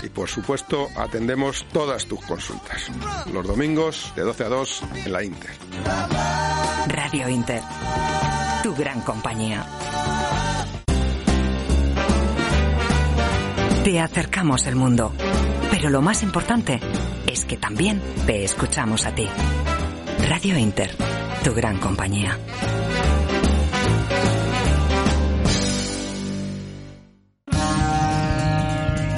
Y 0.03 0.09
por 0.11 0.29
supuesto, 0.29 0.89
atendemos 0.95 1.65
todas 1.73 2.05
tus 2.05 2.21
consultas. 2.27 2.91
Los 3.33 3.47
domingos 3.47 4.13
de 4.15 4.23
12 4.25 4.45
a 4.45 4.49
2 4.49 4.83
en 5.07 5.13
la 5.13 5.25
Inter. 5.25 5.51
Radio 6.89 7.31
Inter. 7.31 7.63
Tu 8.63 8.75
gran 8.75 9.01
compañía. 9.01 9.65
Te 13.85 14.01
acercamos 14.01 14.67
el 14.67 14.77
mundo. 14.77 15.13
Pero 15.71 15.91
lo 15.91 16.03
más 16.03 16.23
importante 16.23 16.81
es 17.27 17.45
que 17.45 17.57
también 17.57 18.01
te 18.27 18.45
escuchamos 18.45 19.07
a 19.07 19.15
ti. 19.15 19.29
Radio 20.29 20.57
Inter. 20.57 20.91
Tu 21.43 21.53
gran 21.53 21.79
compañía. 21.79 22.39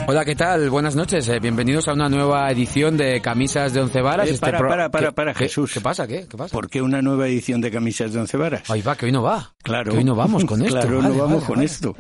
Hola, 0.07 0.25
¿qué 0.27 0.35
tal? 0.37 0.69
Buenas 0.69 0.95
noches. 0.97 1.27
eh, 1.29 1.39
bienvenidos 1.41 1.89
a 1.89 1.95
una 1.95 2.11
nueva 2.11 2.51
edición 2.51 2.97
de 2.99 3.23
Camisas 3.23 3.73
de 3.73 3.81
Once 3.81 4.01
Varas. 4.03 4.29
Eh, 4.29 4.37
para, 4.39 4.59
pro- 4.59 4.69
para, 4.69 4.91
para, 4.91 5.07
¿Qué- 5.09 5.13
para, 5.13 5.33
qué- 5.33 5.39
Jesús. 5.45 5.73
¿Qué 5.73 5.81
pasa? 5.81 6.07
¿Qué? 6.07 6.27
¿Qué 6.29 6.37
pasa? 6.37 6.53
¿Por 6.53 6.69
qué 6.69 6.83
una 6.83 7.01
nueva 7.01 7.27
edición 7.27 7.63
de 7.63 7.71
Camisas 7.71 8.13
de 8.13 8.21
Once 8.21 8.37
Varas? 8.37 8.69
Ahí 8.71 8.83
va, 8.83 8.97
que 8.97 9.07
hoy 9.07 9.13
no 9.13 9.23
va. 9.23 9.55
Claro. 9.63 9.93
Que 9.93 9.99
hoy 9.99 10.05
no 10.05 10.15
vamos 10.15 10.45
con 10.45 10.61
esto. 10.65 10.79
Claro, 10.79 10.99
Vale, 10.99 11.09
no 11.09 11.15
vamos 11.23 11.35
vale, 11.37 11.47
con 11.47 11.55
vale. 11.57 11.65
esto. 11.67 11.97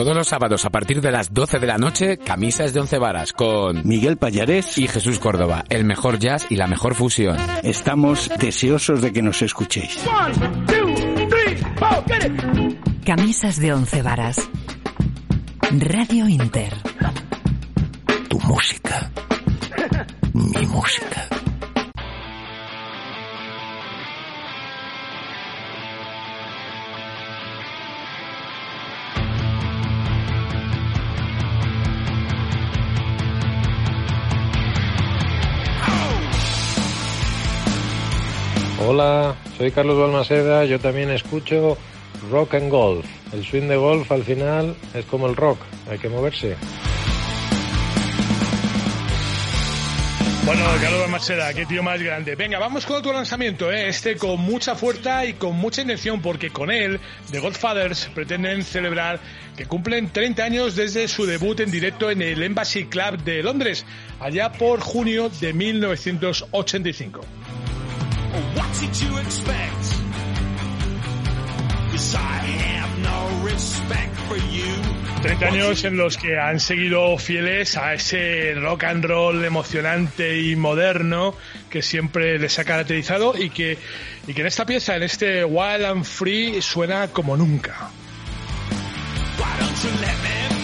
Todos 0.00 0.16
los 0.16 0.28
sábados 0.28 0.64
a 0.64 0.70
partir 0.70 1.02
de 1.02 1.12
las 1.12 1.34
12 1.34 1.58
de 1.58 1.66
la 1.66 1.76
noche, 1.76 2.16
Camisas 2.16 2.72
de 2.72 2.80
Once 2.80 2.96
Varas 2.96 3.34
con 3.34 3.86
Miguel 3.86 4.16
Payares 4.16 4.78
y 4.78 4.88
Jesús 4.88 5.18
Córdoba, 5.18 5.66
el 5.68 5.84
mejor 5.84 6.18
jazz 6.18 6.46
y 6.48 6.56
la 6.56 6.66
mejor 6.66 6.94
fusión. 6.94 7.36
Estamos 7.62 8.30
deseosos 8.38 9.02
de 9.02 9.12
que 9.12 9.20
nos 9.20 9.42
escuchéis. 9.42 9.98
Camisas 13.04 13.60
de 13.60 13.74
Once 13.74 14.00
Varas. 14.00 14.38
Radio 15.70 16.26
Inter. 16.28 16.72
Tu 18.30 18.40
música. 18.40 19.10
Mi 20.32 20.64
música. 20.64 21.28
Hola, 38.82 39.36
soy 39.58 39.70
Carlos 39.72 39.98
Balmaseda, 39.98 40.64
yo 40.64 40.80
también 40.80 41.10
escucho 41.10 41.76
rock 42.30 42.54
and 42.54 42.70
golf. 42.70 43.04
El 43.30 43.44
swing 43.44 43.68
de 43.68 43.76
golf 43.76 44.10
al 44.10 44.24
final 44.24 44.74
es 44.94 45.04
como 45.04 45.26
el 45.26 45.36
rock, 45.36 45.58
hay 45.90 45.98
que 45.98 46.08
moverse. 46.08 46.56
Bueno, 50.46 50.64
Carlos 50.80 51.00
Balmaceda, 51.00 51.52
qué 51.52 51.66
tío 51.66 51.82
más 51.82 52.02
grande. 52.02 52.34
Venga, 52.36 52.58
vamos 52.58 52.86
con 52.86 52.96
otro 52.96 53.12
lanzamiento, 53.12 53.70
¿eh? 53.70 53.88
este 53.88 54.16
con 54.16 54.40
mucha 54.40 54.74
fuerza 54.74 55.26
y 55.26 55.34
con 55.34 55.56
mucha 55.56 55.82
intención, 55.82 56.22
porque 56.22 56.48
con 56.48 56.70
él, 56.70 56.98
The 57.30 57.38
Godfathers 57.38 58.06
pretenden 58.14 58.62
celebrar 58.62 59.20
que 59.58 59.66
cumplen 59.66 60.10
30 60.10 60.42
años 60.42 60.74
desde 60.74 61.06
su 61.06 61.26
debut 61.26 61.60
en 61.60 61.70
directo 61.70 62.10
en 62.10 62.22
el 62.22 62.42
Embassy 62.42 62.86
Club 62.86 63.22
de 63.24 63.42
Londres, 63.42 63.84
allá 64.20 64.50
por 64.52 64.80
junio 64.80 65.28
de 65.28 65.52
1985. 65.52 67.20
What 68.54 68.80
did 68.80 68.94
you 69.02 69.18
expect? 69.18 69.84
'Cause 71.90 72.14
I 72.14 72.46
have 72.46 72.98
no 73.02 73.44
respect 73.44 74.16
for 74.28 74.36
you. 74.36 74.64
30 75.22 75.48
años 75.48 75.84
en 75.84 75.96
los 75.96 76.16
que 76.16 76.38
han 76.38 76.60
seguido 76.60 77.18
fieles 77.18 77.76
a 77.76 77.92
ese 77.94 78.54
rock 78.54 78.84
and 78.84 79.04
roll 79.04 79.44
emocionante 79.44 80.40
y 80.40 80.56
moderno 80.56 81.34
que 81.68 81.82
siempre 81.82 82.38
les 82.38 82.58
ha 82.58 82.64
caracterizado 82.64 83.34
y 83.36 83.50
que, 83.50 83.76
y 84.26 84.32
que 84.32 84.40
en 84.40 84.46
esta 84.46 84.64
pieza, 84.64 84.96
en 84.96 85.02
este 85.02 85.44
Wild 85.44 85.84
and 85.84 86.04
Free, 86.04 86.62
suena 86.62 87.08
como 87.08 87.36
nunca. 87.36 87.90
Why 89.38 89.58
don't 89.58 89.82
you 89.82 89.90
let 90.00 90.16
me 90.22 90.59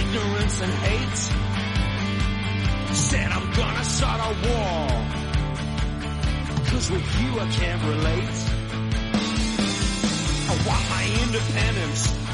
ignorance 0.00 0.60
and 0.60 0.72
hate. 0.86 1.22
Said 2.94 3.30
I'm 3.30 3.50
gonna 3.52 3.84
start 3.84 4.20
a 4.20 4.32
war. 4.46 4.88
Cause 6.70 6.90
with 6.90 7.20
you 7.20 7.40
I 7.40 7.46
can't 7.58 7.82
relate. 7.92 8.38
I 10.50 10.54
want 10.66 10.84
my 10.90 11.04
independence. 11.24 12.24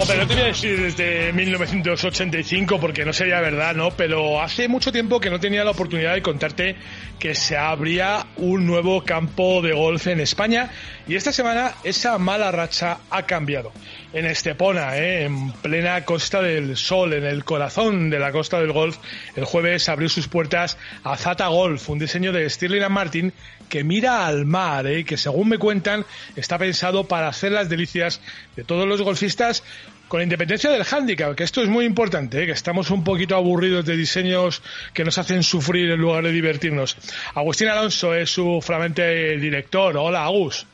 Hombre, 0.00 0.16
no 0.18 0.26
te 0.26 0.34
voy 0.34 0.42
a 0.42 0.46
decir 0.46 0.80
desde 0.80 1.32
1985 1.32 2.80
porque 2.80 3.04
no 3.04 3.12
sería 3.12 3.40
verdad, 3.40 3.76
¿no? 3.76 3.92
Pero 3.92 4.42
hace 4.42 4.66
mucho 4.66 4.90
tiempo 4.90 5.20
que 5.20 5.30
no 5.30 5.38
tenía 5.38 5.62
la 5.62 5.70
oportunidad 5.70 6.14
de 6.14 6.22
contarte 6.22 6.76
que 7.20 7.36
se 7.36 7.56
abría 7.56 8.26
un 8.36 8.66
nuevo 8.66 9.04
campo 9.04 9.62
de 9.62 9.72
golf 9.72 10.08
en 10.08 10.18
España 10.18 10.70
y 11.06 11.14
esta 11.14 11.32
semana 11.32 11.74
esa 11.84 12.18
mala 12.18 12.50
racha 12.50 12.98
ha 13.08 13.22
cambiado. 13.22 13.72
En 14.14 14.26
Estepona, 14.26 14.98
¿eh? 14.98 15.24
en 15.24 15.52
plena 15.52 16.04
Costa 16.04 16.42
del 16.42 16.76
Sol, 16.76 17.14
en 17.14 17.24
el 17.24 17.44
corazón 17.44 18.10
de 18.10 18.18
la 18.18 18.30
Costa 18.30 18.60
del 18.60 18.70
Golf, 18.70 18.98
el 19.36 19.46
jueves 19.46 19.88
abrió 19.88 20.10
sus 20.10 20.28
puertas 20.28 20.76
Azata 21.02 21.48
Golf, 21.48 21.88
un 21.88 21.98
diseño 21.98 22.30
de 22.30 22.48
Stirling 22.50 22.92
Martin 22.92 23.32
que 23.70 23.84
mira 23.84 24.26
al 24.26 24.44
mar, 24.44 24.86
¿eh? 24.86 25.04
que 25.04 25.16
según 25.16 25.48
me 25.48 25.56
cuentan 25.56 26.04
está 26.36 26.58
pensado 26.58 27.04
para 27.04 27.28
hacer 27.28 27.52
las 27.52 27.70
delicias 27.70 28.20
de 28.54 28.64
todos 28.64 28.86
los 28.86 29.00
golfistas 29.00 29.64
con 30.08 30.20
independencia 30.20 30.70
del 30.70 30.84
handicap, 30.84 31.34
que 31.34 31.44
esto 31.44 31.62
es 31.62 31.70
muy 31.70 31.86
importante, 31.86 32.42
¿eh? 32.42 32.46
que 32.46 32.52
estamos 32.52 32.90
un 32.90 33.04
poquito 33.04 33.34
aburridos 33.34 33.86
de 33.86 33.96
diseños 33.96 34.60
que 34.92 35.04
nos 35.04 35.16
hacen 35.16 35.42
sufrir 35.42 35.90
en 35.90 35.98
lugar 35.98 36.22
de 36.22 36.32
divertirnos. 36.32 36.98
Agustín 37.34 37.68
Alonso 37.68 38.14
es 38.14 38.28
su 38.30 38.60
flamante 38.60 39.38
director. 39.38 39.96
Hola, 39.96 40.26
Agus. 40.26 40.66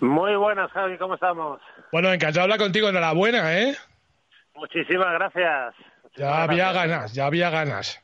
Muy 0.00 0.34
buenas, 0.36 0.70
Javi, 0.72 0.96
¿cómo 0.96 1.14
estamos? 1.14 1.60
Bueno, 1.92 2.12
encantado 2.12 2.46
de 2.46 2.52
hablar 2.52 2.58
contigo. 2.58 2.88
Enhorabuena, 2.88 3.58
¿eh? 3.58 3.76
Muchísimas 4.54 5.12
gracias. 5.12 5.74
Ya 6.16 6.42
había 6.42 6.72
ganas, 6.72 7.12
ya 7.12 7.26
había 7.26 7.50
ganas. 7.50 8.02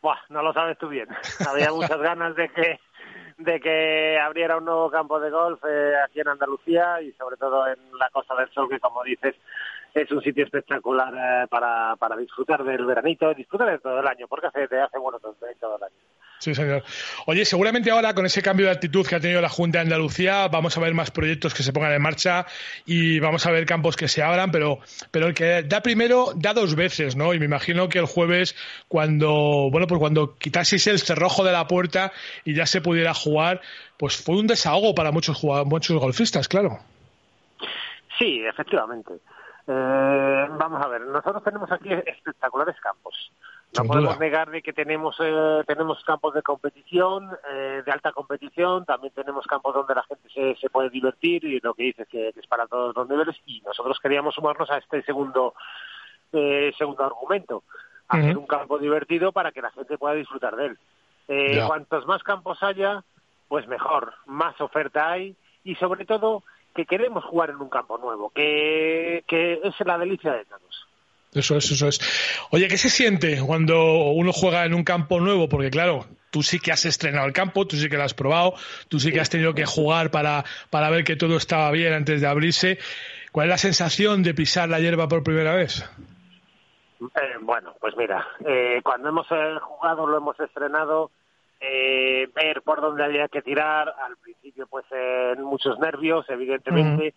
Buah, 0.00 0.18
no 0.30 0.42
lo 0.42 0.52
sabes 0.52 0.78
tú 0.78 0.88
bien. 0.88 1.08
Había 1.48 1.70
muchas 1.72 2.00
ganas 2.00 2.34
de 2.36 2.48
que 2.48 2.80
de 3.38 3.60
que 3.60 4.18
abriera 4.20 4.58
un 4.58 4.64
nuevo 4.64 4.90
campo 4.90 5.18
de 5.18 5.30
golf 5.30 5.60
eh, 5.68 5.94
aquí 6.04 6.20
en 6.20 6.28
Andalucía 6.28 7.00
y 7.02 7.12
sobre 7.12 7.36
todo 7.36 7.66
en 7.66 7.78
la 7.98 8.08
Costa 8.10 8.36
del 8.36 8.50
Sol, 8.50 8.68
que 8.68 8.78
como 8.78 9.02
dices 9.02 9.34
es 9.94 10.10
un 10.10 10.22
sitio 10.22 10.44
espectacular 10.44 11.12
eh, 11.14 11.46
para, 11.48 11.96
para 11.96 12.16
disfrutar 12.16 12.62
del 12.64 12.84
veranito, 12.84 13.34
disfrutar 13.34 13.70
de 13.70 13.78
todo 13.78 14.00
el 14.00 14.06
año, 14.06 14.26
porque 14.28 14.46
hace, 14.46 14.68
te 14.68 14.80
hace 14.80 14.98
bueno 14.98 15.18
todo, 15.18 15.36
todo 15.60 15.76
el 15.76 15.82
año. 15.82 15.94
Sí, 16.42 16.56
señor. 16.56 16.82
Oye, 17.26 17.44
seguramente 17.44 17.92
ahora 17.92 18.14
con 18.14 18.26
ese 18.26 18.42
cambio 18.42 18.66
de 18.66 18.72
actitud 18.72 19.06
que 19.06 19.14
ha 19.14 19.20
tenido 19.20 19.40
la 19.40 19.48
Junta 19.48 19.78
de 19.78 19.82
Andalucía 19.82 20.48
vamos 20.48 20.76
a 20.76 20.80
ver 20.80 20.92
más 20.92 21.12
proyectos 21.12 21.54
que 21.54 21.62
se 21.62 21.72
pongan 21.72 21.92
en 21.92 22.02
marcha 22.02 22.46
y 22.84 23.20
vamos 23.20 23.46
a 23.46 23.52
ver 23.52 23.64
campos 23.64 23.94
que 23.94 24.08
se 24.08 24.24
abran, 24.24 24.50
pero, 24.50 24.80
pero 25.12 25.28
el 25.28 25.34
que 25.34 25.62
da 25.62 25.82
primero 25.82 26.32
da 26.34 26.52
dos 26.52 26.74
veces, 26.74 27.14
¿no? 27.14 27.32
Y 27.32 27.38
me 27.38 27.44
imagino 27.44 27.88
que 27.88 28.00
el 28.00 28.06
jueves, 28.06 28.56
cuando, 28.88 29.68
bueno, 29.70 29.86
pues 29.86 30.00
cuando 30.00 30.36
quitaseis 30.36 30.84
el 30.88 30.98
cerrojo 30.98 31.44
de 31.44 31.52
la 31.52 31.68
puerta 31.68 32.10
y 32.44 32.54
ya 32.54 32.66
se 32.66 32.80
pudiera 32.80 33.14
jugar, 33.14 33.60
pues 33.96 34.16
fue 34.16 34.34
un 34.34 34.48
desahogo 34.48 34.96
para 34.96 35.12
muchos 35.12 35.44
muchos 35.66 35.96
golfistas, 36.00 36.48
claro. 36.48 36.80
Sí, 38.18 38.42
efectivamente. 38.44 39.12
Eh, 39.68 40.46
vamos 40.58 40.84
a 40.84 40.88
ver, 40.88 41.02
nosotros 41.02 41.44
tenemos 41.44 41.70
aquí 41.70 41.92
espectaculares 41.92 42.74
campos. 42.80 43.30
No 43.76 43.84
podemos 43.84 44.18
negar 44.18 44.50
de 44.50 44.60
que 44.60 44.72
tenemos 44.72 45.16
eh, 45.20 45.62
tenemos 45.66 46.04
campos 46.04 46.34
de 46.34 46.42
competición, 46.42 47.30
eh, 47.50 47.82
de 47.84 47.90
alta 47.92 48.12
competición, 48.12 48.84
también 48.84 49.12
tenemos 49.14 49.46
campos 49.46 49.74
donde 49.74 49.94
la 49.94 50.02
gente 50.02 50.28
se, 50.28 50.56
se 50.56 50.68
puede 50.68 50.90
divertir 50.90 51.44
y 51.44 51.58
lo 51.60 51.72
que 51.72 51.84
dices 51.84 52.06
que, 52.08 52.32
que 52.34 52.40
es 52.40 52.46
para 52.46 52.66
todos 52.66 52.94
los 52.94 53.08
niveles 53.08 53.36
y 53.46 53.62
nosotros 53.62 53.98
queríamos 54.00 54.34
sumarnos 54.34 54.70
a 54.70 54.76
este 54.76 55.02
segundo 55.02 55.54
eh, 56.32 56.72
segundo 56.76 57.04
argumento, 57.04 57.62
hacer 58.08 58.36
un 58.36 58.46
campo 58.46 58.78
divertido 58.78 59.32
para 59.32 59.52
que 59.52 59.62
la 59.62 59.70
gente 59.70 59.98
pueda 59.98 60.14
disfrutar 60.14 60.56
de 60.56 60.66
él. 60.66 60.78
Eh, 61.28 61.56
Ya. 61.56 61.66
Cuantos 61.66 62.06
más 62.06 62.22
campos 62.22 62.62
haya, 62.62 63.04
pues 63.48 63.66
mejor, 63.68 64.14
más 64.26 64.60
oferta 64.60 65.10
hay 65.10 65.36
y 65.64 65.74
sobre 65.76 66.04
todo 66.04 66.42
que 66.74 66.86
queremos 66.86 67.24
jugar 67.24 67.50
en 67.50 67.56
un 67.56 67.68
campo 67.68 67.98
nuevo, 67.98 68.30
que, 68.30 69.24
que 69.26 69.60
es 69.62 69.74
la 69.86 69.98
delicia 69.98 70.32
de 70.32 70.44
todos. 70.46 70.88
Eso 71.32 71.56
es, 71.56 71.70
eso 71.70 71.88
es. 71.88 71.98
Oye, 72.50 72.68
¿qué 72.68 72.76
se 72.76 72.90
siente 72.90 73.40
cuando 73.40 74.10
uno 74.10 74.32
juega 74.32 74.66
en 74.66 74.74
un 74.74 74.84
campo 74.84 75.18
nuevo? 75.18 75.48
Porque 75.48 75.70
claro, 75.70 76.04
tú 76.30 76.42
sí 76.42 76.58
que 76.58 76.72
has 76.72 76.84
estrenado 76.84 77.26
el 77.26 77.32
campo, 77.32 77.66
tú 77.66 77.76
sí 77.76 77.88
que 77.88 77.96
lo 77.96 78.02
has 78.02 78.12
probado, 78.14 78.54
tú 78.88 79.00
sí 79.00 79.12
que 79.12 79.20
has 79.20 79.30
tenido 79.30 79.54
que 79.54 79.64
jugar 79.64 80.10
para, 80.10 80.44
para 80.70 80.90
ver 80.90 81.04
que 81.04 81.16
todo 81.16 81.36
estaba 81.36 81.70
bien 81.70 81.94
antes 81.94 82.20
de 82.20 82.26
abrirse. 82.26 82.78
¿Cuál 83.32 83.46
es 83.46 83.50
la 83.50 83.58
sensación 83.58 84.22
de 84.22 84.34
pisar 84.34 84.68
la 84.68 84.78
hierba 84.78 85.08
por 85.08 85.22
primera 85.22 85.54
vez? 85.54 85.88
Eh, 87.00 87.38
bueno, 87.40 87.74
pues 87.80 87.96
mira, 87.96 88.26
eh, 88.46 88.80
cuando 88.84 89.08
hemos 89.08 89.26
eh, 89.30 89.56
jugado, 89.60 90.06
lo 90.06 90.18
hemos 90.18 90.38
estrenado, 90.38 91.10
eh, 91.60 92.28
ver 92.34 92.60
por 92.60 92.82
dónde 92.82 93.04
había 93.04 93.28
que 93.28 93.40
tirar, 93.40 93.88
al 93.88 94.18
principio 94.18 94.66
pues 94.66 94.84
muchos 95.38 95.78
nervios, 95.78 96.26
evidentemente, 96.28 97.14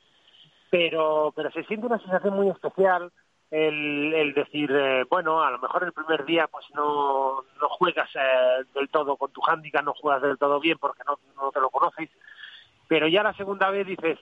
pero 0.70 1.34
pero 1.36 1.52
se 1.52 1.64
siente 1.66 1.86
una 1.86 2.00
sensación 2.00 2.34
muy 2.34 2.50
especial 2.50 3.12
el, 3.56 4.14
el 4.14 4.34
decir, 4.34 4.70
eh, 4.74 5.06
bueno, 5.10 5.42
a 5.42 5.52
lo 5.52 5.60
mejor 5.60 5.84
el 5.84 5.94
primer 5.94 6.26
día 6.26 6.48
pues 6.48 6.66
no, 6.74 7.44
no 7.62 7.70
juegas 7.70 8.10
eh, 8.16 8.64
del 8.74 8.90
todo 8.90 9.16
con 9.18 9.32
tu 9.32 9.42
handicap, 9.48 9.84
no 9.84 9.94
juegas 9.94 10.22
del 10.22 10.38
todo 10.38 10.60
bien 10.60 10.78
porque 10.78 11.04
no, 11.08 11.18
no 11.42 11.52
te 11.52 11.60
lo 11.62 11.70
conoces, 11.70 12.10
pero 12.88 13.08
ya 13.08 13.24
la 13.24 13.34
segunda 13.34 13.70
vez 13.70 13.88
dices, 13.88 14.20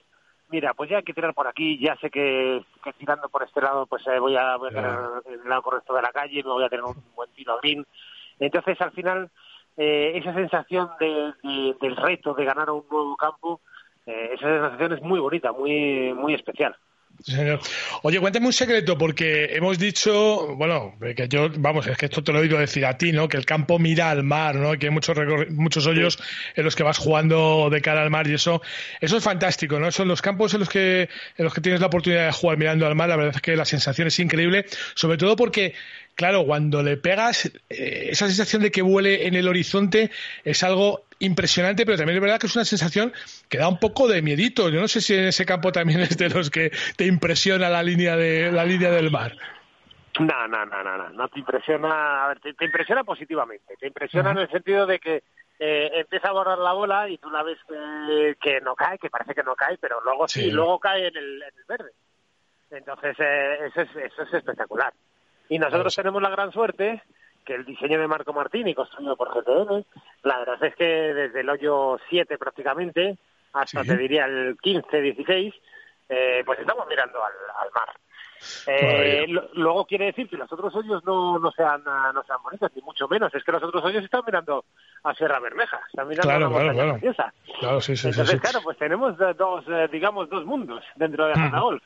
mira, 0.48 0.72
pues 0.74 0.88
ya 0.90 0.98
hay 0.98 1.02
que 1.02 1.14
tirar 1.14 1.34
por 1.34 1.46
aquí, 1.48 1.78
ya 1.78 1.96
sé 1.96 2.10
que, 2.10 2.64
que 2.82 2.92
tirando 2.92 3.28
por 3.28 3.42
este 3.42 3.60
lado 3.60 3.86
pues 3.86 4.06
eh, 4.06 4.18
voy 4.18 4.36
a, 4.36 4.56
voy 4.56 4.68
a 4.68 4.72
tener 4.72 5.40
el 5.42 5.48
lado 5.48 5.62
correcto 5.62 5.94
de 5.94 6.02
la 6.02 6.12
calle, 6.12 6.42
me 6.44 6.50
voy 6.52 6.64
a 6.64 6.68
tener 6.68 6.84
un 6.84 6.94
buen 7.14 7.30
tiro 7.32 7.54
a 7.54 7.58
green. 7.60 7.84
Entonces 8.38 8.80
al 8.80 8.92
final 8.92 9.30
eh, 9.76 10.12
esa 10.14 10.32
sensación 10.34 10.90
de, 11.00 11.32
de- 11.42 11.76
del 11.80 11.96
reto 11.96 12.34
de 12.34 12.44
ganar 12.44 12.70
un 12.70 12.84
nuevo 12.90 13.16
campo, 13.16 13.60
eh, 14.06 14.30
esa 14.34 14.46
sensación 14.48 14.92
es 14.92 15.02
muy 15.02 15.18
bonita, 15.18 15.50
muy, 15.52 16.12
muy 16.14 16.34
especial. 16.34 16.76
Señor. 17.26 17.58
Oye, 18.02 18.20
cuéntame 18.20 18.44
un 18.44 18.52
secreto, 18.52 18.98
porque 18.98 19.46
hemos 19.56 19.78
dicho, 19.78 20.54
bueno, 20.56 20.94
que 21.16 21.26
yo, 21.26 21.48
vamos, 21.56 21.86
es 21.86 21.96
que 21.96 22.04
esto 22.04 22.22
te 22.22 22.32
lo 22.32 22.38
he 22.38 22.42
oído 22.42 22.58
decir 22.58 22.84
a 22.84 22.98
ti, 22.98 23.12
¿no? 23.12 23.28
Que 23.28 23.38
el 23.38 23.46
campo 23.46 23.78
mira 23.78 24.10
al 24.10 24.24
mar, 24.24 24.56
¿no? 24.56 24.78
Que 24.78 24.88
hay 24.88 24.92
muchos 24.92 25.16
muchos 25.48 25.86
hoyos 25.86 26.18
en 26.54 26.64
los 26.64 26.76
que 26.76 26.82
vas 26.82 26.98
jugando 26.98 27.70
de 27.70 27.80
cara 27.80 28.02
al 28.02 28.10
mar 28.10 28.28
y 28.28 28.34
eso, 28.34 28.60
eso 29.00 29.16
es 29.16 29.24
fantástico, 29.24 29.80
¿no? 29.80 29.90
Son 29.90 30.06
los 30.06 30.20
campos 30.20 30.52
en 30.52 30.60
los 30.60 30.68
que, 30.68 31.08
en 31.38 31.44
los 31.44 31.54
que 31.54 31.62
tienes 31.62 31.80
la 31.80 31.86
oportunidad 31.86 32.26
de 32.26 32.32
jugar 32.32 32.58
mirando 32.58 32.86
al 32.86 32.94
mar, 32.94 33.08
la 33.08 33.16
verdad 33.16 33.36
es 33.36 33.40
que 33.40 33.56
la 33.56 33.64
sensación 33.64 34.08
es 34.08 34.18
increíble, 34.18 34.66
sobre 34.94 35.16
todo 35.16 35.34
porque, 35.34 35.72
claro, 36.16 36.44
cuando 36.44 36.82
le 36.82 36.98
pegas, 36.98 37.50
eh, 37.70 38.08
esa 38.10 38.26
sensación 38.26 38.60
de 38.60 38.70
que 38.70 38.82
vuele 38.82 39.26
en 39.26 39.34
el 39.34 39.48
horizonte 39.48 40.10
es 40.44 40.62
algo 40.62 41.06
impresionante, 41.24 41.84
pero 41.84 41.96
también 41.98 42.16
es 42.16 42.22
verdad 42.22 42.38
que 42.38 42.46
es 42.46 42.56
una 42.56 42.64
sensación 42.64 43.12
que 43.48 43.58
da 43.58 43.68
un 43.68 43.78
poco 43.78 44.08
de 44.08 44.22
miedito. 44.22 44.68
Yo 44.70 44.80
no 44.80 44.88
sé 44.88 45.00
si 45.00 45.14
en 45.14 45.24
ese 45.24 45.44
campo 45.46 45.72
también 45.72 46.00
es 46.02 46.16
de 46.16 46.28
los 46.28 46.50
que 46.50 46.70
te 46.96 47.06
impresiona 47.06 47.68
la 47.68 47.82
línea 47.82 48.16
de 48.16 48.52
la 48.52 48.64
línea 48.64 48.90
del 48.90 49.10
mar. 49.10 49.36
No, 50.20 50.46
no, 50.46 50.64
no, 50.64 50.84
no, 50.84 50.96
no, 50.96 51.08
no 51.10 51.28
te 51.28 51.40
impresiona, 51.40 52.24
a 52.24 52.28
ver, 52.28 52.38
te, 52.40 52.54
te 52.54 52.64
impresiona 52.66 53.02
positivamente, 53.02 53.74
te 53.80 53.88
impresiona 53.88 54.30
en 54.30 54.38
el 54.38 54.48
sentido 54.50 54.86
de 54.86 55.00
que 55.00 55.24
eh, 55.58 55.90
empieza 55.94 56.28
a 56.28 56.32
borrar 56.32 56.58
la 56.58 56.72
bola 56.72 57.08
y 57.08 57.18
tú 57.18 57.30
la 57.30 57.42
ves 57.42 57.58
que, 57.68 58.36
que 58.40 58.60
no 58.60 58.76
cae, 58.76 58.98
que 58.98 59.10
parece 59.10 59.34
que 59.34 59.42
no 59.42 59.56
cae, 59.56 59.76
pero 59.78 60.00
luego 60.02 60.28
sí, 60.28 60.42
Sí. 60.42 60.50
luego 60.52 60.78
cae 60.78 61.08
en 61.08 61.16
el, 61.16 61.42
en 61.42 61.58
el 61.58 61.64
verde. 61.68 61.90
Entonces, 62.70 63.16
eh, 63.18 63.66
eso, 63.66 63.80
es, 63.80 63.88
eso 63.96 64.22
es 64.22 64.34
espectacular. 64.34 64.92
Y 65.48 65.58
nosotros 65.58 65.94
tenemos 65.94 66.22
la 66.22 66.30
gran 66.30 66.52
suerte 66.52 67.02
que 67.44 67.54
el 67.54 67.64
diseño 67.64 68.00
de 68.00 68.08
Marco 68.08 68.32
Martini, 68.32 68.74
construido 68.74 69.16
por 69.16 69.28
GTM, 69.34 69.84
la 70.22 70.38
verdad 70.38 70.64
es 70.64 70.74
que 70.76 70.84
desde 70.84 71.40
el 71.40 71.50
hoyo 71.50 71.98
7 72.08 72.38
prácticamente 72.38 73.16
hasta, 73.52 73.82
Sí. 73.82 73.88
te 73.88 73.96
diría, 73.96 74.24
el 74.24 74.56
15, 74.60 75.00
16, 75.00 75.54
eh, 76.08 76.42
pues 76.44 76.58
estamos 76.58 76.86
mirando 76.88 77.18
al, 77.24 77.32
al 77.60 77.70
mar. 77.72 77.88
Eh, 78.66 79.26
lo- 79.28 79.48
luego 79.54 79.84
quiere 79.86 80.06
decir 80.06 80.28
que 80.28 80.36
los 80.36 80.50
otros 80.52 80.74
hoyos 80.74 81.04
no, 81.04 81.38
no 81.38 81.50
sean 81.52 81.82
no 81.84 82.22
sean 82.24 82.42
bonitos, 82.42 82.70
ni 82.74 82.82
mucho 82.82 83.06
menos. 83.08 83.34
Es 83.34 83.44
que 83.44 83.52
los 83.52 83.62
otros 83.62 83.84
hoyos 83.84 84.02
están 84.04 84.22
mirando 84.26 84.64
a 85.02 85.14
Sierra 85.14 85.38
Bermeja, 85.38 85.80
están 85.88 86.08
mirando 86.08 86.28
Claro, 86.30 86.46
a 86.46 86.48
una 86.48 86.56
claro, 86.56 86.66
montaña 86.74 86.82
claro. 86.84 87.00
preciosa. 87.00 87.34
Claro, 87.60 87.80
sí, 87.80 87.96
sí, 87.96 88.02
sí, 88.02 88.08
Entonces, 88.08 88.34
sí. 88.34 88.40
claro, 88.40 88.60
pues 88.62 88.78
tenemos 88.78 89.16
dos, 89.36 89.64
eh, 89.68 89.88
digamos, 89.92 90.28
dos 90.28 90.44
mundos 90.44 90.82
dentro 90.96 91.26
de 91.26 91.34
Golf. 91.50 91.82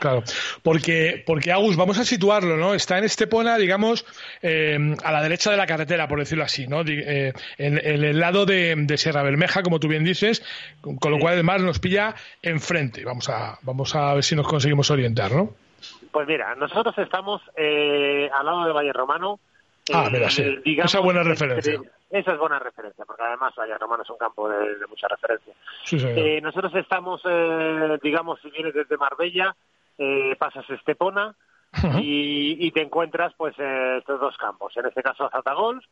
Claro, 0.00 0.24
porque, 0.62 1.22
porque 1.26 1.52
Agus, 1.52 1.76
vamos 1.76 1.98
a 1.98 2.04
situarlo, 2.04 2.56
¿no? 2.56 2.74
Está 2.74 2.96
en 2.98 3.04
Estepona, 3.04 3.58
digamos, 3.58 4.06
eh, 4.42 4.96
a 5.04 5.12
la 5.12 5.22
derecha 5.22 5.50
de 5.50 5.58
la 5.58 5.66
carretera, 5.66 6.08
por 6.08 6.18
decirlo 6.18 6.42
así, 6.44 6.66
¿no? 6.66 6.80
Eh, 6.80 7.32
en, 7.58 7.78
en 7.78 8.04
el 8.04 8.18
lado 8.18 8.46
de, 8.46 8.74
de 8.76 8.96
Sierra 8.96 9.22
Bermeja, 9.22 9.62
como 9.62 9.78
tú 9.78 9.88
bien 9.88 10.02
dices, 10.02 10.42
con, 10.80 10.96
con 10.96 11.12
lo 11.12 11.18
cual 11.18 11.36
el 11.36 11.44
mar 11.44 11.60
nos 11.60 11.78
pilla 11.78 12.14
enfrente. 12.42 13.04
Vamos 13.04 13.28
a, 13.28 13.58
vamos 13.62 13.94
a 13.94 14.14
ver 14.14 14.24
si 14.24 14.34
nos 14.34 14.48
conseguimos 14.48 14.90
orientar, 14.90 15.32
¿no? 15.32 15.54
Pues 16.10 16.26
mira, 16.26 16.54
nosotros 16.56 16.96
estamos 16.98 17.42
eh, 17.56 18.28
al 18.32 18.46
lado 18.46 18.64
del 18.64 18.72
Valle 18.72 18.92
Romano. 18.92 19.38
Ah, 19.92 20.06
eh, 20.06 20.10
mira, 20.12 20.30
sí. 20.30 20.42
digamos, 20.64 20.90
Esa 20.90 20.98
es 20.98 21.04
buena 21.04 21.22
referencia. 21.22 21.80
Esa 22.10 22.32
es 22.32 22.38
buena 22.38 22.58
referencia, 22.58 23.04
porque 23.04 23.22
además 23.22 23.54
Valle 23.56 23.78
Romano 23.78 24.02
es 24.02 24.10
un 24.10 24.18
campo 24.18 24.48
de, 24.48 24.78
de 24.78 24.86
mucha 24.88 25.06
referencia. 25.08 25.54
Sí, 25.84 25.98
señor. 26.00 26.18
Eh, 26.18 26.40
nosotros 26.40 26.74
estamos, 26.74 27.22
eh, 27.24 27.98
digamos, 28.02 28.40
si 28.40 28.50
vienes 28.50 28.74
desde 28.74 28.96
Marbella, 28.96 29.54
eh, 30.00 30.34
pasas 30.38 30.68
Estepona 30.70 31.34
y, 32.00 32.56
y 32.66 32.70
te 32.72 32.82
encuentras 32.82 33.32
pues 33.36 33.54
eh, 33.58 33.98
estos 33.98 34.18
dos 34.18 34.36
campos. 34.38 34.76
En 34.76 34.86
este 34.86 35.02
caso 35.02 35.24
Azata 35.26 35.52
Golf, 35.54 35.84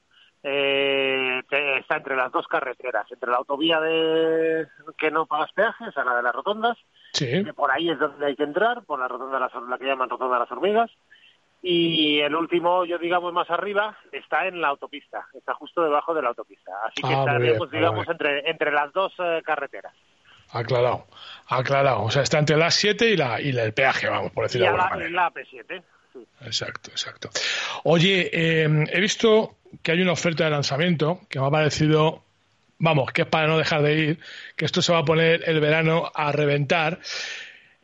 eh, 0.43 1.43
que 1.49 1.79
está 1.79 1.97
entre 1.97 2.17
las 2.17 2.33
dos 2.33 2.47
carreteras, 2.49 3.11
entre 3.13 3.31
la 3.31 3.37
autovía 3.37 3.81
de 3.81 4.67
que 4.97 5.11
no 5.11 5.27
pagas 5.27 5.53
peajes, 5.53 5.97
a 5.97 6.05
la 6.05 6.17
de 6.17 6.23
las 6.23 6.35
rotondas, 6.35 6.77
Sí. 7.13 7.43
que 7.45 7.53
por 7.55 7.71
ahí 7.71 7.91
es 7.91 7.99
donde 7.99 8.27
hay 8.27 8.37
que 8.37 8.43
entrar, 8.45 8.83
por 8.85 8.99
la 8.99 9.09
rotonda 9.09 9.35
de 9.39 9.41
las, 9.41 9.69
la 9.69 9.79
que 9.79 9.87
llaman 9.87 10.09
rotonda 10.11 10.35
de 10.35 10.41
las 10.41 10.53
hormigas, 10.53 10.91
y 11.61 12.21
el 12.21 12.35
último, 12.37 12.85
yo 12.85 12.99
digamos 12.99 13.33
más 13.33 13.51
arriba, 13.51 13.97
está 14.13 14.47
en 14.47 14.61
la 14.61 14.69
autopista, 14.69 15.27
está 15.35 15.55
justo 15.55 15.83
debajo 15.83 16.15
de 16.15 16.23
la 16.23 16.29
autopista. 16.29 16.71
Así 16.87 17.03
que 17.03 17.09
Ah, 17.09 17.25
bien, 17.25 17.29
estaremos, 17.55 17.71
digamos, 17.71 18.09
entre, 18.09 18.49
entre 18.49 18.71
las 18.71 18.93
dos 18.93 19.13
eh, 19.19 19.43
carreteras. 19.45 19.93
Aclarado, 20.51 21.07
aclarado. 21.47 22.03
O 22.03 22.11
sea, 22.11 22.23
está 22.23 22.39
entre 22.39 22.57
las 22.57 22.75
7 22.75 23.11
y, 23.11 23.17
la, 23.17 23.41
y 23.41 23.53
la- 23.53 23.65
el 23.65 23.73
peaje, 23.75 24.09
vamos, 24.09 24.33
por 24.33 24.45
Y 24.45 24.47
decirlo 24.47 24.67
de 24.67 24.69
a 24.69 24.73
alguna 24.73 24.85
la, 24.85 24.91
manera. 24.91 25.11
y 25.11 25.13
la 25.13 25.27
AP7. 25.33 25.83
sí. 26.13 26.19
Exacto, 26.45 26.91
exacto. 26.91 27.31
Oye, 27.85 28.31
eh, 28.33 28.69
he 28.93 29.01
visto 29.01 29.57
que 29.83 29.93
hay 29.93 30.01
una 30.01 30.13
oferta 30.13 30.45
de 30.45 30.51
lanzamiento 30.51 31.21
que 31.29 31.39
me 31.39 31.47
ha 31.47 31.51
parecido, 31.51 32.25
vamos, 32.79 33.13
que 33.13 33.23
es 33.23 33.29
para 33.29 33.47
no 33.47 33.59
dejar 33.59 33.83
de 33.83 33.95
ir, 33.99 34.19
que 34.57 34.65
esto 34.65 34.81
se 34.83 34.93
va 34.93 35.01
a 35.01 35.05
poner 35.05 35.43
el 35.47 35.61
verano 35.61 36.11
a 36.15 36.33
reventar. 36.33 36.99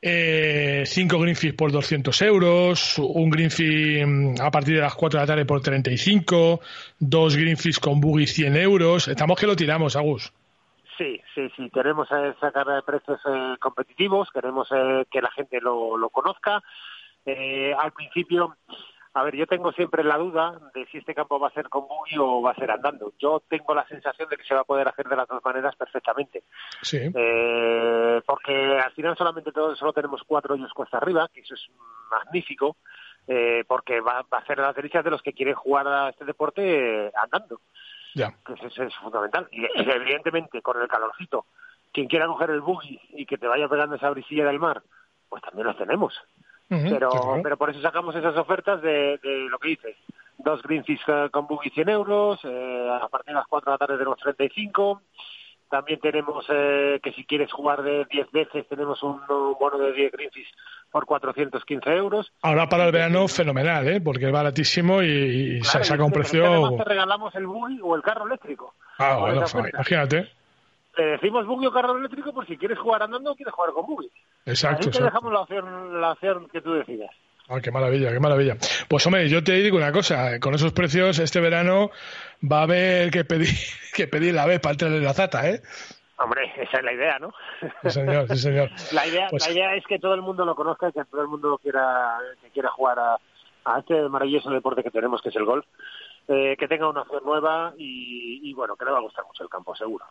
Eh, 0.07 0.85
cinco 0.87 1.19
green 1.19 1.35
fees 1.37 1.55
por 1.55 1.73
200 1.73 2.21
euros, 2.23 2.99
un 2.99 3.31
green 3.31 3.51
fee 3.51 4.05
mm, 4.05 4.35
a 4.41 4.51
partir 4.51 4.75
de 4.75 4.83
las 4.83 4.95
4 4.95 5.19
de 5.19 5.23
la 5.23 5.27
tarde 5.27 5.47
por 5.47 5.63
35, 5.63 6.61
dos 6.99 7.37
green 7.37 7.57
fees 7.57 7.79
con 7.79 8.01
buggy 8.01 8.27
100 8.27 8.57
euros. 8.57 9.09
Estamos 9.09 9.39
que 9.39 9.47
lo 9.47 9.57
tiramos, 9.57 9.97
Agus. 9.97 10.31
Sí, 10.97 11.21
sí, 11.35 11.51
sí. 11.57 11.71
Queremos 11.71 12.09
eh, 12.13 12.35
sacar 12.41 12.67
eh, 12.69 12.83
precios 12.85 13.21
eh, 13.27 13.57
competitivos, 13.61 14.31
queremos 14.31 14.69
eh, 14.73 15.05
que 15.11 15.21
la 15.23 15.31
gente 15.33 15.61
lo, 15.61 15.97
lo 15.97 16.11
conozca. 16.11 16.63
Eh, 17.27 17.75
al 17.77 17.93
principio, 17.93 18.57
a 19.15 19.23
ver, 19.25 19.35
yo 19.35 19.47
tengo 19.47 19.73
siempre 19.73 20.05
la 20.05 20.19
duda 20.19 20.59
de 20.75 20.87
si 20.87 20.99
este 20.99 21.15
campo 21.15 21.39
va 21.41 21.49
a 21.49 21.53
ser 21.53 21.69
con 21.69 21.89
buggy 21.89 22.19
o 22.19 22.43
va 22.43 22.51
a 22.53 22.55
ser 22.55 22.71
andando. 22.71 23.13
Yo 23.19 23.43
tengo 23.49 23.75
la 23.75 23.87
sensación 23.89 24.29
de 24.29 24.37
que 24.37 24.45
se 24.45 24.55
va 24.55 24.61
a 24.61 24.65
poder 24.65 24.87
hacer 24.87 25.09
de 25.09 25.17
las 25.17 25.27
dos 25.27 25.45
maneras 25.45 25.75
perfectamente. 25.75 26.45
Sí. 26.83 26.99
Eh, 27.15 28.21
porque 28.27 28.79
al 28.79 28.93
final 28.93 29.17
solamente 29.17 29.53
todo- 29.53 29.75
solo 29.75 29.93
tenemos 29.93 30.23
cuatro 30.25 30.55
hoyos 30.55 30.73
cuesta 30.73 30.99
arriba, 30.99 31.29
que 31.33 31.41
eso 31.41 31.55
es 31.55 31.67
magnífico, 32.11 32.77
porque 33.67 34.01
va, 34.01 34.23
va 34.33 34.39
a 34.39 34.47
ser 34.47 34.59
las 34.59 34.77
delicias 34.77 35.03
de 35.03 35.11
los 35.11 35.23
que 35.23 35.33
quieren 35.33 35.55
jugar 35.55 35.89
a 35.89 36.11
este 36.11 36.27
deporte 36.27 37.11
andando 37.21 37.61
Ya. 38.15 38.35
que 38.47 38.55
eso 38.55 38.83
es, 38.83 38.95
fundamental. 38.97 39.49
Y, 39.51 39.63
y 39.63 39.91
evidentemente, 39.91 40.63
con 40.63 40.81
el 40.81 40.89
calorcito, 40.89 41.47
quien 41.93 42.09
quiera 42.09 42.27
coger 42.27 42.51
el 42.51 42.61
buggy 42.61 43.01
y 43.11 43.27
que 43.27 43.39
te 43.39 43.47
vaya 43.47 43.69
pegando 43.69 43.97
esa 43.97 44.11
brisilla 44.11 44.45
del 44.45 44.59
mar, 44.59 44.83
pues 45.29 45.43
también 45.43 45.67
los 45.67 45.77
tenemos. 45.77 46.15
Pero, 46.69 47.11
claro. 47.11 47.41
pero 47.43 47.57
por 47.57 47.71
eso 47.71 47.81
sacamos 47.81 48.17
esas 48.17 48.37
ofertas 48.37 48.83
de, 48.83 49.19
de 49.19 49.49
lo 49.49 49.59
que 49.59 49.69
dices. 49.69 49.97
Dos 50.39 50.63
green 50.63 50.85
fees 50.85 51.01
eh, 51.07 51.29
con 51.31 51.47
buggy 51.47 51.71
100 51.71 51.89
euros, 51.89 52.41
eh, 52.43 52.99
a 53.01 53.07
partir 53.09 53.29
de 53.29 53.39
las 53.39 53.47
4 53.47 53.71
de 53.71 53.75
la 53.75 53.79
tarde 53.79 53.99
tenemos 53.99 54.19
35, 54.19 55.03
También 55.75 55.99
tenemos 55.99 56.47
eh, 56.51 57.01
que 57.03 57.11
si 57.15 57.25
quieres 57.25 57.53
jugar 57.53 57.83
de 57.83 58.05
10 58.05 58.31
veces, 58.31 58.65
tenemos 58.69 59.03
un, 59.03 59.21
un 59.29 59.57
bono 59.59 59.77
de 59.79 59.93
10 59.93 60.13
Greenfish 60.13 60.47
por 60.89 61.05
415 61.05 61.91
euros. 61.97 62.33
Ahora 62.43 62.69
para 62.69 62.87
el 62.87 62.93
verano, 62.93 63.27
fenomenal, 63.27 63.89
¿eh? 63.89 64.01
porque 64.01 64.27
es 64.27 64.33
baratísimo 64.33 65.03
y, 65.03 65.59
y 65.59 65.65
se 65.65 65.83
saca 65.83 66.05
un 66.05 66.13
precio. 66.13 66.47
Además 66.47 66.77
te 66.77 66.85
regalamos 66.85 67.35
el 67.35 67.49
buggy 67.49 67.81
o 67.83 67.97
el 67.97 68.03
carro 68.03 68.25
eléctrico. 68.25 68.75
Ah, 68.99 69.17
bueno, 69.19 69.45
imagínate. 69.75 70.31
Te 70.95 71.03
decimos 71.05 71.45
buggy 71.45 71.67
o 71.67 71.73
carro 71.73 71.99
eléctrico 71.99 72.33
por 72.33 72.47
si 72.47 72.57
quieres 72.57 72.79
jugar 72.79 73.03
andando 73.03 73.33
o 73.33 73.35
quieres 73.35 73.53
jugar 73.53 73.73
con 73.73 73.85
buggy. 73.85 74.09
Exacto, 74.47 74.87
Ahí 74.87 74.93
te 74.93 75.03
dejamos 75.03 75.33
la 75.33 75.41
opción, 75.41 76.01
la 76.01 76.13
opción 76.13 76.49
que 76.51 76.61
tú 76.61 76.75
decidas. 76.75 77.11
Ah, 77.49 77.61
qué 77.63 77.71
maravilla, 77.71 78.11
qué 78.11 78.21
maravilla. 78.21 78.57
Pues 78.89 79.07
hombre, 79.07 79.29
yo 79.29 79.45
te 79.45 79.53
digo 79.53 79.77
una 79.77 79.93
cosa, 79.93 80.41
con 80.41 80.55
esos 80.55 80.73
precios 80.73 81.19
este 81.19 81.41
verano 81.41 81.91
va 82.43 82.61
a 82.61 82.63
haber 82.63 83.11
que 83.11 83.25
pedir, 83.25 83.49
que 83.95 84.07
pedir 84.07 84.35
la 84.35 84.47
vez 84.47 84.61
para 84.61 84.73
entrar 84.73 84.91
en 84.93 85.05
la 85.05 85.13
zata, 85.15 85.49
¿eh? 85.49 85.61
Hombre, 86.17 86.51
esa 86.57 86.79
es 86.79 86.85
la 86.85 86.93
idea, 86.93 87.19
¿no? 87.19 87.33
Sí, 87.83 87.91
señor, 87.91 88.29
sí, 88.29 88.37
señor. 88.39 88.71
La 88.93 89.07
idea, 89.07 89.27
Pues- 89.31 89.47
la 89.47 89.53
idea 89.53 89.75
es 89.75 89.85
que 89.87 89.99
todo 89.99 90.15
el 90.15 90.23
mundo 90.23 90.45
lo 90.45 90.55
conozca 90.55 90.89
y 90.89 90.93
que 90.93 91.05
todo 91.05 91.23
el 91.23 91.29
mundo 91.29 91.59
quiera, 91.61 92.19
que 92.41 92.51
quiera 92.51 92.71
jugar 92.71 92.99
a, 93.01 93.17
a 93.65 93.79
este 93.81 94.01
maravilloso 94.09 94.51
deporte 94.51 94.83
que 94.85 94.91
tenemos, 94.93 95.21
que 95.21 95.31
es 95.31 95.37
el 95.37 95.45
golf. 95.45 95.67
Eh, 96.27 96.57
que 96.59 96.69
tenga 96.69 96.89
una 96.89 97.03
opción 97.03 97.23
nueva 97.25 97.75
y, 97.77 98.41
y, 98.43 98.55
bueno, 98.55 98.77
que 98.77 98.87
le 98.87 98.93
va 98.93 98.99
a 98.99 99.03
gustar 99.03 99.27
mucho 99.27 99.43
el 99.43 99.51
campo, 99.51 99.77
seguro. 99.77 100.07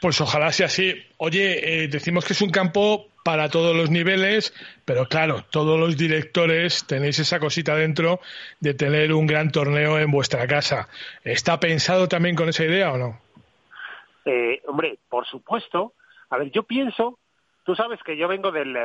Pues 0.00 0.20
ojalá 0.20 0.50
sea 0.52 0.66
así. 0.66 0.94
Oye, 1.18 1.84
eh, 1.84 1.88
decimos 1.88 2.24
que 2.24 2.32
es 2.32 2.40
un 2.40 2.50
campo 2.50 3.08
para 3.24 3.50
todos 3.50 3.76
los 3.76 3.90
niveles, 3.90 4.54
pero 4.86 5.06
claro, 5.06 5.44
todos 5.50 5.78
los 5.78 5.98
directores 5.98 6.86
tenéis 6.86 7.18
esa 7.18 7.38
cosita 7.38 7.74
dentro 7.76 8.20
de 8.60 8.72
tener 8.72 9.12
un 9.12 9.26
gran 9.26 9.50
torneo 9.52 9.98
en 9.98 10.10
vuestra 10.10 10.46
casa. 10.46 10.88
¿Está 11.24 11.60
pensado 11.60 12.08
también 12.08 12.36
con 12.36 12.48
esa 12.48 12.64
idea 12.64 12.92
o 12.92 12.96
no? 12.96 13.20
Eh, 14.24 14.62
hombre, 14.66 14.98
por 15.10 15.26
supuesto. 15.26 15.92
A 16.30 16.38
ver, 16.38 16.50
yo 16.50 16.62
pienso, 16.62 17.18
tú 17.64 17.74
sabes 17.74 18.00
que 18.02 18.16
yo 18.16 18.28
vengo 18.28 18.50
del, 18.52 18.74
eh, 18.74 18.80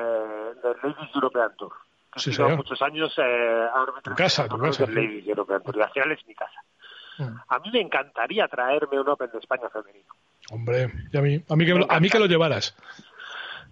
del 0.61 0.75
Ladies 0.81 1.15
European 1.15 1.55
Tour. 1.57 1.71
Sí, 2.15 2.31
muchos 2.55 2.81
años 2.81 3.13
eh, 3.17 3.67
Tu 4.03 4.13
casa, 4.13 4.47
tu 4.47 4.57
casa, 4.57 4.85
del. 4.85 4.95
Ladies 4.95 5.27
European 5.27 5.63
Tour 5.63 5.77
y 5.77 5.81
al 5.81 5.91
final 5.91 6.11
es 6.11 6.27
mi 6.27 6.35
casa. 6.35 6.61
Mm. 7.17 7.35
A 7.47 7.59
mí 7.59 7.71
me 7.71 7.81
encantaría 7.81 8.47
traerme 8.47 8.99
un 8.99 9.09
Open 9.09 9.31
de 9.31 9.39
España 9.39 9.69
femenino. 9.69 10.13
Hombre, 10.51 10.91
y 11.11 11.17
a 11.17 11.21
mí, 11.21 11.43
a 11.49 11.55
mí, 11.55 11.65
que, 11.65 11.85
a 11.87 11.99
mí 11.99 12.09
que 12.09 12.19
lo 12.19 12.25
llevaras. 12.25 12.75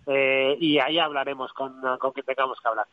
Eh, 0.08 0.58
y 0.60 0.80
ahí 0.80 0.98
hablaremos 1.00 1.54
con, 1.54 1.82
con 2.00 2.12
quien 2.12 2.26
tengamos 2.26 2.60
que 2.60 2.68
hablar. 2.68 2.88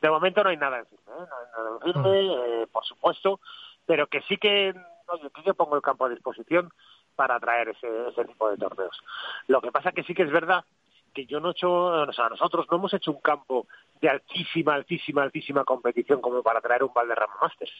De 0.00 0.10
momento 0.10 0.42
no 0.42 0.50
hay 0.50 0.56
nada 0.56 0.78
en 0.78 0.86
firme, 0.86 1.12
¿eh? 1.12 1.26
no 1.28 1.36
hay 1.36 1.46
nada 1.56 1.70
en 1.70 1.92
firme, 1.92 2.62
eh, 2.62 2.66
por 2.70 2.84
supuesto, 2.84 3.40
pero 3.86 4.06
que 4.06 4.20
sí 4.22 4.36
que, 4.36 4.74
oye, 5.08 5.30
que 5.34 5.42
yo 5.42 5.54
pongo 5.54 5.76
el 5.76 5.82
campo 5.82 6.04
a 6.04 6.10
disposición 6.10 6.70
para 7.16 7.38
traer 7.38 7.68
ese, 7.70 8.08
ese 8.08 8.24
tipo 8.24 8.50
de 8.50 8.56
torneos. 8.56 8.98
Lo 9.46 9.60
que 9.60 9.72
pasa 9.72 9.92
que 9.92 10.02
sí 10.04 10.14
que 10.14 10.22
es 10.22 10.30
verdad 10.30 10.64
que 11.12 11.26
yo 11.26 11.40
no 11.40 11.48
he 11.48 11.52
hecho, 11.52 11.70
o 11.70 12.12
sea, 12.12 12.28
nosotros 12.28 12.66
no 12.70 12.76
hemos 12.78 12.94
hecho 12.94 13.10
un 13.12 13.20
campo 13.20 13.66
de 14.00 14.08
altísima, 14.08 14.74
altísima, 14.74 15.22
altísima 15.22 15.64
competición 15.64 16.20
como 16.20 16.42
para 16.42 16.60
traer 16.60 16.82
un 16.84 16.92
Valderrama 16.94 17.34
Masters, 17.42 17.72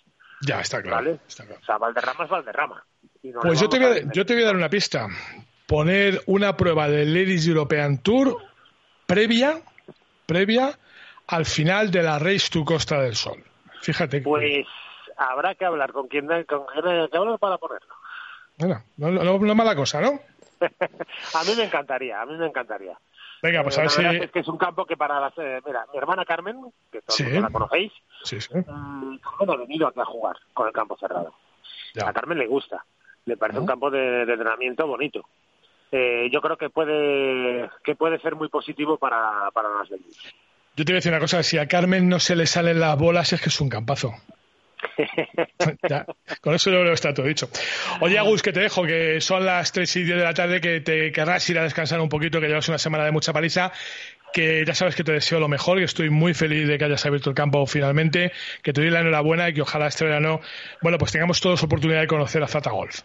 Ya, 0.43 0.61
está 0.61 0.83
claro. 0.83 0.97
¿vale? 0.97 1.13
O 1.61 1.65
sea, 1.65 1.79
Valderrama 1.79 2.25
es 2.25 2.31
Valderrama. 2.31 2.85
No 3.23 3.41
Pues 3.41 3.61
yo 3.61 3.69
te, 3.69 3.79
voy 3.79 3.87
a 3.87 3.91
a, 4.09 4.13
yo 4.13 4.25
te 4.27 4.35
voy 4.35 4.43
a 4.43 4.47
dar 4.47 4.57
una 4.57 4.69
pista. 4.71 5.07
Poner 5.67 6.21
una 6.27 6.57
prueba 6.57 6.89
del 6.89 7.13
Ladies 7.15 7.47
European 7.47 7.99
Tour 8.03 8.37
previa, 9.07 9.61
previa 10.27 10.79
al 11.29 11.47
final 11.47 11.91
de 11.91 12.03
la 12.03 12.19
Race 12.19 12.49
to 12.51 12.65
Costa 12.65 13.01
del 13.01 13.15
Sol. 13.15 13.43
Fíjate. 13.81 14.19
que- 14.19 14.25
Pues 14.25 14.67
habrá 15.17 15.55
que 15.55 15.65
hablar 15.65 15.93
con 15.93 16.09
quien, 16.09 16.27
con 16.45 16.67
quien 16.67 16.87
haya 16.87 17.09
que 17.09 17.17
hablar 17.17 17.39
para 17.39 17.59
ponerlo. 17.59 17.95
Bueno, 18.59 18.83
no, 18.97 19.11
no- 19.11 19.39
no 19.39 19.55
mala 19.55 19.75
cosa, 19.77 20.01
¿no? 20.01 20.21
a 20.61 21.45
mí 21.45 21.55
me 21.57 21.65
encantaría, 21.65 22.21
a 22.21 22.27
mí 22.27 22.37
me 22.37 22.47
encantaría. 22.47 22.99
Venga, 23.43 23.63
pues 23.63 23.77
Eh, 23.77 23.81
a 23.81 23.83
ver 23.83 23.91
si... 23.91 24.25
es 24.25 24.31
que 24.31 24.41
es 24.41 24.49
un 24.49 24.59
campo 24.59 24.85
que 24.85 24.97
para 24.97 25.19
las... 25.21 25.33
eh, 25.39 25.61
mira, 25.67 25.87
mi 25.93 25.99
hermana 25.99 26.25
Carmen, 26.25 26.57
que 26.93 27.01
todos 27.03 27.15
Sí. 27.17 27.25
la 27.25 27.49
conocéis, 27.51 27.93
Sí, 28.25 28.41
sí. 28.41 28.51
mm, 28.55 29.17
Carmen 29.19 29.51
ha 29.51 29.57
venido 29.57 29.87
aquí 29.89 30.01
a 30.01 30.05
jugar 30.05 30.37
con 30.53 30.67
el 30.67 30.73
campo 30.73 30.97
cerrado. 30.99 31.35
Ya. 31.95 32.09
A 32.09 32.13
Carmen 32.13 32.39
le 32.39 32.47
gusta, 32.47 32.85
le 33.25 33.37
parece 33.37 33.59
un 33.59 33.67
campo 33.67 33.91
de, 33.91 34.25
de 34.27 34.33
entrenamiento 34.33 34.87
bonito. 34.87 35.25
Eh, 35.93 36.29
yo 36.33 36.41
creo 36.41 36.57
que 36.57 36.71
puede 36.71 37.69
que 37.83 37.97
puede 37.97 38.21
ser 38.21 38.37
muy 38.37 38.49
positivo 38.49 38.97
para, 38.97 39.51
para 39.53 39.69
las. 39.71 39.89
Yo 39.91 39.99
te 40.85 40.85
voy 40.85 40.93
a 40.93 40.95
decir 40.97 41.11
una 41.11 41.21
cosa, 41.21 41.43
si 41.43 41.59
a 41.59 41.67
Carmen 41.67 42.09
no 42.09 42.21
se 42.21 42.37
le 42.37 42.47
salen 42.47 42.79
las 42.79 42.97
bolas 42.97 43.33
es 43.33 43.41
que 43.41 43.49
es 43.49 43.61
un 43.61 43.69
campazo. 43.69 44.13
Con 46.41 46.55
eso 46.55 46.71
yo 46.71 46.83
que 46.85 46.93
está 46.93 47.15
todo 47.15 47.27
dicho. 47.27 47.49
Oye, 48.01 48.19
Agus, 48.19 48.43
que 48.43 48.53
te 48.53 48.61
dejo, 48.61 48.85
que 48.85 49.21
son 49.21 49.45
las 49.45 49.73
3 49.73 49.97
y 49.97 50.05
10 50.05 50.19
de 50.19 50.25
la 50.25 50.35
tarde, 50.35 50.61
que 50.61 50.81
te 50.81 51.13
querrás 51.13 51.49
ir 51.51 51.59
a 51.59 51.65
descansar 51.65 52.01
un 52.01 52.09
poquito, 52.09 52.41
que 52.41 52.49
llevas 52.49 52.69
una 52.69 52.79
semana 52.79 53.05
de 53.05 53.13
mucha 53.13 53.33
paliza, 53.33 53.73
que 54.33 54.65
ya 54.65 54.75
sabes 54.75 54.97
que 54.97 55.05
te 55.05 55.13
deseo 55.13 55.41
lo 55.41 55.49
mejor, 55.49 55.79
que 55.79 55.85
estoy 55.85 56.11
muy 56.11 56.35
feliz 56.35 56.69
de 56.69 56.79
que 56.79 56.85
hayas 56.85 57.05
abierto 57.07 57.31
el 57.31 57.37
campo 57.37 57.67
finalmente, 57.67 58.33
que 58.63 58.73
te 58.73 58.81
doy 58.81 58.91
la 58.91 59.01
enhorabuena 59.01 59.49
y 59.49 59.55
que 59.55 59.63
ojalá 59.63 59.87
este 59.87 60.05
verano, 60.05 60.41
bueno, 60.83 60.99
pues 60.99 61.13
tengamos 61.13 61.41
todos 61.41 61.63
oportunidad 61.63 62.01
de 62.01 62.07
conocer 62.07 62.43
a 62.43 62.47
Zata 62.47 62.71
Golf. 62.71 63.01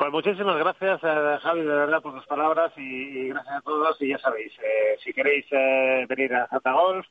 Pues 0.00 0.12
muchísimas 0.12 0.56
gracias, 0.56 0.98
eh, 1.02 1.38
Javi, 1.42 1.60
de 1.60 1.66
verdad, 1.66 2.00
por 2.00 2.14
tus 2.14 2.26
palabras 2.26 2.72
y, 2.78 2.80
y 2.80 3.28
gracias 3.28 3.56
a 3.56 3.60
todos. 3.60 4.00
Y 4.00 4.08
ya 4.08 4.18
sabéis, 4.18 4.50
eh, 4.58 4.96
si 5.04 5.12
queréis 5.12 5.44
eh, 5.50 6.06
venir 6.08 6.34
a 6.34 6.46
Zata 6.46 6.72
Golf, 6.72 7.06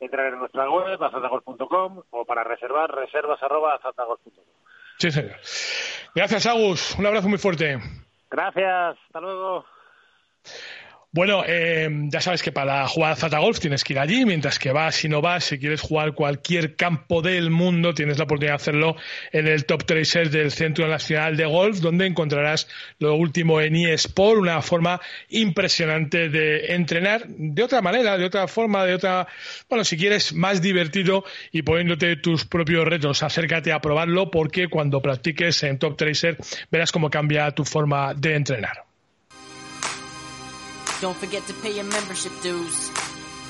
entrar 0.00 0.32
en 0.32 0.38
nuestra 0.38 0.70
web, 0.70 1.02
a 1.02 1.10
zatagolf.com, 1.10 2.02
o 2.10 2.24
para 2.24 2.44
reservar, 2.44 2.90
reservas 2.90 3.42
arroba 3.42 3.78
zatagolf.com. 3.82 4.44
Sí, 4.98 5.10
señor. 5.10 5.36
Gracias, 6.14 6.46
Agus. 6.46 6.96
Un 6.98 7.06
abrazo 7.06 7.28
muy 7.28 7.38
fuerte. 7.38 7.78
Gracias, 8.30 8.96
hasta 9.06 9.20
luego. 9.20 9.64
Bueno, 11.14 11.44
eh, 11.46 11.88
ya 12.08 12.20
sabes 12.20 12.42
que 12.42 12.50
para 12.50 12.88
jugar 12.88 13.12
a 13.12 13.14
Zata 13.14 13.38
Golf 13.38 13.60
tienes 13.60 13.84
que 13.84 13.92
ir 13.92 14.00
allí, 14.00 14.24
mientras 14.24 14.58
que 14.58 14.72
vas 14.72 15.04
y 15.04 15.08
no 15.08 15.22
vas, 15.22 15.44
si 15.44 15.60
quieres 15.60 15.80
jugar 15.80 16.12
cualquier 16.14 16.74
campo 16.74 17.22
del 17.22 17.50
mundo, 17.50 17.94
tienes 17.94 18.18
la 18.18 18.24
oportunidad 18.24 18.54
de 18.54 18.56
hacerlo 18.56 18.96
en 19.30 19.46
el 19.46 19.64
Top 19.64 19.84
Tracer 19.84 20.28
del 20.30 20.50
Centro 20.50 20.88
Nacional 20.88 21.36
de 21.36 21.44
Golf, 21.46 21.78
donde 21.78 22.06
encontrarás 22.06 22.66
lo 22.98 23.14
último 23.14 23.60
en 23.60 23.76
eSport, 23.76 24.40
una 24.40 24.60
forma 24.60 25.00
impresionante 25.28 26.30
de 26.30 26.74
entrenar 26.74 27.28
de 27.28 27.62
otra 27.62 27.80
manera, 27.80 28.18
de 28.18 28.24
otra 28.24 28.48
forma, 28.48 28.84
de 28.84 28.94
otra, 28.94 29.28
bueno, 29.68 29.84
si 29.84 29.96
quieres, 29.96 30.32
más 30.32 30.62
divertido 30.62 31.24
y 31.52 31.62
poniéndote 31.62 32.16
tus 32.16 32.44
propios 32.44 32.88
retos. 32.88 33.22
Acércate 33.22 33.70
a 33.70 33.80
probarlo 33.80 34.32
porque 34.32 34.66
cuando 34.66 35.00
practiques 35.00 35.62
en 35.62 35.78
Top 35.78 35.96
Tracer 35.96 36.38
verás 36.72 36.90
cómo 36.90 37.08
cambia 37.08 37.52
tu 37.52 37.64
forma 37.64 38.14
de 38.14 38.34
entrenar. 38.34 38.93
Don't 41.00 41.16
forget 41.16 41.46
to 41.46 41.54
pay 41.54 41.74
your 41.74 41.84
membership 41.84 42.32
dues. 42.42 42.90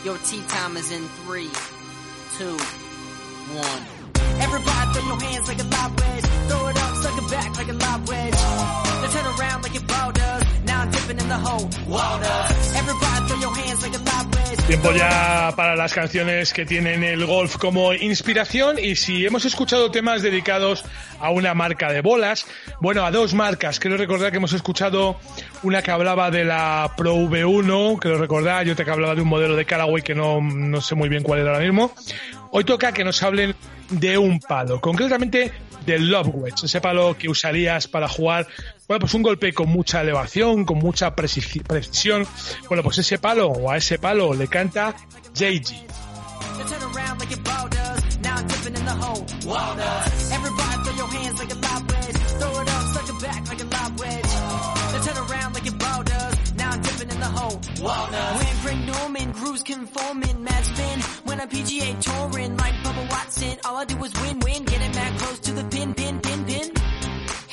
Your 0.04 0.18
tea 0.18 0.42
time 0.48 0.76
is 0.76 0.90
in 0.90 1.02
three, 1.24 1.50
two, 2.36 2.56
one. 3.56 4.03
Everybody 4.40 4.92
throw 4.92 5.04
your 5.10 5.20
hands 5.20 5.48
like 5.48 5.60
a 5.60 5.68
wedge. 5.98 6.24
Throw 6.48 6.68
it 6.68 6.76
up, 6.84 6.96
suck 7.02 7.16
it 7.22 7.30
back 7.30 7.50
like 7.56 7.68
a 7.68 8.10
wedge. 8.10 8.34
Turn 9.14 9.26
around 9.38 9.62
like 9.62 9.74
your 9.74 9.84
ball 9.84 10.10
does. 10.12 10.42
Now 10.64 10.80
I'm 10.82 10.90
dipping 10.90 11.18
in 11.20 11.28
the 11.28 11.38
hole. 11.38 11.70
Wall 11.86 12.18
does. 12.18 12.76
Everybody 12.76 13.28
throw 13.28 13.38
your 13.38 13.54
hands 13.54 13.82
like 13.82 13.94
a 13.94 14.00
wedge. 14.00 14.34
Tiempo 14.66 14.92
ya 14.92 15.52
para 15.56 15.76
las 15.76 15.92
canciones 15.92 16.54
que 16.54 16.64
tienen 16.64 17.04
el 17.04 17.26
golf 17.26 17.58
como 17.58 17.92
inspiración 17.92 18.78
y 18.78 18.96
si 18.96 19.26
hemos 19.26 19.44
escuchado 19.44 19.90
temas 19.90 20.22
dedicados 20.22 20.84
a 21.20 21.30
una 21.30 21.52
marca 21.52 21.92
de 21.92 22.00
bolas, 22.00 22.46
bueno, 22.80 23.04
a 23.04 23.10
dos 23.10 23.34
marcas, 23.34 23.78
quiero 23.78 23.98
recordar 23.98 24.30
que 24.30 24.38
hemos 24.38 24.54
escuchado 24.54 25.18
una 25.62 25.82
que 25.82 25.90
hablaba 25.90 26.30
de 26.30 26.44
la 26.44 26.92
Pro 26.96 27.14
V1, 27.14 27.98
quiero 28.00 28.16
recordar, 28.16 28.66
y 28.66 28.70
otra 28.70 28.86
que 28.86 28.90
hablaba 28.90 29.14
de 29.14 29.20
un 29.20 29.28
modelo 29.28 29.54
de 29.54 29.66
Callaway 29.66 30.02
que 30.02 30.14
no, 30.14 30.40
no 30.40 30.80
sé 30.80 30.94
muy 30.94 31.10
bien 31.10 31.22
cuál 31.22 31.40
era 31.40 31.52
ahora 31.52 31.64
mismo. 31.64 31.92
Hoy 32.56 32.62
toca 32.62 32.92
que 32.92 33.02
nos 33.02 33.20
hablen 33.20 33.56
de 33.90 34.16
un 34.16 34.38
palo, 34.38 34.80
concretamente 34.80 35.50
del 35.84 36.08
Love 36.08 36.28
Wedge, 36.32 36.64
ese 36.66 36.80
palo 36.80 37.18
que 37.18 37.28
usarías 37.28 37.88
para 37.88 38.08
jugar, 38.08 38.46
bueno, 38.86 39.00
pues 39.00 39.12
un 39.14 39.22
golpe 39.22 39.52
con 39.52 39.68
mucha 39.68 40.00
elevación, 40.02 40.64
con 40.64 40.78
mucha 40.78 41.16
preci- 41.16 41.64
precisión. 41.64 42.24
Bueno, 42.68 42.84
pues 42.84 42.98
ese 42.98 43.18
palo 43.18 43.48
o 43.48 43.70
a 43.72 43.76
ese 43.76 43.98
palo 43.98 44.32
le 44.34 44.46
canta 44.46 44.94
JG. 45.34 45.84
Now 59.44 59.50
turn 59.50 59.52
around 59.52 59.52
like 59.52 59.52
your 59.52 59.52
ball 59.52 59.52
does. 59.52 59.52
Now 59.52 59.52
I'm 59.52 59.52
dipping 59.52 59.52
in 59.52 59.52
the 59.52 59.52
hole. 59.52 59.52
Wall 59.52 59.52
does. 59.52 59.52
Everybody 59.52 59.52
throw 59.52 59.52
your 59.52 59.52
hands 59.52 59.52
like 59.52 59.52
a 59.52 59.52
lob 59.52 59.52
wedge. 59.52 59.52
Throw 59.52 59.52
it 59.52 59.52
up, 59.52 59.52
suck 59.52 59.52
it 59.52 59.52
back 59.52 59.52
like 59.52 59.52
a 59.52 59.52
lob 59.52 59.52
wedge. 59.52 59.52
Now 59.52 59.52
turn 59.52 59.52
around 59.52 59.52
like 59.52 59.52
your 59.52 59.52
ball 59.52 59.52
does. 59.52 59.52
Now 59.52 59.52
I'm 59.52 59.52
dipping 59.52 59.52
in 59.52 59.52
the 59.52 59.52
hole. 59.52 59.52
Wall 59.52 59.64
does. 59.64 60.14
When 60.14 60.20
Greg 60.20 60.20
Norman, 60.22 60.22
grooves 60.22 60.22
conforming, 60.24 60.48
mad 60.48 60.64
spin. 60.64 61.12
When 61.12 61.38
I'm 61.38 61.48
PGA 61.48 62.00
touring 62.00 62.56
like 62.56 62.74
Bubba 62.74 63.10
Watson, 63.10 63.58
all 63.64 63.76
I 63.76 63.84
do 63.84 64.04
is 64.04 64.12
win, 64.20 64.40
win. 64.40 64.64
Getting 64.64 64.94
mad 64.94 65.18
close 65.18 65.38
to 65.40 65.52
the 65.52 65.64
pin, 65.64 65.94
pin, 65.94 66.20
pin, 66.20 66.44
pin. 66.44 66.70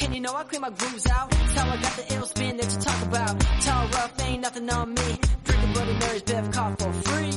And 0.01 0.15
you 0.15 0.21
know 0.21 0.35
I 0.35 0.43
clean 0.43 0.61
my 0.61 0.69
grooves 0.69 1.07
out. 1.07 1.29
That's 1.29 1.53
how 1.53 1.69
I 1.69 1.77
got 1.77 1.93
the 1.97 2.15
ill 2.15 2.25
spin 2.25 2.57
that 2.57 2.73
you 2.73 2.81
talk 2.81 3.01
about. 3.03 3.39
Tall 3.61 3.87
rough, 3.87 4.21
ain't 4.25 4.41
nothing 4.41 4.69
on 4.69 4.93
me. 4.93 5.19
Drinking 5.43 5.73
Bloody 5.73 5.93
Mary's 5.93 6.23
Bev 6.23 6.51
Car 6.51 6.75
for 6.79 6.93
free. 6.93 7.33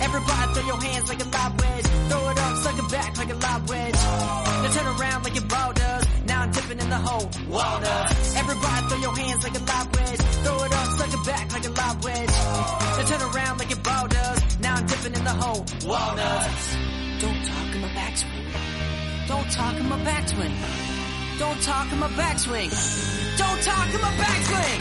Everybody 0.00 0.54
throw 0.54 0.66
your 0.66 0.82
hands 0.82 1.08
like 1.08 1.24
a 1.24 1.28
lob 1.28 1.60
wedge. 1.60 1.84
Throw 1.84 2.30
it 2.30 2.38
up, 2.38 2.56
suck 2.58 2.78
it 2.78 2.90
back 2.90 3.18
like 3.18 3.30
a 3.30 3.34
lob 3.34 3.68
wedge. 3.68 3.94
Now 3.94 4.70
turn 4.72 4.86
around 4.86 5.24
like 5.24 5.34
your 5.34 5.44
ball 5.44 5.72
does. 5.72 6.21
I'm 6.42 6.50
dipping 6.50 6.80
in 6.80 6.90
the 6.90 6.98
hole. 6.98 7.30
Walnuts. 7.48 8.34
Everybody 8.34 8.86
throw 8.88 8.98
your 8.98 9.14
hands 9.14 9.44
like 9.44 9.54
a 9.54 9.62
lob 9.62 9.94
wedge. 9.94 10.20
Throw 10.42 10.64
it 10.64 10.72
up, 10.74 10.88
suck 10.98 11.12
it 11.14 11.24
back 11.24 11.52
like 11.52 11.66
a 11.66 11.70
lob 11.70 12.02
wedge. 12.02 12.34
Then 12.96 13.06
turn 13.06 13.22
around 13.30 13.58
like 13.60 13.70
your 13.70 13.78
ball 13.78 14.08
does. 14.08 14.58
Now 14.58 14.74
I'm 14.74 14.86
dipping 14.86 15.14
in 15.14 15.22
the 15.22 15.30
hole. 15.30 15.64
Walnuts. 15.86 16.76
Don't 17.22 17.42
talk 17.46 17.74
in 17.76 17.80
my 17.80 17.88
backswing. 17.94 18.46
Don't 19.28 19.50
talk 19.52 19.76
in 19.78 19.88
my 19.88 19.98
backswing. 20.02 20.54
Don't 21.38 21.62
talk 21.62 21.92
in 21.92 21.98
my 22.00 22.08
backswing. 22.08 22.70
Don't 23.38 23.62
talk 23.62 23.94
in 23.94 24.00
my 24.00 24.10
backswing. 24.18 24.80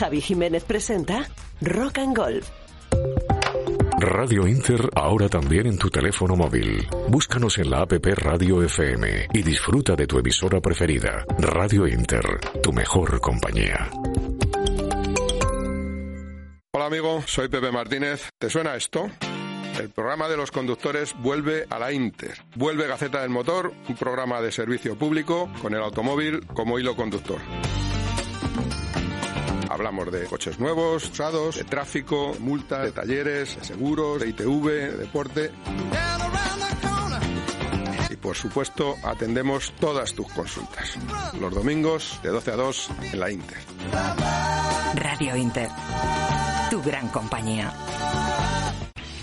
Javi 0.00 0.22
Jiménez 0.22 0.64
presenta 0.64 1.26
Rock 1.60 1.98
and 1.98 2.16
Golf. 2.16 2.50
Radio 4.02 4.46
Inter 4.48 4.88
ahora 4.96 5.28
también 5.28 5.66
en 5.66 5.76
tu 5.76 5.90
teléfono 5.90 6.34
móvil. 6.34 6.88
Búscanos 7.08 7.58
en 7.58 7.68
la 7.68 7.82
app 7.82 7.92
Radio 7.92 8.62
FM 8.62 9.28
y 9.34 9.42
disfruta 9.42 9.94
de 9.94 10.06
tu 10.06 10.18
emisora 10.18 10.58
preferida. 10.58 11.26
Radio 11.38 11.86
Inter, 11.86 12.22
tu 12.62 12.72
mejor 12.72 13.20
compañía. 13.20 13.90
Hola 16.72 16.86
amigo, 16.86 17.22
soy 17.26 17.48
Pepe 17.48 17.70
Martínez. 17.70 18.30
¿Te 18.38 18.48
suena 18.48 18.74
esto? 18.74 19.10
El 19.78 19.90
programa 19.90 20.28
de 20.28 20.38
los 20.38 20.50
conductores 20.50 21.14
vuelve 21.18 21.66
a 21.68 21.78
la 21.78 21.92
Inter. 21.92 22.38
Vuelve 22.56 22.86
Gaceta 22.86 23.20
del 23.20 23.28
Motor, 23.28 23.70
un 23.86 23.96
programa 23.96 24.40
de 24.40 24.50
servicio 24.50 24.96
público 24.96 25.50
con 25.60 25.74
el 25.74 25.82
automóvil 25.82 26.46
como 26.46 26.78
hilo 26.78 26.96
conductor. 26.96 27.40
Hablamos 29.70 30.10
de 30.10 30.24
coches 30.24 30.58
nuevos, 30.58 31.08
usados, 31.08 31.54
de 31.54 31.62
tráfico, 31.62 32.34
multas, 32.40 32.82
de 32.82 32.90
talleres, 32.92 33.56
de 33.56 33.64
seguros, 33.64 34.20
de 34.20 34.28
ITV, 34.30 34.66
de 34.66 34.96
deporte. 34.96 35.52
Y 38.10 38.16
por 38.16 38.34
supuesto, 38.34 38.96
atendemos 39.04 39.72
todas 39.78 40.12
tus 40.12 40.26
consultas. 40.32 40.98
Los 41.40 41.54
domingos 41.54 42.18
de 42.20 42.30
12 42.30 42.50
a 42.50 42.56
2 42.56 42.90
en 43.12 43.20
la 43.20 43.30
Inter. 43.30 43.58
Radio 44.96 45.36
Inter. 45.36 45.68
Tu 46.68 46.82
gran 46.82 47.06
compañía. 47.08 47.72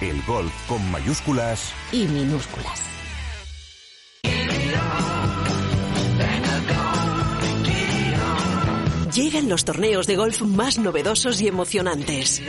El 0.00 0.22
golf 0.24 0.52
con 0.68 0.90
mayúsculas 0.90 1.72
y 1.90 2.06
minúsculas. 2.06 2.82
Llegan 9.14 9.48
los 9.48 9.64
torneos 9.64 10.06
de 10.06 10.16
golf 10.16 10.42
más 10.42 10.78
novedosos 10.78 11.40
y 11.40 11.48
emocionantes. 11.48 12.42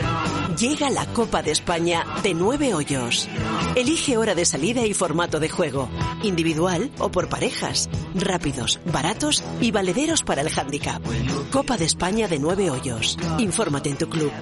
Llega 0.60 0.90
la 0.90 1.06
Copa 1.06 1.42
de 1.42 1.52
España 1.52 2.06
de 2.22 2.34
nueve 2.34 2.74
hoyos. 2.74 3.30
Elige 3.76 4.18
hora 4.18 4.36
de 4.36 4.44
salida 4.44 4.86
y 4.86 4.94
formato 4.94 5.40
de 5.40 5.48
juego. 5.48 5.88
Individual 6.24 6.92
o 7.00 7.10
por 7.10 7.30
parejas. 7.30 7.90
Rápidos, 8.14 8.82
baratos 8.92 9.42
y 9.62 9.72
valederos 9.72 10.24
para 10.24 10.42
el 10.42 10.50
handicap. 10.50 11.02
Copa 11.50 11.78
de 11.78 11.86
España 11.86 12.28
de 12.28 12.40
nueve 12.40 12.70
hoyos. 12.70 13.18
Infórmate 13.38 13.92
en 13.92 13.98
tu 13.98 14.10
club. 14.10 14.34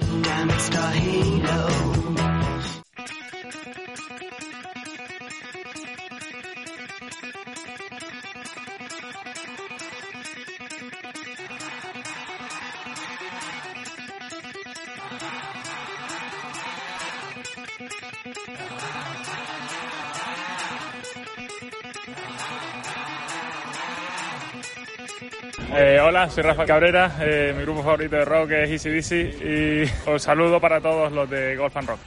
Eh, 25.74 25.98
hola, 26.00 26.30
soy 26.30 26.44
Rafa 26.44 26.64
Cabrera, 26.64 27.16
eh, 27.20 27.52
mi 27.56 27.62
grupo 27.62 27.82
favorito 27.82 28.16
de 28.16 28.24
rock 28.24 28.52
es 28.52 28.86
Easy 28.86 29.16
y 29.16 30.08
os 30.08 30.22
saludo 30.22 30.60
para 30.60 30.80
todos 30.80 31.10
los 31.12 31.28
de 31.28 31.56
Golf 31.56 31.76
and 31.76 31.88
Rock. 31.88 31.98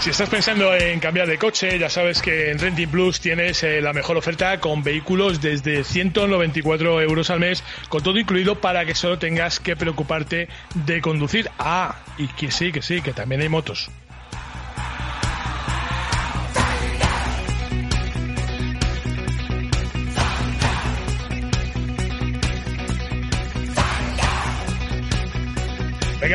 Si 0.00 0.10
estás 0.10 0.30
pensando 0.30 0.72
en 0.74 1.00
cambiar 1.00 1.26
de 1.26 1.38
coche, 1.38 1.76
ya 1.76 1.90
sabes 1.90 2.22
que 2.22 2.52
en 2.52 2.58
Renting 2.60 2.88
Plus 2.88 3.20
tienes 3.20 3.64
eh, 3.64 3.82
la 3.82 3.92
mejor 3.92 4.16
oferta 4.16 4.60
con 4.60 4.84
vehículos 4.84 5.40
desde 5.40 5.82
194 5.82 7.02
euros 7.02 7.30
al 7.30 7.40
mes, 7.40 7.64
con 7.88 8.02
todo 8.02 8.16
incluido 8.16 8.60
para 8.60 8.86
que 8.86 8.94
solo 8.94 9.18
tengas 9.18 9.58
que 9.58 9.74
preocuparte 9.74 10.48
de 10.86 11.00
conducir. 11.00 11.50
Ah, 11.58 11.96
y 12.16 12.28
que 12.28 12.52
sí, 12.52 12.70
que 12.70 12.80
sí, 12.80 13.02
que 13.02 13.12
también 13.12 13.40
hay 13.40 13.48
motos. 13.48 13.90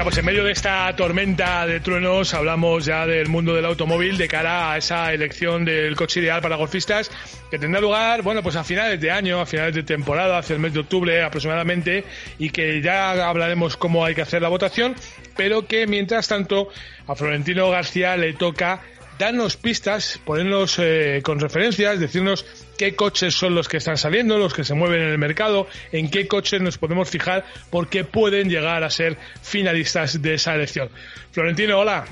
Pues 0.04 0.18
en 0.18 0.26
medio 0.26 0.44
de 0.44 0.52
esta 0.52 0.94
tormenta 0.98 1.66
de 1.66 1.80
truenos 1.80 2.34
hablamos 2.34 2.84
ya 2.84 3.08
del 3.08 3.30
mundo 3.30 3.56
del 3.56 3.64
automóvil 3.64 4.18
de 4.18 4.28
cara 4.28 4.74
a 4.74 4.78
esa 4.78 5.14
elección 5.14 5.64
del 5.64 5.96
coche 5.96 6.20
ideal 6.20 6.42
para 6.42 6.58
golfistas 6.58 7.10
que 7.50 7.58
tendrá 7.58 7.80
lugar, 7.80 8.22
bueno, 8.22 8.44
pues 8.44 8.58
a 8.58 8.66
finales 8.66 9.00
de 9.00 9.12
año, 9.12 9.40
a 9.40 9.46
finales 9.46 9.74
de 9.74 9.84
temporada, 9.84 10.38
hacia 10.38 10.56
el 10.56 10.60
mes 10.60 10.74
de 10.74 10.82
octubre 10.82 11.24
aproximadamente, 11.24 12.04
y 12.38 12.50
que 12.50 12.82
ya 12.82 13.30
hablaremos 13.30 13.78
cómo 13.78 14.04
hay 14.04 14.14
que 14.14 14.24
hacer 14.24 14.42
la 14.42 14.50
votación, 14.50 14.94
pero 15.38 15.68
que 15.68 15.88
mientras 15.88 16.28
tanto 16.28 16.68
a 17.08 17.16
Florentino 17.16 17.70
García 17.70 18.18
le 18.18 18.34
toca 18.34 18.82
darnos 19.18 19.56
pistas, 19.56 20.20
ponernos 20.26 20.80
eh, 20.80 21.22
con 21.24 21.40
referencias, 21.40 22.00
decirnos 22.00 22.46
qué 22.84 22.96
coches 22.98 23.34
son 23.34 23.56
los 23.56 23.70
que 23.70 23.78
están 23.78 23.96
saliendo, 23.96 24.38
los 24.38 24.54
que 24.54 24.66
se 24.66 24.74
mueven 24.74 25.02
en 25.04 25.08
el 25.10 25.18
mercado, 25.18 25.68
en 25.94 26.12
qué 26.12 26.28
coches 26.28 26.60
nos 26.62 26.78
podemos 26.78 27.10
fijar, 27.10 27.46
porque 27.72 28.04
pueden 28.04 28.50
llegar 28.50 28.84
a 28.84 28.90
ser 28.90 29.16
finalistas 29.42 30.22
de 30.22 30.34
esa 30.34 30.54
elección. 30.54 30.90
Florentino, 31.32 31.80
hola. 31.80 32.04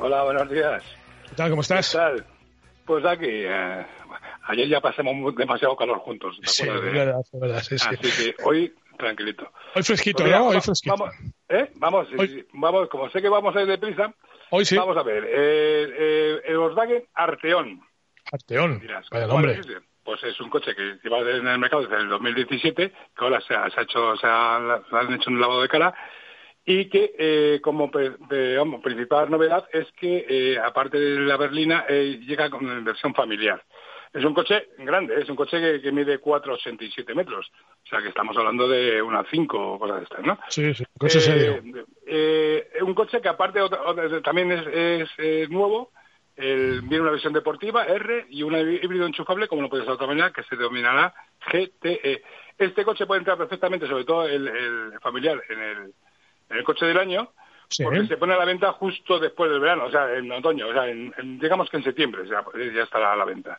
Hola, 0.00 0.24
buenos 0.24 0.50
días. 0.50 0.82
¿Qué 1.28 1.36
tal? 1.36 1.50
¿Cómo 1.50 1.62
estás? 1.62 1.90
¿Qué 1.92 1.96
tal? 1.98 2.24
Pues 2.84 3.04
aquí, 3.04 3.28
eh, 3.28 3.86
ayer 4.48 4.68
ya 4.68 4.80
pasamos 4.80 5.32
demasiado 5.36 5.76
calor 5.76 5.98
juntos. 5.98 6.38
¿te 6.40 6.48
Sí, 6.48 6.64
de- 6.66 6.72
verdad, 6.72 7.20
es 7.20 7.40
verdad, 7.40 7.62
sí, 7.62 7.78
sí. 7.78 7.86
Así 7.88 8.24
que 8.34 8.34
hoy, 8.42 8.74
tranquilito. 8.98 9.48
Hoy 9.76 9.82
fresquito, 9.84 10.16
Pues 10.18 10.26
mira, 10.26 10.38
¿no? 10.40 10.48
Hoy 10.48 10.60
fresquito. 10.60 10.96
Vamos, 10.96 11.14
¿eh? 11.50 11.70
Vamos, 11.76 12.08
sí, 12.18 12.26
sí, 12.26 12.44
vamos, 12.54 12.88
como 12.88 13.08
sé 13.10 13.22
que 13.22 13.28
vamos 13.28 13.54
a 13.54 13.60
ir 13.62 13.68
deprisa, 13.68 14.12
Hoy 14.50 14.64
sí. 14.64 14.76
vamos 14.76 14.96
a 14.96 15.04
ver. 15.04 15.22
Eh, 15.24 15.88
eh, 15.98 16.40
el 16.46 16.58
Volkswagen. 16.58 17.04
Arteón, 17.14 17.80
Dirás, 18.80 19.06
vaya 19.10 19.28
¿cuál 19.28 19.28
nombre. 19.28 19.60
es? 19.60 19.66
Pues 20.06 20.22
es 20.22 20.40
un 20.40 20.48
coche 20.48 20.72
que 20.76 20.98
lleva 21.02 21.18
en 21.20 21.48
el 21.48 21.58
mercado 21.58 21.82
desde 21.82 21.96
el 22.04 22.08
2017, 22.08 22.90
que 22.90 22.94
ahora 23.24 23.40
se 23.40 23.54
ha, 23.54 23.68
se 23.70 23.80
ha 23.80 23.82
hecho, 23.82 24.16
se 24.16 24.26
ha, 24.28 24.54
han 24.56 25.12
hecho 25.14 25.28
un 25.30 25.40
lavado 25.40 25.60
de 25.62 25.68
cara 25.68 25.92
y 26.64 26.88
que 26.88 27.12
eh, 27.18 27.60
como 27.60 27.90
principal 27.90 29.28
novedad 29.30 29.66
es 29.72 29.86
que 29.98 30.24
eh, 30.28 30.58
aparte 30.58 30.96
de 30.98 31.20
la 31.20 31.36
berlina 31.36 31.84
eh, 31.88 32.20
llega 32.24 32.48
con 32.50 32.84
versión 32.84 33.14
familiar. 33.14 33.60
Es 34.12 34.24
un 34.24 34.32
coche 34.32 34.68
grande, 34.78 35.20
es 35.20 35.28
un 35.28 35.34
coche 35.36 35.60
que, 35.60 35.82
que 35.82 35.90
mide 35.92 36.20
4,87 36.20 37.12
metros, 37.14 37.50
o 37.84 37.88
sea 37.88 38.00
que 38.00 38.08
estamos 38.08 38.36
hablando 38.36 38.68
de 38.68 39.02
unas 39.02 39.26
5 39.28 39.74
o 39.74 39.78
cosas 39.78 39.98
de 39.98 40.02
estas, 40.04 40.24
¿no? 40.24 40.38
Sí, 40.48 40.72
sí, 40.72 40.84
coche 40.98 41.18
Eh, 41.18 41.20
serio. 41.20 41.62
eh, 42.06 42.68
un 42.82 42.94
coche 42.94 43.20
que 43.20 43.28
aparte 43.28 43.60
otra- 43.60 43.82
otra- 43.82 44.22
también 44.22 44.52
es, 44.52 45.08
es, 45.18 45.50
nuevo, 45.50 45.90
el- 46.36 46.82
viene 46.82 47.00
una 47.02 47.10
versión 47.12 47.32
deportiva 47.32 47.84
R 47.86 48.26
y 48.28 48.42
un 48.42 48.54
híbrido 48.54 49.06
enchufable, 49.06 49.48
como 49.48 49.62
no 49.62 49.68
puede 49.68 49.82
ser 49.82 49.88
de 49.90 49.94
otra 49.94 50.06
manera, 50.06 50.32
que 50.32 50.42
se 50.44 50.56
denominará 50.56 51.14
GTE. 51.50 52.22
Este 52.58 52.84
coche 52.84 53.06
puede 53.06 53.20
entrar 53.20 53.36
perfectamente, 53.38 53.86
sobre 53.86 54.04
todo 54.04 54.26
el, 54.26 54.46
el 54.48 55.00
familiar, 55.00 55.40
en 55.48 55.58
el, 55.60 55.78
en 56.50 56.56
el 56.58 56.64
coche 56.64 56.86
del 56.86 56.98
año, 56.98 57.30
Sí. 57.68 57.82
porque 57.82 58.06
se 58.06 58.16
pone 58.16 58.32
a 58.34 58.38
la 58.38 58.44
venta 58.44 58.70
justo 58.72 59.18
después 59.18 59.50
del 59.50 59.58
verano, 59.58 59.86
o 59.86 59.90
sea, 59.90 60.14
en 60.14 60.30
otoño, 60.30 60.68
o 60.68 60.72
sea, 60.72 60.88
en- 60.88 61.12
en- 61.18 61.38
digamos 61.40 61.68
que 61.68 61.78
en 61.78 61.82
septiembre 61.82 62.22
ya, 62.28 62.44
ya 62.72 62.82
estará 62.84 63.12
a 63.12 63.16
la 63.16 63.24
venta. 63.24 63.58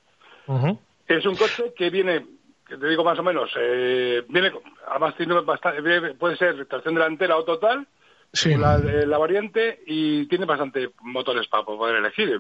Es 1.08 1.26
un 1.26 1.36
coche 1.36 1.74
que 1.76 1.90
viene, 1.90 2.26
que 2.66 2.78
te 2.78 2.88
digo 2.88 3.04
más 3.04 3.20
o 3.20 3.24
menos, 3.24 3.52
eh, 3.58 4.24
viene, 4.30 4.54
además 4.88 5.14
tiene 5.18 5.34
bastante, 5.42 6.14
puede 6.14 6.38
ser 6.38 6.66
tracción 6.68 6.96
delantera 6.96 7.36
o 7.36 7.44
total, 7.44 7.86
Sí. 8.34 8.56
la, 8.56 8.76
eh, 8.76 9.06
la 9.08 9.18
variante 9.18 9.82
y 9.88 10.26
tiene 10.28 10.46
bastante 10.46 10.92
motores 11.02 11.48
para 11.48 11.64
poder 11.64 11.96
elegir. 11.96 12.40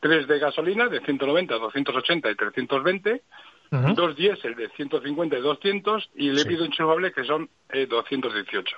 Tres 0.00 0.26
de 0.26 0.38
gasolina 0.38 0.88
de 0.88 1.00
190, 1.00 1.54
280 1.58 2.30
y 2.30 2.34
320, 2.34 3.22
Ujú. 3.72 3.94
dos 3.94 4.16
diésel 4.16 4.56
de 4.56 4.68
150 4.70 5.38
y 5.38 5.40
200 5.40 6.10
y 6.16 6.28
el 6.28 6.36
Sí. 6.38 6.42
híbrido 6.42 6.64
enchufable 6.64 7.12
que 7.12 7.24
son 7.24 7.48
eh, 7.70 7.86
218. 7.86 8.76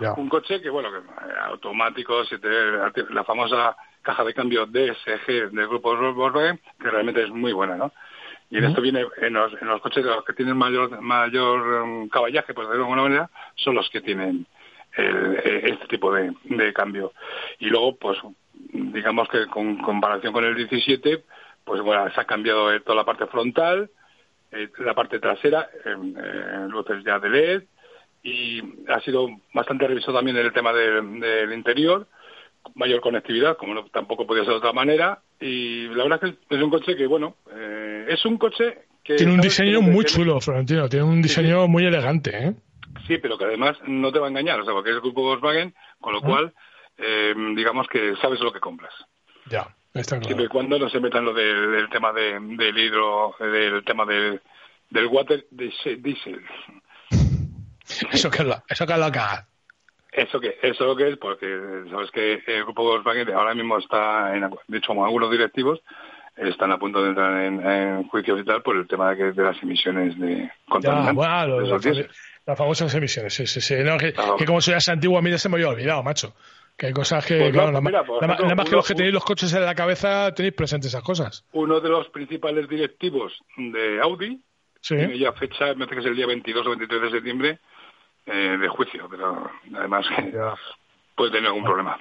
Ya. 0.00 0.14
Un 0.14 0.28
coche 0.30 0.62
que, 0.62 0.70
bueno, 0.70 0.90
que 0.90 0.98
eh, 0.98 1.34
automático, 1.44 2.24
si 2.24 2.38
te- 2.38 2.48
la 3.10 3.22
famosa 3.24 3.76
caja 4.02 4.24
de 4.24 4.32
cambio 4.32 4.64
DSG 4.66 5.50
del 5.52 5.68
grupo 5.68 5.94
Volkswagen, 5.94 6.58
que 6.80 6.90
realmente 6.90 7.22
es 7.22 7.28
muy 7.30 7.52
buena, 7.52 7.76
¿no? 7.76 7.92
Y 8.48 8.56
en 8.58 8.64
esto 8.64 8.80
viene, 8.80 9.06
en 9.18 9.34
los, 9.34 9.52
en 9.60 9.68
los 9.68 9.80
coches 9.82 10.02
de 10.02 10.10
los 10.10 10.24
que 10.24 10.32
tienen 10.32 10.56
mayor 10.56 11.00
mayor 11.02 11.82
um, 11.84 12.08
caballaje, 12.08 12.52
por 12.54 12.64
decirlo 12.64 12.78
de 12.86 12.90
alguna 12.90 13.02
manera, 13.02 13.30
son 13.56 13.74
los 13.76 13.88
que 13.90 14.00
tienen 14.00 14.46
el- 14.96 15.36
eh, 15.44 15.60
este 15.72 15.86
tipo 15.88 16.12
de, 16.12 16.32
de 16.44 16.72
cambio. 16.72 17.12
Y 17.58 17.66
luego, 17.66 17.96
pues, 17.96 18.18
digamos 18.72 19.28
que 19.28 19.46
con 19.46 19.78
comparación 19.78 20.32
con 20.32 20.44
el 20.44 20.54
17, 20.54 21.22
pues 21.64 21.80
bueno, 21.82 22.10
se 22.12 22.20
ha 22.20 22.24
cambiado 22.24 22.72
eh, 22.72 22.80
toda 22.80 22.96
la 22.96 23.04
parte 23.04 23.26
frontal, 23.26 23.90
eh, 24.52 24.68
la 24.78 24.94
parte 24.94 25.18
trasera, 25.20 25.68
eh, 25.84 26.66
luces 26.68 27.04
ya 27.04 27.18
de 27.18 27.28
LED, 27.28 27.62
y 28.22 28.60
ha 28.88 29.00
sido 29.00 29.28
bastante 29.54 29.86
revisado 29.86 30.14
también 30.14 30.36
el 30.36 30.52
tema 30.52 30.72
de- 30.72 31.00
del 31.00 31.52
interior, 31.52 32.06
mayor 32.74 33.00
conectividad, 33.00 33.56
como 33.56 33.74
no- 33.74 33.86
tampoco 33.86 34.26
podía 34.26 34.42
ser 34.44 34.52
de 34.52 34.58
otra 34.58 34.72
manera, 34.72 35.20
y 35.40 35.86
la 35.88 36.02
verdad 36.04 36.24
es 36.24 36.34
que 36.48 36.56
es 36.56 36.62
un 36.62 36.70
coche 36.70 36.96
que, 36.96 37.06
bueno, 37.06 37.36
eh, 37.54 38.06
es 38.08 38.24
un 38.26 38.36
coche 38.36 38.78
que... 39.02 39.16
Tiene 39.16 39.32
un 39.32 39.40
diseño 39.40 39.80
muy 39.80 40.04
chulo, 40.04 40.40
Florentino. 40.40 40.88
Tiene 40.88 41.06
un 41.06 41.22
diseño 41.22 41.66
muy 41.68 41.86
elegante, 41.86 42.30
¿eh? 42.36 42.52
Sí, 43.06 43.18
pero 43.18 43.36
que 43.38 43.44
además 43.44 43.76
no 43.86 44.12
te 44.12 44.18
va 44.18 44.26
a 44.26 44.30
engañar, 44.30 44.60
o 44.60 44.64
sea, 44.64 44.72
porque 44.74 44.90
es 44.90 44.96
el 44.96 45.02
grupo 45.02 45.22
Volkswagen, 45.22 45.74
con 46.00 46.12
lo 46.12 46.18
Ah. 46.20 46.22
cual, 46.26 46.54
eh, 46.98 47.34
digamos 47.56 47.86
que 47.88 48.14
sabes 48.16 48.40
lo 48.40 48.52
que 48.52 48.60
compras. 48.60 48.92
Ya, 49.46 49.66
está 49.94 50.16
claro. 50.16 50.24
Siempre 50.26 50.44
y 50.46 50.48
cuando 50.48 50.78
no 50.78 50.88
se 50.90 51.00
metan 51.00 51.24
lo 51.24 51.32
del, 51.32 51.72
del 51.72 51.88
tema 51.90 52.12
de, 52.12 52.38
del 52.40 52.78
hidro, 52.78 53.34
del 53.40 53.84
tema 53.84 54.04
del, 54.04 54.40
del 54.90 55.06
water 55.06 55.46
dis- 55.50 56.00
diesel. 56.02 56.40
Eso 58.12 58.30
que 58.30 58.38
es 58.42 58.44
lo, 58.48 58.62
eso 58.68 58.86
que 58.86 58.92
es 58.92 58.98
lo 58.98 59.10
que. 59.12 59.18
Eso 60.12 60.40
que 60.40 60.58
eso 60.62 60.84
lo 60.86 60.96
que 60.96 61.08
es 61.08 61.16
porque 61.18 61.84
sabes 61.90 62.10
que 62.10 62.42
el 62.46 62.64
grupo 62.64 62.82
Volkswagen 62.84 63.32
ahora 63.32 63.54
mismo 63.54 63.78
está 63.78 64.34
en, 64.36 64.48
de 64.68 64.78
hecho 64.78 64.92
algunos 65.04 65.30
directivos 65.30 65.80
están 66.36 66.72
a 66.72 66.78
punto 66.78 67.02
de 67.02 67.10
entrar 67.10 67.42
en, 67.44 67.60
en 67.66 68.08
juicios 68.08 68.40
y 68.40 68.44
tal 68.44 68.62
por 68.62 68.76
el 68.76 68.86
tema 68.88 69.14
de, 69.14 69.32
de 69.32 69.42
las 69.42 69.60
emisiones 69.62 70.18
de 70.18 70.36
Ya, 70.46 70.52
contaminantes. 70.68 71.14
bueno, 71.14 71.46
lo- 71.46 71.78
de 71.78 71.90
diésel. 71.90 72.10
Las 72.46 72.56
famosas 72.58 72.94
emisiones, 72.94 73.34
sí, 73.34 73.46
sí, 73.46 73.60
sí. 73.60 73.74
No, 73.84 73.96
que, 73.98 74.12
Ah. 74.16 74.34
que 74.38 74.44
como 74.44 74.60
soy 74.60 74.74
ya 74.78 74.92
antiguo, 74.92 75.18
a 75.18 75.22
mí 75.22 75.30
ya 75.30 75.38
se 75.38 75.48
me 75.48 75.56
había 75.56 75.68
olvidado, 75.68 76.02
macho. 76.02 76.34
Que 76.76 76.86
hay 76.86 76.92
cosas 76.92 77.24
que, 77.26 77.36
Pues 77.38 77.52
no, 77.52 77.52
claro, 77.52 77.72
pues 77.82 77.92
nada, 77.92 78.04
mira, 78.04 78.26
más- 78.26 78.40
nada 78.40 78.64
que 78.64 78.76
los 78.76 78.86
que 78.88 78.94
tenéis 78.94 79.12
los 79.12 79.24
coches 79.24 79.52
en 79.52 79.64
la 79.66 79.74
cabeza 79.74 80.32
tenéis 80.34 80.54
presentes 80.54 80.88
esas 80.88 81.02
cosas. 81.02 81.44
Uno 81.52 81.78
de 81.80 81.88
los 81.90 82.08
principales 82.08 82.68
directivos 82.68 83.38
de 83.56 84.00
Audi 84.00 84.40
Sí. 84.80 84.96
tiene 84.96 85.18
ya 85.18 85.32
fecha, 85.32 85.74
me 85.74 85.86
parece 85.86 85.94
que 85.96 86.00
es 86.00 86.06
el 86.06 86.16
día 86.16 86.26
22 86.26 86.66
o 86.66 86.70
23 86.70 87.02
de 87.02 87.10
septiembre 87.10 87.58
eh, 88.26 88.56
de 88.60 88.68
juicio, 88.68 89.08
pero 89.10 89.50
además 89.76 90.06
que 90.08 90.32
puede 91.16 91.30
tener 91.32 91.48
algún 91.48 91.64
problema. 91.64 91.98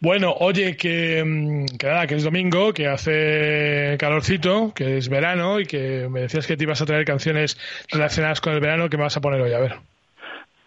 Bueno, 0.00 0.32
oye, 0.40 0.76
que, 0.76 1.22
mm, 1.24 1.76
que 1.78 1.86
nada, 1.86 2.06
que 2.06 2.16
es 2.16 2.24
domingo, 2.24 2.72
que 2.72 2.86
hace 2.88 3.96
calorcito, 3.98 4.72
que 4.74 4.96
es 4.98 5.08
verano 5.08 5.60
y 5.60 5.66
que 5.66 6.08
me 6.10 6.20
decías 6.20 6.46
que 6.46 6.56
te 6.56 6.64
ibas 6.64 6.80
a 6.82 6.86
traer 6.86 7.04
canciones 7.04 7.58
relacionadas 7.90 8.40
con 8.40 8.52
el 8.52 8.60
verano 8.60 8.88
que 8.88 8.96
me 8.96 9.04
vas 9.04 9.16
a 9.16 9.20
poner 9.20 9.40
hoy, 9.40 9.52
a 9.52 9.58
ver. 9.60 9.74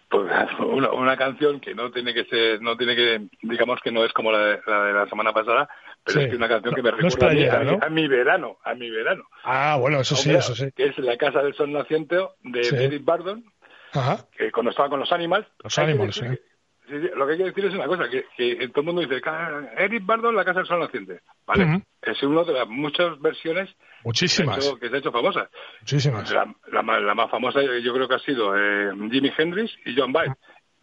Pues 0.08 0.24
una, 0.60 0.90
una 0.92 1.16
canción 1.16 1.60
que 1.60 1.74
no 1.74 1.90
tiene 1.90 2.14
que 2.14 2.24
ser, 2.24 2.60
no 2.62 2.76
tiene 2.76 2.94
que, 2.96 3.20
digamos 3.42 3.80
que 3.82 3.90
no 3.92 4.04
es 4.04 4.12
como 4.12 4.30
la 4.32 4.38
de 4.38 4.58
la, 4.66 4.84
de 4.84 4.92
la 4.92 5.08
semana 5.08 5.32
pasada, 5.32 5.68
pero 6.04 6.20
Sí. 6.20 6.24
es 6.24 6.30
que 6.30 6.36
una 6.36 6.48
canción 6.48 6.74
que 6.74 6.82
me 6.82 6.90
No- 6.92 6.96
recuerda 6.96 7.26
a, 7.26 7.30
mi, 7.30 7.34
playera, 7.36 7.56
a 7.60 7.64
mi- 7.64 7.70
¿no? 7.72 7.78
a 7.82 7.88
mi 7.90 8.08
verano, 8.08 8.56
a 8.64 8.74
mi 8.74 8.90
verano. 8.90 9.24
Ah, 9.44 9.76
bueno, 9.80 10.00
eso 10.00 10.14
sí, 10.16 10.28
Hombre, 10.28 10.38
eso 10.38 10.54
sí. 10.54 10.68
Que 10.76 10.86
es 10.86 10.98
La 10.98 11.16
Casa 11.16 11.42
del 11.42 11.54
Sol 11.54 11.72
Naciente 11.72 12.16
de 12.44 12.64
Sí. 12.64 12.76
David 12.76 13.00
Bardon, 13.02 13.44
Ajá. 13.92 14.24
que 14.36 14.52
cuando 14.52 14.70
estaba 14.70 14.88
con 14.88 15.00
los 15.00 15.10
Animals. 15.12 15.46
Los 15.64 15.76
Animals, 15.78 16.14
sí. 16.14 16.20
que- 16.22 16.40
sí, 16.88 17.00
sí, 17.00 17.08
lo 17.16 17.26
que 17.26 17.32
hay 17.32 17.38
que 17.38 17.44
decir 17.44 17.64
es 17.66 17.74
una 17.74 17.86
cosa, 17.86 18.08
que, 18.08 18.24
que 18.36 18.68
todo 18.68 18.80
el 18.80 18.86
mundo 18.86 19.00
dice, 19.02 19.20
"Ca- 19.20 19.70
Eric 19.78 20.04
Bardon, 20.06 20.34
La 20.36 20.44
Casa 20.44 20.60
del 20.60 20.68
Sol 20.68 20.80
Naciente. 20.80 21.20
Vale, 21.46 21.82
es 22.02 22.22
una 22.22 22.44
de 22.44 22.52
las 22.52 22.68
muchas 22.68 23.20
versiones 23.20 23.68
Muchísimas. 24.04 24.56
que 24.56 24.62
se 24.62 24.68
ha 24.68 24.70
hecho, 24.70 24.80
que 24.80 24.88
se 24.88 24.96
ha 24.96 24.98
hecho 24.98 25.12
famosa. 25.12 25.48
Muchísimas. 25.80 26.30
La, 26.32 26.54
la 26.72 26.82
más, 26.82 27.02
la 27.02 27.14
más 27.14 27.30
famosa 27.30 27.60
yo 27.62 27.92
creo 27.94 28.08
que 28.08 28.14
ha 28.14 28.18
sido 28.20 28.56
eh, 28.56 28.90
Jimi 29.10 29.32
Hendrix 29.36 29.72
y 29.84 29.94
John 29.96 30.12
Baez, 30.12 30.32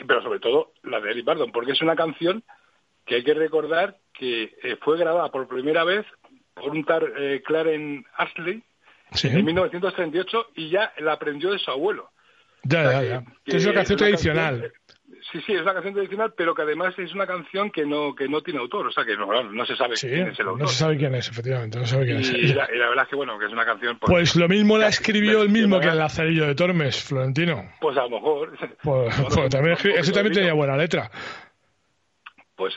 pero 0.05 0.21
sobre 0.21 0.39
todo 0.39 0.73
la 0.83 0.99
de 0.99 1.11
Eric 1.11 1.25
Bardon, 1.25 1.51
porque 1.51 1.71
es 1.73 1.81
una 1.81 1.95
canción 1.95 2.43
que 3.05 3.15
hay 3.15 3.23
que 3.23 3.33
recordar 3.33 3.97
que 4.13 4.53
eh, 4.63 4.77
fue 4.81 4.97
grabada 4.97 5.29
por 5.29 5.47
primera 5.47 5.83
vez 5.83 6.05
por 6.53 6.69
un 6.71 6.85
tal 6.85 7.11
eh, 7.17 7.41
Clarence 7.45 8.07
Ashley 8.17 8.63
Sí. 9.11 9.27
en 9.27 9.45
1938 9.45 10.47
y 10.55 10.69
ya 10.69 10.91
la 10.99 11.13
aprendió 11.13 11.51
de 11.51 11.59
su 11.59 11.69
abuelo. 11.69 12.09
Ya, 12.63 12.83
ya, 12.83 13.03
ya. 13.03 13.23
Que 13.45 13.57
es 13.57 13.65
una 13.65 13.75
canción 13.75 13.99
tradicional. 13.99 14.61
canción- 14.61 14.71
sí, 15.31 15.41
sí, 15.45 15.53
es 15.53 15.61
una 15.61 15.73
canción 15.73 15.93
tradicional, 15.93 16.33
pero 16.35 16.53
que 16.55 16.61
además 16.61 16.93
es 16.97 17.13
una 17.13 17.25
canción 17.27 17.71
que 17.71 17.85
no 17.85 18.13
que 18.15 18.27
no 18.27 18.41
tiene 18.41 18.59
autor, 18.59 18.87
o 18.87 18.91
sea 18.91 19.05
que 19.05 19.15
no, 19.17 19.43
no 19.43 19.65
se 19.65 19.75
sabe 19.75 19.95
Sí, 19.95 20.07
quién 20.07 20.27
es 20.27 20.39
el 20.39 20.47
autor. 20.47 20.61
no 20.63 20.67
se 20.67 20.77
sabe 20.77 20.97
quién 20.97 21.15
es, 21.15 21.29
efectivamente, 21.29 21.77
no 21.79 21.85
se 21.85 21.93
sabe 21.93 22.05
quién 22.05 22.19
es. 22.19 22.29
y, 22.31 22.53
la, 22.53 22.67
y 22.73 22.77
la 22.77 22.89
verdad 22.89 23.03
es 23.03 23.09
que 23.09 23.15
bueno, 23.15 23.37
que 23.39 23.45
es 23.45 23.51
una 23.51 23.65
canción 23.65 23.97
pues, 23.99 24.11
Pues 24.11 24.35
lo 24.35 24.47
mismo 24.47 24.77
la 24.77 24.87
escribió 24.87 25.41
el 25.41 25.49
mismo 25.49 25.79
que 25.79 25.87
el. 25.87 25.97
Lazarillo 25.97 26.45
de 26.47 26.55
Tormes, 26.55 27.03
Florentino. 27.03 27.71
pues 27.79 27.97
a 27.97 28.03
lo 28.03 28.09
mejor 28.11 28.57
Pues, 28.83 29.15
pues 29.33 29.49
también, 29.49 30.33
tenía 30.33 30.53
buena 30.53 30.75
letra. 30.77 31.09
pues 32.55 32.73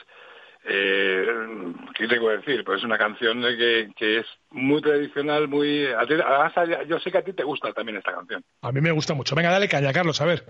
eh, 0.69 1.25
¿qué 1.95 2.07
tengo 2.09 2.27
que 2.29 2.37
decir? 2.37 2.63
Pues 2.65 2.79
es 2.79 2.83
una 2.83 2.97
canción 2.97 3.41
que, 3.41 3.89
que 3.95 4.17
es 4.19 4.25
muy 4.51 4.81
tradicional, 4.81 5.47
muy... 5.47 5.85
a 5.87 6.05
ti- 6.05 6.15
además, 6.15 6.87
yo 6.89 6.99
sé 6.99 7.09
que 7.09 7.19
a 7.19 7.23
ti 7.23 7.31
te 7.31 7.43
gusta 7.43 7.71
también 7.71 7.97
esta 7.97 8.11
canción. 8.13 8.43
A 8.61 8.71
mí 8.73 8.81
me 8.81 8.91
gusta 8.91 9.13
mucho. 9.13 9.33
Venga, 9.33 9.49
dale 9.49 9.69
caña, 9.69 9.93
Carlos, 9.93 10.19
a 10.19 10.25
ver. 10.25 10.43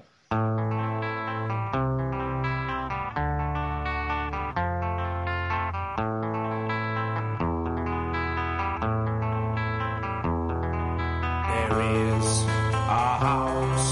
Is 11.97 12.43
a 12.45 13.07
house 13.25 13.89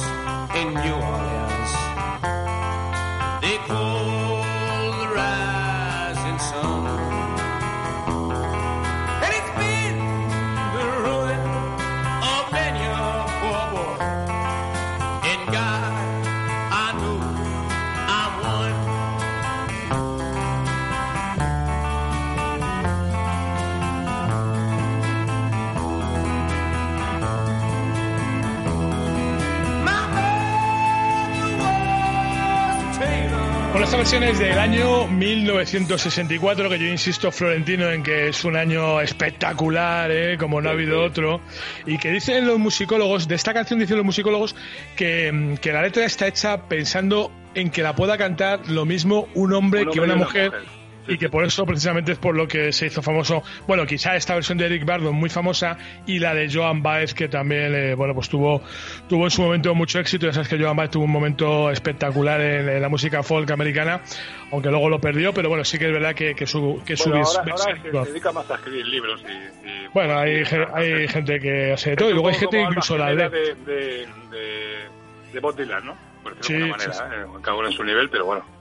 in 0.56 0.74
New 0.74 1.05
Bueno, 34.06 34.18
esta 34.18 34.20
versión 34.20 34.24
es 34.24 34.40
del 34.40 34.60
año 34.60 35.08
1964, 35.08 36.70
que 36.70 36.80
yo 36.80 36.86
insisto, 36.86 37.32
Florentino, 37.32 37.90
en 37.90 38.04
que 38.04 38.30
es 38.30 38.46
un 38.46 38.56
año 38.56 39.02
espectacular, 39.02 40.12
¿eh? 40.12 40.38
como 40.38 40.62
no 40.62 40.70
ha 40.70 40.74
habido 40.74 41.02
otro, 41.04 41.42
y 41.88 41.98
que 41.98 42.12
dicen 42.12 42.46
los 42.46 42.60
musicólogos, 42.60 43.28
de 43.28 43.36
esta 43.36 43.54
canción 43.54 43.80
dicen 43.80 43.98
los 43.98 44.06
musicólogos, 44.06 44.56
que, 44.96 45.58
que 45.60 45.72
la 45.72 45.82
letra 45.82 46.06
está 46.06 46.28
hecha 46.28 46.68
pensando 46.68 47.32
en 47.56 47.72
que 47.72 47.82
la 47.82 47.96
pueda 47.96 48.18
cantar 48.18 48.70
lo 48.70 48.86
mismo 48.86 49.28
un 49.34 49.54
hombre 49.54 49.84
Un 49.84 49.92
que 49.92 50.00
una 50.00 50.14
y 50.14 50.16
una 50.16 50.26
mujer. 50.26 50.52
mujer. 50.52 50.85
Y 51.08 51.18
que 51.18 51.30
por 51.30 51.44
eso 51.44 51.66
precisamente 51.66 52.14
es 52.14 52.18
por 52.18 52.36
lo 52.36 52.48
que 52.48 52.72
se 52.72 52.88
hizo 52.88 53.02
famoso. 53.02 53.44
Bueno, 53.68 53.86
quizá 53.86 54.16
esta 54.16 54.34
versión 54.34 54.58
de 54.58 54.66
Eric 54.66 54.86
Bardon 54.86 55.14
muy 55.14 55.30
famosa 55.30 55.78
y 56.08 56.20
la 56.20 56.34
de 56.34 56.52
Joan 56.52 56.82
Baez 56.82 57.14
que 57.14 57.28
también, 57.28 57.76
eh, 57.76 57.94
bueno, 57.94 58.14
pues 58.16 58.28
tuvo 58.30 58.62
tuvo 59.08 59.26
en 59.26 59.32
su 59.32 59.42
momento 59.44 59.76
mucho 59.76 60.00
éxito. 60.00 60.26
Ya 60.26 60.34
sabes 60.34 60.48
que 60.50 60.58
Joan 60.58 60.76
Baez 60.76 60.90
tuvo 60.92 61.04
un 61.06 61.12
momento 61.12 61.70
espectacular 61.70 62.42
en, 62.42 62.68
en 62.70 62.82
la 62.82 62.90
música 62.90 63.22
folk 63.24 63.50
americana, 63.52 64.02
aunque 64.52 64.70
luego 64.70 64.90
lo 64.90 65.00
perdió. 65.00 65.34
Pero 65.34 65.50
bueno, 65.50 65.64
sí 65.64 65.78
que 65.78 65.86
es 65.86 65.92
verdad 65.94 66.16
que, 66.16 66.34
que 66.34 66.48
su 66.48 66.82
que 66.86 66.98
su 66.98 67.10
Bueno, 67.10 67.24
vis- 67.24 67.38
ahora, 67.38 67.52
ahora 67.52 67.82
se, 67.84 67.92
se 68.06 68.12
dedica 68.12 68.32
más 68.32 68.50
a 68.50 68.56
escribir 68.56 68.86
libros 68.88 69.22
y... 69.28 69.68
y- 69.70 69.88
bueno, 69.94 70.18
hay, 70.18 70.44
ge- 70.44 70.68
hay 70.74 71.08
gente 71.08 71.40
que 71.40 71.74
hace 71.74 71.92
de 71.92 71.96
todo 71.96 72.10
y 72.10 72.14
luego 72.14 72.30
hay 72.30 72.36
gente 72.36 72.60
incluso 72.62 72.98
la 72.98 73.14
de, 73.16 73.30
de, 73.30 73.56
de, 73.66 74.88
de 75.34 75.40
Bob 75.40 75.56
Dylan, 75.56 75.86
¿no? 75.86 75.96
Por 76.24 76.36
decirlo 76.36 76.66
de 76.66 76.72
alguna 76.74 76.94
Sí, 76.94 77.00
manera, 77.02 77.24
¿eh? 77.24 77.40
cada 77.44 77.58
uno 77.58 77.68
en 77.68 77.74
su 77.74 77.84
nivel, 77.84 78.10
pero 78.10 78.26
bueno. 78.26 78.55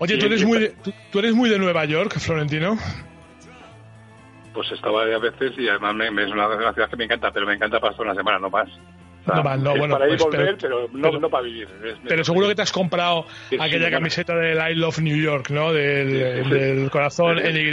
Oye, 0.00 0.16
¿tú 0.16 0.26
eres, 0.26 0.44
muy 0.44 0.58
de, 0.58 0.68
tú, 0.82 0.92
tú 1.12 1.18
eres 1.18 1.34
muy 1.34 1.50
de 1.50 1.58
Nueva 1.58 1.84
York, 1.84 2.18
Florentino? 2.18 2.76
Pues 4.54 4.72
estaba 4.72 5.04
varias 5.04 5.20
veces 5.20 5.52
y 5.58 5.68
además 5.68 5.94
me, 5.94 6.10
me- 6.10 6.24
es 6.24 6.32
una, 6.32 6.48
una 6.48 6.72
ciudad 6.72 6.88
que 6.88 6.96
me 6.96 7.04
encanta, 7.04 7.30
pero 7.30 7.46
me 7.46 7.54
encanta 7.54 7.78
para 7.78 7.92
estar 7.92 8.06
una 8.06 8.14
semana, 8.14 8.38
no 8.38 8.50
más. 8.50 8.68
Sea, 9.24 9.34
No, 9.36 9.42
mal, 9.44 9.62
no, 9.62 9.72
es 9.72 9.78
bueno, 9.78 9.94
para 9.94 10.06
ir 10.06 10.16
pues, 10.16 10.22
volver, 10.24 10.56
pero- 10.60 10.88
pero, 10.90 11.12
no, 11.12 11.18
no 11.20 11.30
para 11.30 11.44
vivir. 11.44 11.68
Es- 11.84 11.96
Pero 12.08 12.24
seguro 12.24 12.48
que 12.48 12.54
te 12.54 12.62
has 12.62 12.72
comprado 12.72 13.26
Sí, 13.50 13.56
aquella 13.60 13.90
camiseta 13.90 14.34
del 14.34 14.58
I 14.58 14.74
Love 14.76 14.98
New 15.00 15.16
York, 15.16 15.50
¿no? 15.50 15.72
Del, 15.72 16.42
Sí, 16.42 16.44
sí. 16.44 16.50
del 16.50 16.90
corazón 16.90 17.38
sí. 17.38 17.48
NY. 17.52 17.70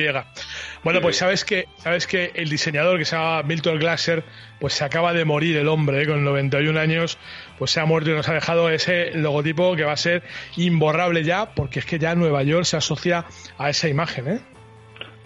Bueno, 0.83 1.01
pues 1.01 1.17
sabes 1.17 1.43
que 1.45 1.65
sabes 1.77 2.07
que 2.07 2.31
el 2.35 2.49
diseñador 2.49 2.97
que 2.97 3.05
se 3.05 3.15
llama 3.15 3.43
Milton 3.43 3.79
Glaser, 3.79 4.23
pues 4.59 4.73
se 4.73 4.83
acaba 4.85 5.13
de 5.13 5.25
morir 5.25 5.57
el 5.57 5.67
hombre, 5.67 6.01
¿eh? 6.03 6.07
con 6.07 6.23
91 6.23 6.77
años, 6.77 7.17
pues 7.57 7.71
se 7.71 7.79
ha 7.79 7.85
muerto 7.85 8.09
y 8.11 8.13
nos 8.13 8.27
ha 8.29 8.33
dejado 8.33 8.69
ese 8.69 9.11
logotipo 9.15 9.75
que 9.75 9.83
va 9.83 9.93
a 9.93 9.97
ser 9.97 10.23
imborrable 10.55 11.23
ya, 11.23 11.53
porque 11.53 11.79
es 11.79 11.85
que 11.85 11.99
ya 11.99 12.15
Nueva 12.15 12.43
York 12.43 12.65
se 12.65 12.77
asocia 12.77 13.25
a 13.57 13.69
esa 13.69 13.87
imagen, 13.89 14.27
¿eh? 14.27 14.39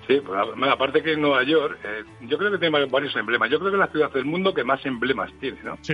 Sí, 0.08 0.20
pues, 0.26 0.40
aparte 0.70 1.02
que 1.04 1.14
en 1.14 1.22
Nueva 1.22 1.44
York, 1.44 1.78
eh, 1.84 2.04
yo 2.22 2.38
creo 2.38 2.52
que 2.52 2.58
tiene 2.58 2.86
varios- 2.88 3.16
emblemas. 3.16 3.50
Yo 3.50 3.60
creo 3.60 3.72
que 3.72 3.78
es 3.78 3.80
la 3.80 3.88
ciudad 3.88 4.12
del 4.12 4.26
mundo 4.26 4.54
que 4.54 4.64
más 4.64 4.86
emblemas 4.86 5.32
tiene, 5.40 5.60
¿no? 5.64 5.78
Sí. 5.82 5.94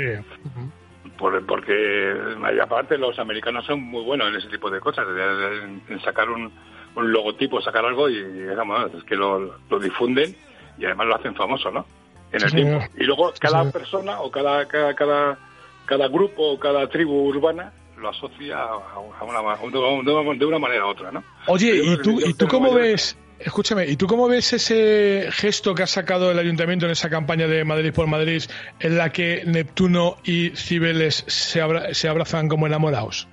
Por- 1.18 1.46
porque, 1.46 2.16
y 2.56 2.60
aparte, 2.60 2.98
los 2.98 3.18
americanos 3.20 3.66
son 3.66 3.82
muy 3.82 4.04
buenos 4.04 4.28
en 4.30 4.36
ese 4.36 4.50
tipo 4.50 4.70
de 4.70 4.80
cosas, 4.80 5.08
en, 5.10 5.82
en 5.90 6.02
sacar 6.02 6.30
un, 6.30 6.52
un 6.96 7.12
logotipo, 7.12 7.62
sacar 7.62 7.86
algo 7.86 8.08
y, 8.10 8.22
digamos, 8.24 8.94
es 8.94 9.04
que 9.04 9.16
lo, 9.16 9.56
lo 9.70 9.80
difunden 9.80 10.36
y 10.78 10.86
además 10.86 11.08
lo 11.08 11.16
hacen 11.16 11.34
famoso, 11.36 11.72
¿no? 11.72 11.86
En 12.32 12.44
el 12.44 12.50
Sí, 12.50 12.56
tiempo. 12.58 12.86
Y 12.98 13.04
luego 13.06 13.34
cada 13.40 13.72
persona 13.72 14.20
o 14.22 14.30
cada, 14.30 14.68
cada, 14.68 14.94
cada, 14.96 15.38
cada 15.86 16.08
grupo 16.08 16.44
o 16.54 16.60
cada 16.60 16.88
tribu 16.90 17.14
urbana 17.30 17.72
lo 17.98 18.10
asocia 18.10 18.60
a 18.62 19.00
una, 19.24 19.40
a 19.40 19.56
una- 19.64 20.34
de 20.38 20.46
una 20.46 20.60
manera 20.60 20.86
u 20.86 20.90
otra, 20.90 21.12
¿no? 21.12 21.24
Oye, 21.48 21.76
¿y 21.84 21.98
tú, 21.98 22.20
¿y 22.24 22.34
tú 22.34 22.48
cómo 22.48 22.74
ves? 22.74 23.18
Escúchame, 23.40 23.86
¿y 23.86 23.96
tú 23.98 24.08
cómo 24.08 24.28
ves 24.28 24.52
ese 24.54 25.28
gesto 25.32 25.76
que 25.76 25.84
ha 25.84 25.88
sacado 25.88 26.32
el 26.32 26.40
ayuntamiento 26.40 26.86
en 26.86 26.92
esa 26.92 27.10
campaña 27.10 27.48
de 27.48 27.64
Madrid 27.64 27.94
por 27.94 28.08
Madrid 28.08 28.42
en 28.80 28.98
la 28.98 29.12
que 29.12 29.44
Neptuno 29.46 30.18
y 30.24 30.50
Cibeles 30.56 31.24
se, 31.28 31.62
abra- 31.62 31.94
se 31.94 32.10
abrazan 32.10 32.48
como 32.50 32.66
enamorados? 32.66 33.28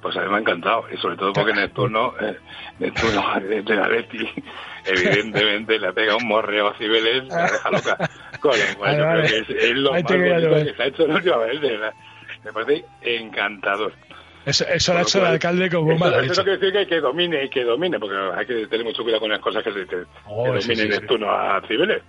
Pues 0.00 0.16
a 0.16 0.20
mí 0.22 0.28
me 0.28 0.36
ha 0.36 0.40
encantado, 0.40 0.84
y 0.92 0.96
sobre 0.98 1.16
todo 1.16 1.32
porque 1.32 1.52
Neptuno, 1.52 2.14
eh, 2.20 2.36
Neptuno 2.78 3.40
de 3.40 3.74
la 3.74 3.88
Leti, 3.88 4.24
evidentemente 4.86 5.78
le 5.80 5.92
pega 5.92 6.14
un 6.16 6.26
morreo 6.26 6.68
a 6.68 6.78
Cibeles, 6.78 7.24
la 7.28 7.42
deja 7.50 7.70
loca. 7.70 8.10
Con 8.40 8.52
lo 8.52 8.78
cual, 8.78 8.96
yo 8.98 9.04
Vale, 9.04 9.26
creo 9.26 9.44
que 9.46 9.52
es, 9.52 9.62
es 9.64 9.76
lo 9.76 9.92
Ahí 9.94 10.02
más 10.04 10.12
bonito 10.12 10.54
que 10.64 10.74
se 10.76 10.82
ha 10.82 10.86
hecho 10.86 11.04
últimamente. 11.04 11.66
¿verdad? 11.68 11.92
Me 12.44 12.52
parece 12.52 12.84
encantador. 13.02 13.92
Eso, 14.48 14.64
eso 14.66 14.92
lo 14.92 14.98
ha 14.98 15.02
Con 15.02 15.08
hecho 15.08 15.18
el 15.18 15.22
cual, 15.22 15.32
alcalde 15.34 15.70
como 15.70 15.92
eso, 15.92 16.04
mala 16.04 16.16
eso 16.22 16.34
no 16.40 16.44
quiere 16.44 16.58
decir 16.58 16.72
que, 16.72 16.86
que 16.86 17.00
domine 17.00 17.44
y 17.44 17.48
que 17.50 17.64
domine, 17.64 17.98
porque 17.98 18.16
hay 18.36 18.46
que 18.46 18.66
tener 18.66 18.84
mucho 18.86 19.02
cuidado 19.02 19.20
con 19.20 19.30
las 19.30 19.40
cosas 19.40 19.62
que, 19.62 19.72
se- 19.72 19.86
que, 19.86 20.04
Oh, 20.26 20.52
que 20.54 20.62
sí, 20.62 20.68
domine 20.74 20.96
sí, 20.96 21.24
a 21.26 21.60
Cibeles. 21.68 22.02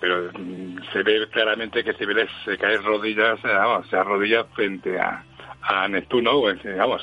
Pero 0.00 0.30
mm, 0.38 0.76
se 0.92 1.02
ve 1.02 1.26
claramente 1.32 1.82
que 1.82 1.94
Cibeles 1.94 2.28
se 2.44 2.58
cae 2.58 2.76
rodillas, 2.78 3.38
eh, 3.44 3.48
vamos, 3.48 3.88
se 3.88 3.96
arrodilla 3.96 4.44
frente 4.54 4.98
a, 5.00 5.24
a 5.62 5.88
Neptuno, 5.88 6.40
pues, 6.40 6.62
eh, 6.66 6.74
vamos, 6.76 7.02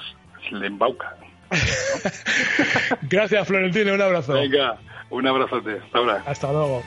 le 0.52 0.68
embauca. 0.68 1.16
Gracias, 3.04 3.48
Florentino, 3.48 3.94
un 3.94 4.02
abrazo. 4.02 4.34
Venga, 4.34 4.78
un 5.10 5.28
abrazote. 5.28 5.80
Hasta 5.84 5.98
ahora. 5.98 6.24
Hasta 6.26 6.52
luego. 6.52 6.84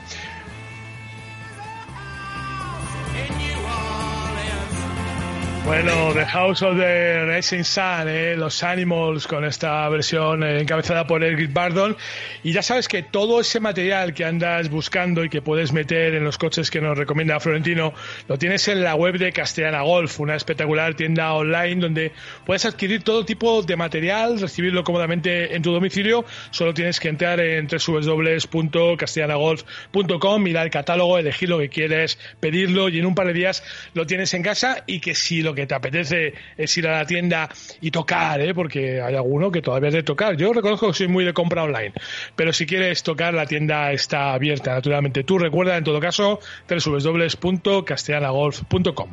Bueno, 5.67 6.13
The 6.13 6.25
House 6.25 6.61
of 6.61 6.77
the 6.77 7.25
Rising 7.25 7.65
Sun, 7.65 8.07
¿eh? 8.07 8.37
los 8.37 8.63
Animals, 8.63 9.27
con 9.27 9.43
esta 9.43 9.89
versión 9.89 10.41
eh, 10.41 10.61
encabezada 10.61 11.05
por 11.05 11.25
Eric 11.25 11.51
Bardon. 11.51 11.97
Y 12.41 12.53
ya 12.53 12.61
sabes 12.61 12.87
que 12.87 13.03
todo 13.03 13.41
ese 13.41 13.59
material 13.59 14.13
que 14.13 14.23
andas 14.23 14.69
buscando 14.69 15.25
y 15.25 15.29
que 15.29 15.41
puedes 15.41 15.73
meter 15.73 16.15
en 16.15 16.23
los 16.23 16.37
coches 16.37 16.71
que 16.71 16.79
nos 16.79 16.97
recomienda 16.97 17.37
Florentino, 17.41 17.93
lo 18.29 18.37
tienes 18.37 18.65
en 18.69 18.81
la 18.81 18.95
web 18.95 19.17
de 19.17 19.33
Castellana 19.33 19.81
Golf, 19.81 20.21
una 20.21 20.35
espectacular 20.35 20.95
tienda 20.95 21.33
online 21.33 21.81
donde 21.81 22.13
puedes 22.45 22.63
adquirir 22.63 23.03
todo 23.03 23.25
tipo 23.25 23.61
de 23.61 23.75
material, 23.75 24.39
recibirlo 24.39 24.85
cómodamente 24.85 25.53
en 25.53 25.63
tu 25.63 25.73
domicilio. 25.73 26.23
Solo 26.49 26.73
tienes 26.73 27.01
que 27.01 27.09
entrar 27.09 27.41
en 27.41 27.67
www.castellanagolf.com, 27.67 30.41
mirar 30.41 30.63
el 30.63 30.71
catálogo, 30.71 31.17
elegir 31.17 31.49
lo 31.49 31.59
que 31.59 31.67
quieres, 31.67 32.17
pedirlo 32.39 32.87
y 32.87 32.99
en 32.99 33.05
un 33.05 33.15
par 33.15 33.27
de 33.27 33.33
días 33.33 33.65
lo 33.93 34.07
tienes 34.07 34.33
en 34.33 34.43
casa 34.43 34.85
y 34.87 35.01
que 35.01 35.13
si 35.13 35.41
lo 35.41 35.56
que 35.57 35.67
te 35.67 35.75
apetece 35.75 36.33
es 36.55 36.77
ir 36.77 36.87
a 36.87 36.99
la 36.99 37.05
tienda 37.05 37.49
y 37.81 37.91
tocar, 37.91 38.39
¿eh? 38.39 38.53
porque 38.53 39.01
hay 39.01 39.15
alguno 39.15 39.51
que 39.51 39.61
todavía 39.61 39.89
es 39.89 39.95
de 39.95 40.03
tocar. 40.03 40.37
Yo 40.37 40.53
reconozco 40.53 40.87
que 40.87 40.93
soy 40.93 41.09
muy 41.09 41.25
de 41.25 41.33
compra 41.33 41.63
online, 41.63 41.91
pero 42.35 42.53
si 42.53 42.65
quieres 42.65 43.03
tocar, 43.03 43.33
la 43.33 43.45
tienda 43.45 43.91
está 43.91 44.31
abierta, 44.33 44.73
naturalmente. 44.73 45.23
Tú 45.23 45.39
recuerda, 45.39 45.75
en 45.75 45.83
todo 45.83 45.99
caso, 45.99 46.39
www.castellanagolf.com. 46.69 49.09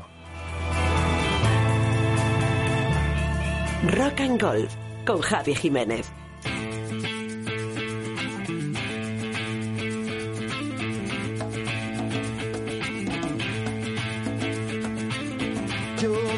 Rock 3.86 4.20
and 4.20 4.40
Golf 4.40 4.74
con 5.04 5.20
Javi 5.20 5.54
Jiménez. 5.54 6.23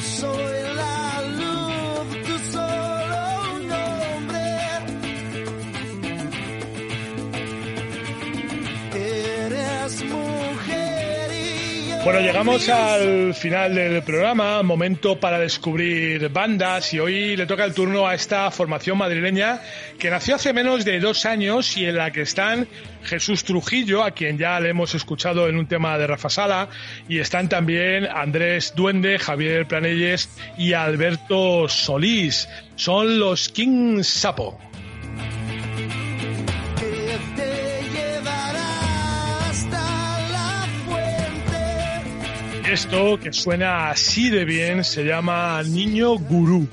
Yo 0.06 0.35
Bueno, 12.06 12.20
llegamos 12.20 12.68
al 12.68 13.34
final 13.34 13.74
del 13.74 14.00
programa, 14.04 14.62
momento 14.62 15.18
para 15.18 15.40
descubrir 15.40 16.28
bandas 16.28 16.94
y 16.94 17.00
hoy 17.00 17.36
le 17.36 17.46
toca 17.46 17.64
el 17.64 17.74
turno 17.74 18.06
a 18.06 18.14
esta 18.14 18.48
formación 18.52 18.96
madrileña 18.96 19.60
que 19.98 20.08
nació 20.08 20.36
hace 20.36 20.52
menos 20.52 20.84
de 20.84 21.00
dos 21.00 21.26
años 21.26 21.76
y 21.76 21.84
en 21.84 21.96
la 21.96 22.12
que 22.12 22.20
están 22.20 22.68
Jesús 23.02 23.42
Trujillo, 23.42 24.04
a 24.04 24.12
quien 24.12 24.38
ya 24.38 24.60
le 24.60 24.68
hemos 24.68 24.94
escuchado 24.94 25.48
en 25.48 25.56
un 25.56 25.66
tema 25.66 25.98
de 25.98 26.06
Rafa 26.06 26.30
Sala, 26.30 26.68
y 27.08 27.18
están 27.18 27.48
también 27.48 28.06
Andrés 28.06 28.74
Duende, 28.76 29.18
Javier 29.18 29.66
Planelles 29.66 30.28
y 30.56 30.74
Alberto 30.74 31.68
Solís. 31.68 32.48
Son 32.76 33.18
los 33.18 33.48
King 33.48 34.04
Sapo. 34.04 34.60
Esto 42.70 43.16
que 43.20 43.32
suena 43.32 43.90
así 43.90 44.28
de 44.28 44.44
bien 44.44 44.82
se 44.82 45.04
llama 45.04 45.62
Niño 45.62 46.18
Gurú. 46.18 46.66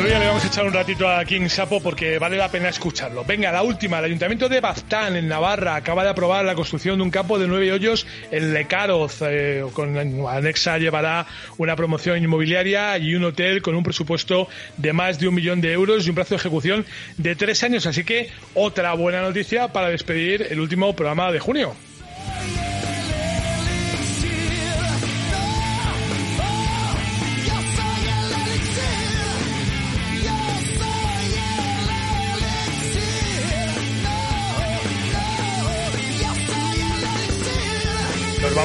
Otro 0.00 0.08
día 0.08 0.18
le 0.18 0.28
vamos 0.28 0.42
a 0.42 0.46
echar 0.46 0.64
un 0.64 0.72
ratito 0.72 1.06
a 1.06 1.22
King 1.26 1.50
Sapo 1.50 1.82
porque 1.82 2.18
vale 2.18 2.38
la 2.38 2.50
pena 2.50 2.70
escucharlo. 2.70 3.22
Venga, 3.22 3.52
la 3.52 3.62
última. 3.62 3.98
El 3.98 4.06
Ayuntamiento 4.06 4.48
de 4.48 4.58
Baztán, 4.58 5.14
en 5.14 5.28
Navarra, 5.28 5.74
acaba 5.74 6.04
de 6.04 6.08
aprobar 6.08 6.42
la 6.42 6.54
construcción 6.54 6.96
de 6.96 7.02
un 7.02 7.10
campo 7.10 7.38
de 7.38 7.46
nueve 7.46 7.70
hoyos 7.70 8.06
en 8.30 8.54
Lecaroz. 8.54 9.18
eh, 9.20 9.62
con 9.74 9.98
anexa 10.26 10.78
llevará 10.78 11.26
una 11.58 11.76
promoción 11.76 12.16
inmobiliaria 12.16 12.96
y 12.96 13.14
un 13.14 13.24
hotel 13.24 13.60
con 13.60 13.74
un 13.74 13.82
presupuesto 13.82 14.48
de 14.78 14.94
más 14.94 15.18
de 15.18 15.28
un 15.28 15.34
millón 15.34 15.60
de 15.60 15.70
euros 15.70 16.06
y 16.06 16.08
un 16.08 16.14
plazo 16.14 16.30
de 16.30 16.36
ejecución 16.36 16.86
de 17.18 17.36
tres 17.36 17.62
años. 17.62 17.84
Así 17.84 18.02
que 18.02 18.30
otra 18.54 18.94
buena 18.94 19.20
noticia 19.20 19.68
para 19.68 19.90
despedir 19.90 20.46
el 20.48 20.60
último 20.60 20.96
programa 20.96 21.30
de 21.30 21.40
junio. 21.40 21.74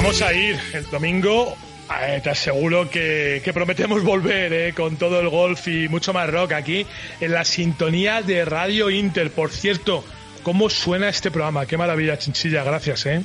Vamos 0.06 0.22
a 0.22 0.32
ir 0.32 0.56
el 0.72 0.88
domingo. 0.88 1.56
eh, 2.00 2.20
te 2.22 2.30
aseguro 2.30 2.88
que, 2.88 3.42
prometemos 3.52 4.04
volver 4.04 4.52
eh, 4.52 4.72
con 4.72 4.94
todo 4.94 5.18
el 5.18 5.28
golf 5.28 5.66
y 5.66 5.88
mucho 5.88 6.12
más 6.12 6.30
rock 6.30 6.52
aquí 6.52 6.86
en 7.20 7.32
la 7.32 7.44
sintonía 7.44 8.22
de 8.22 8.44
Radio 8.44 8.88
Inter. 8.88 9.32
Por 9.32 9.50
cierto, 9.50 10.04
¿cómo 10.44 10.70
suena 10.70 11.08
este 11.08 11.32
programa? 11.32 11.66
Qué 11.66 11.76
maravilla, 11.76 12.16
Chinchilla. 12.18 12.62
Gracias, 12.62 13.04
¿eh? 13.06 13.24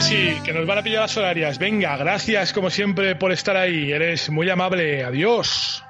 Sí, 0.00 0.36
que 0.44 0.52
nos 0.52 0.66
van 0.66 0.78
a 0.78 0.82
pillar 0.82 1.02
las 1.02 1.16
horarias. 1.16 1.58
Venga, 1.58 1.96
gracias 1.96 2.52
como 2.52 2.70
siempre 2.70 3.16
por 3.16 3.32
estar 3.32 3.56
ahí. 3.56 3.90
Eres 3.90 4.30
muy 4.30 4.48
amable. 4.48 5.02
Adiós. 5.02 5.82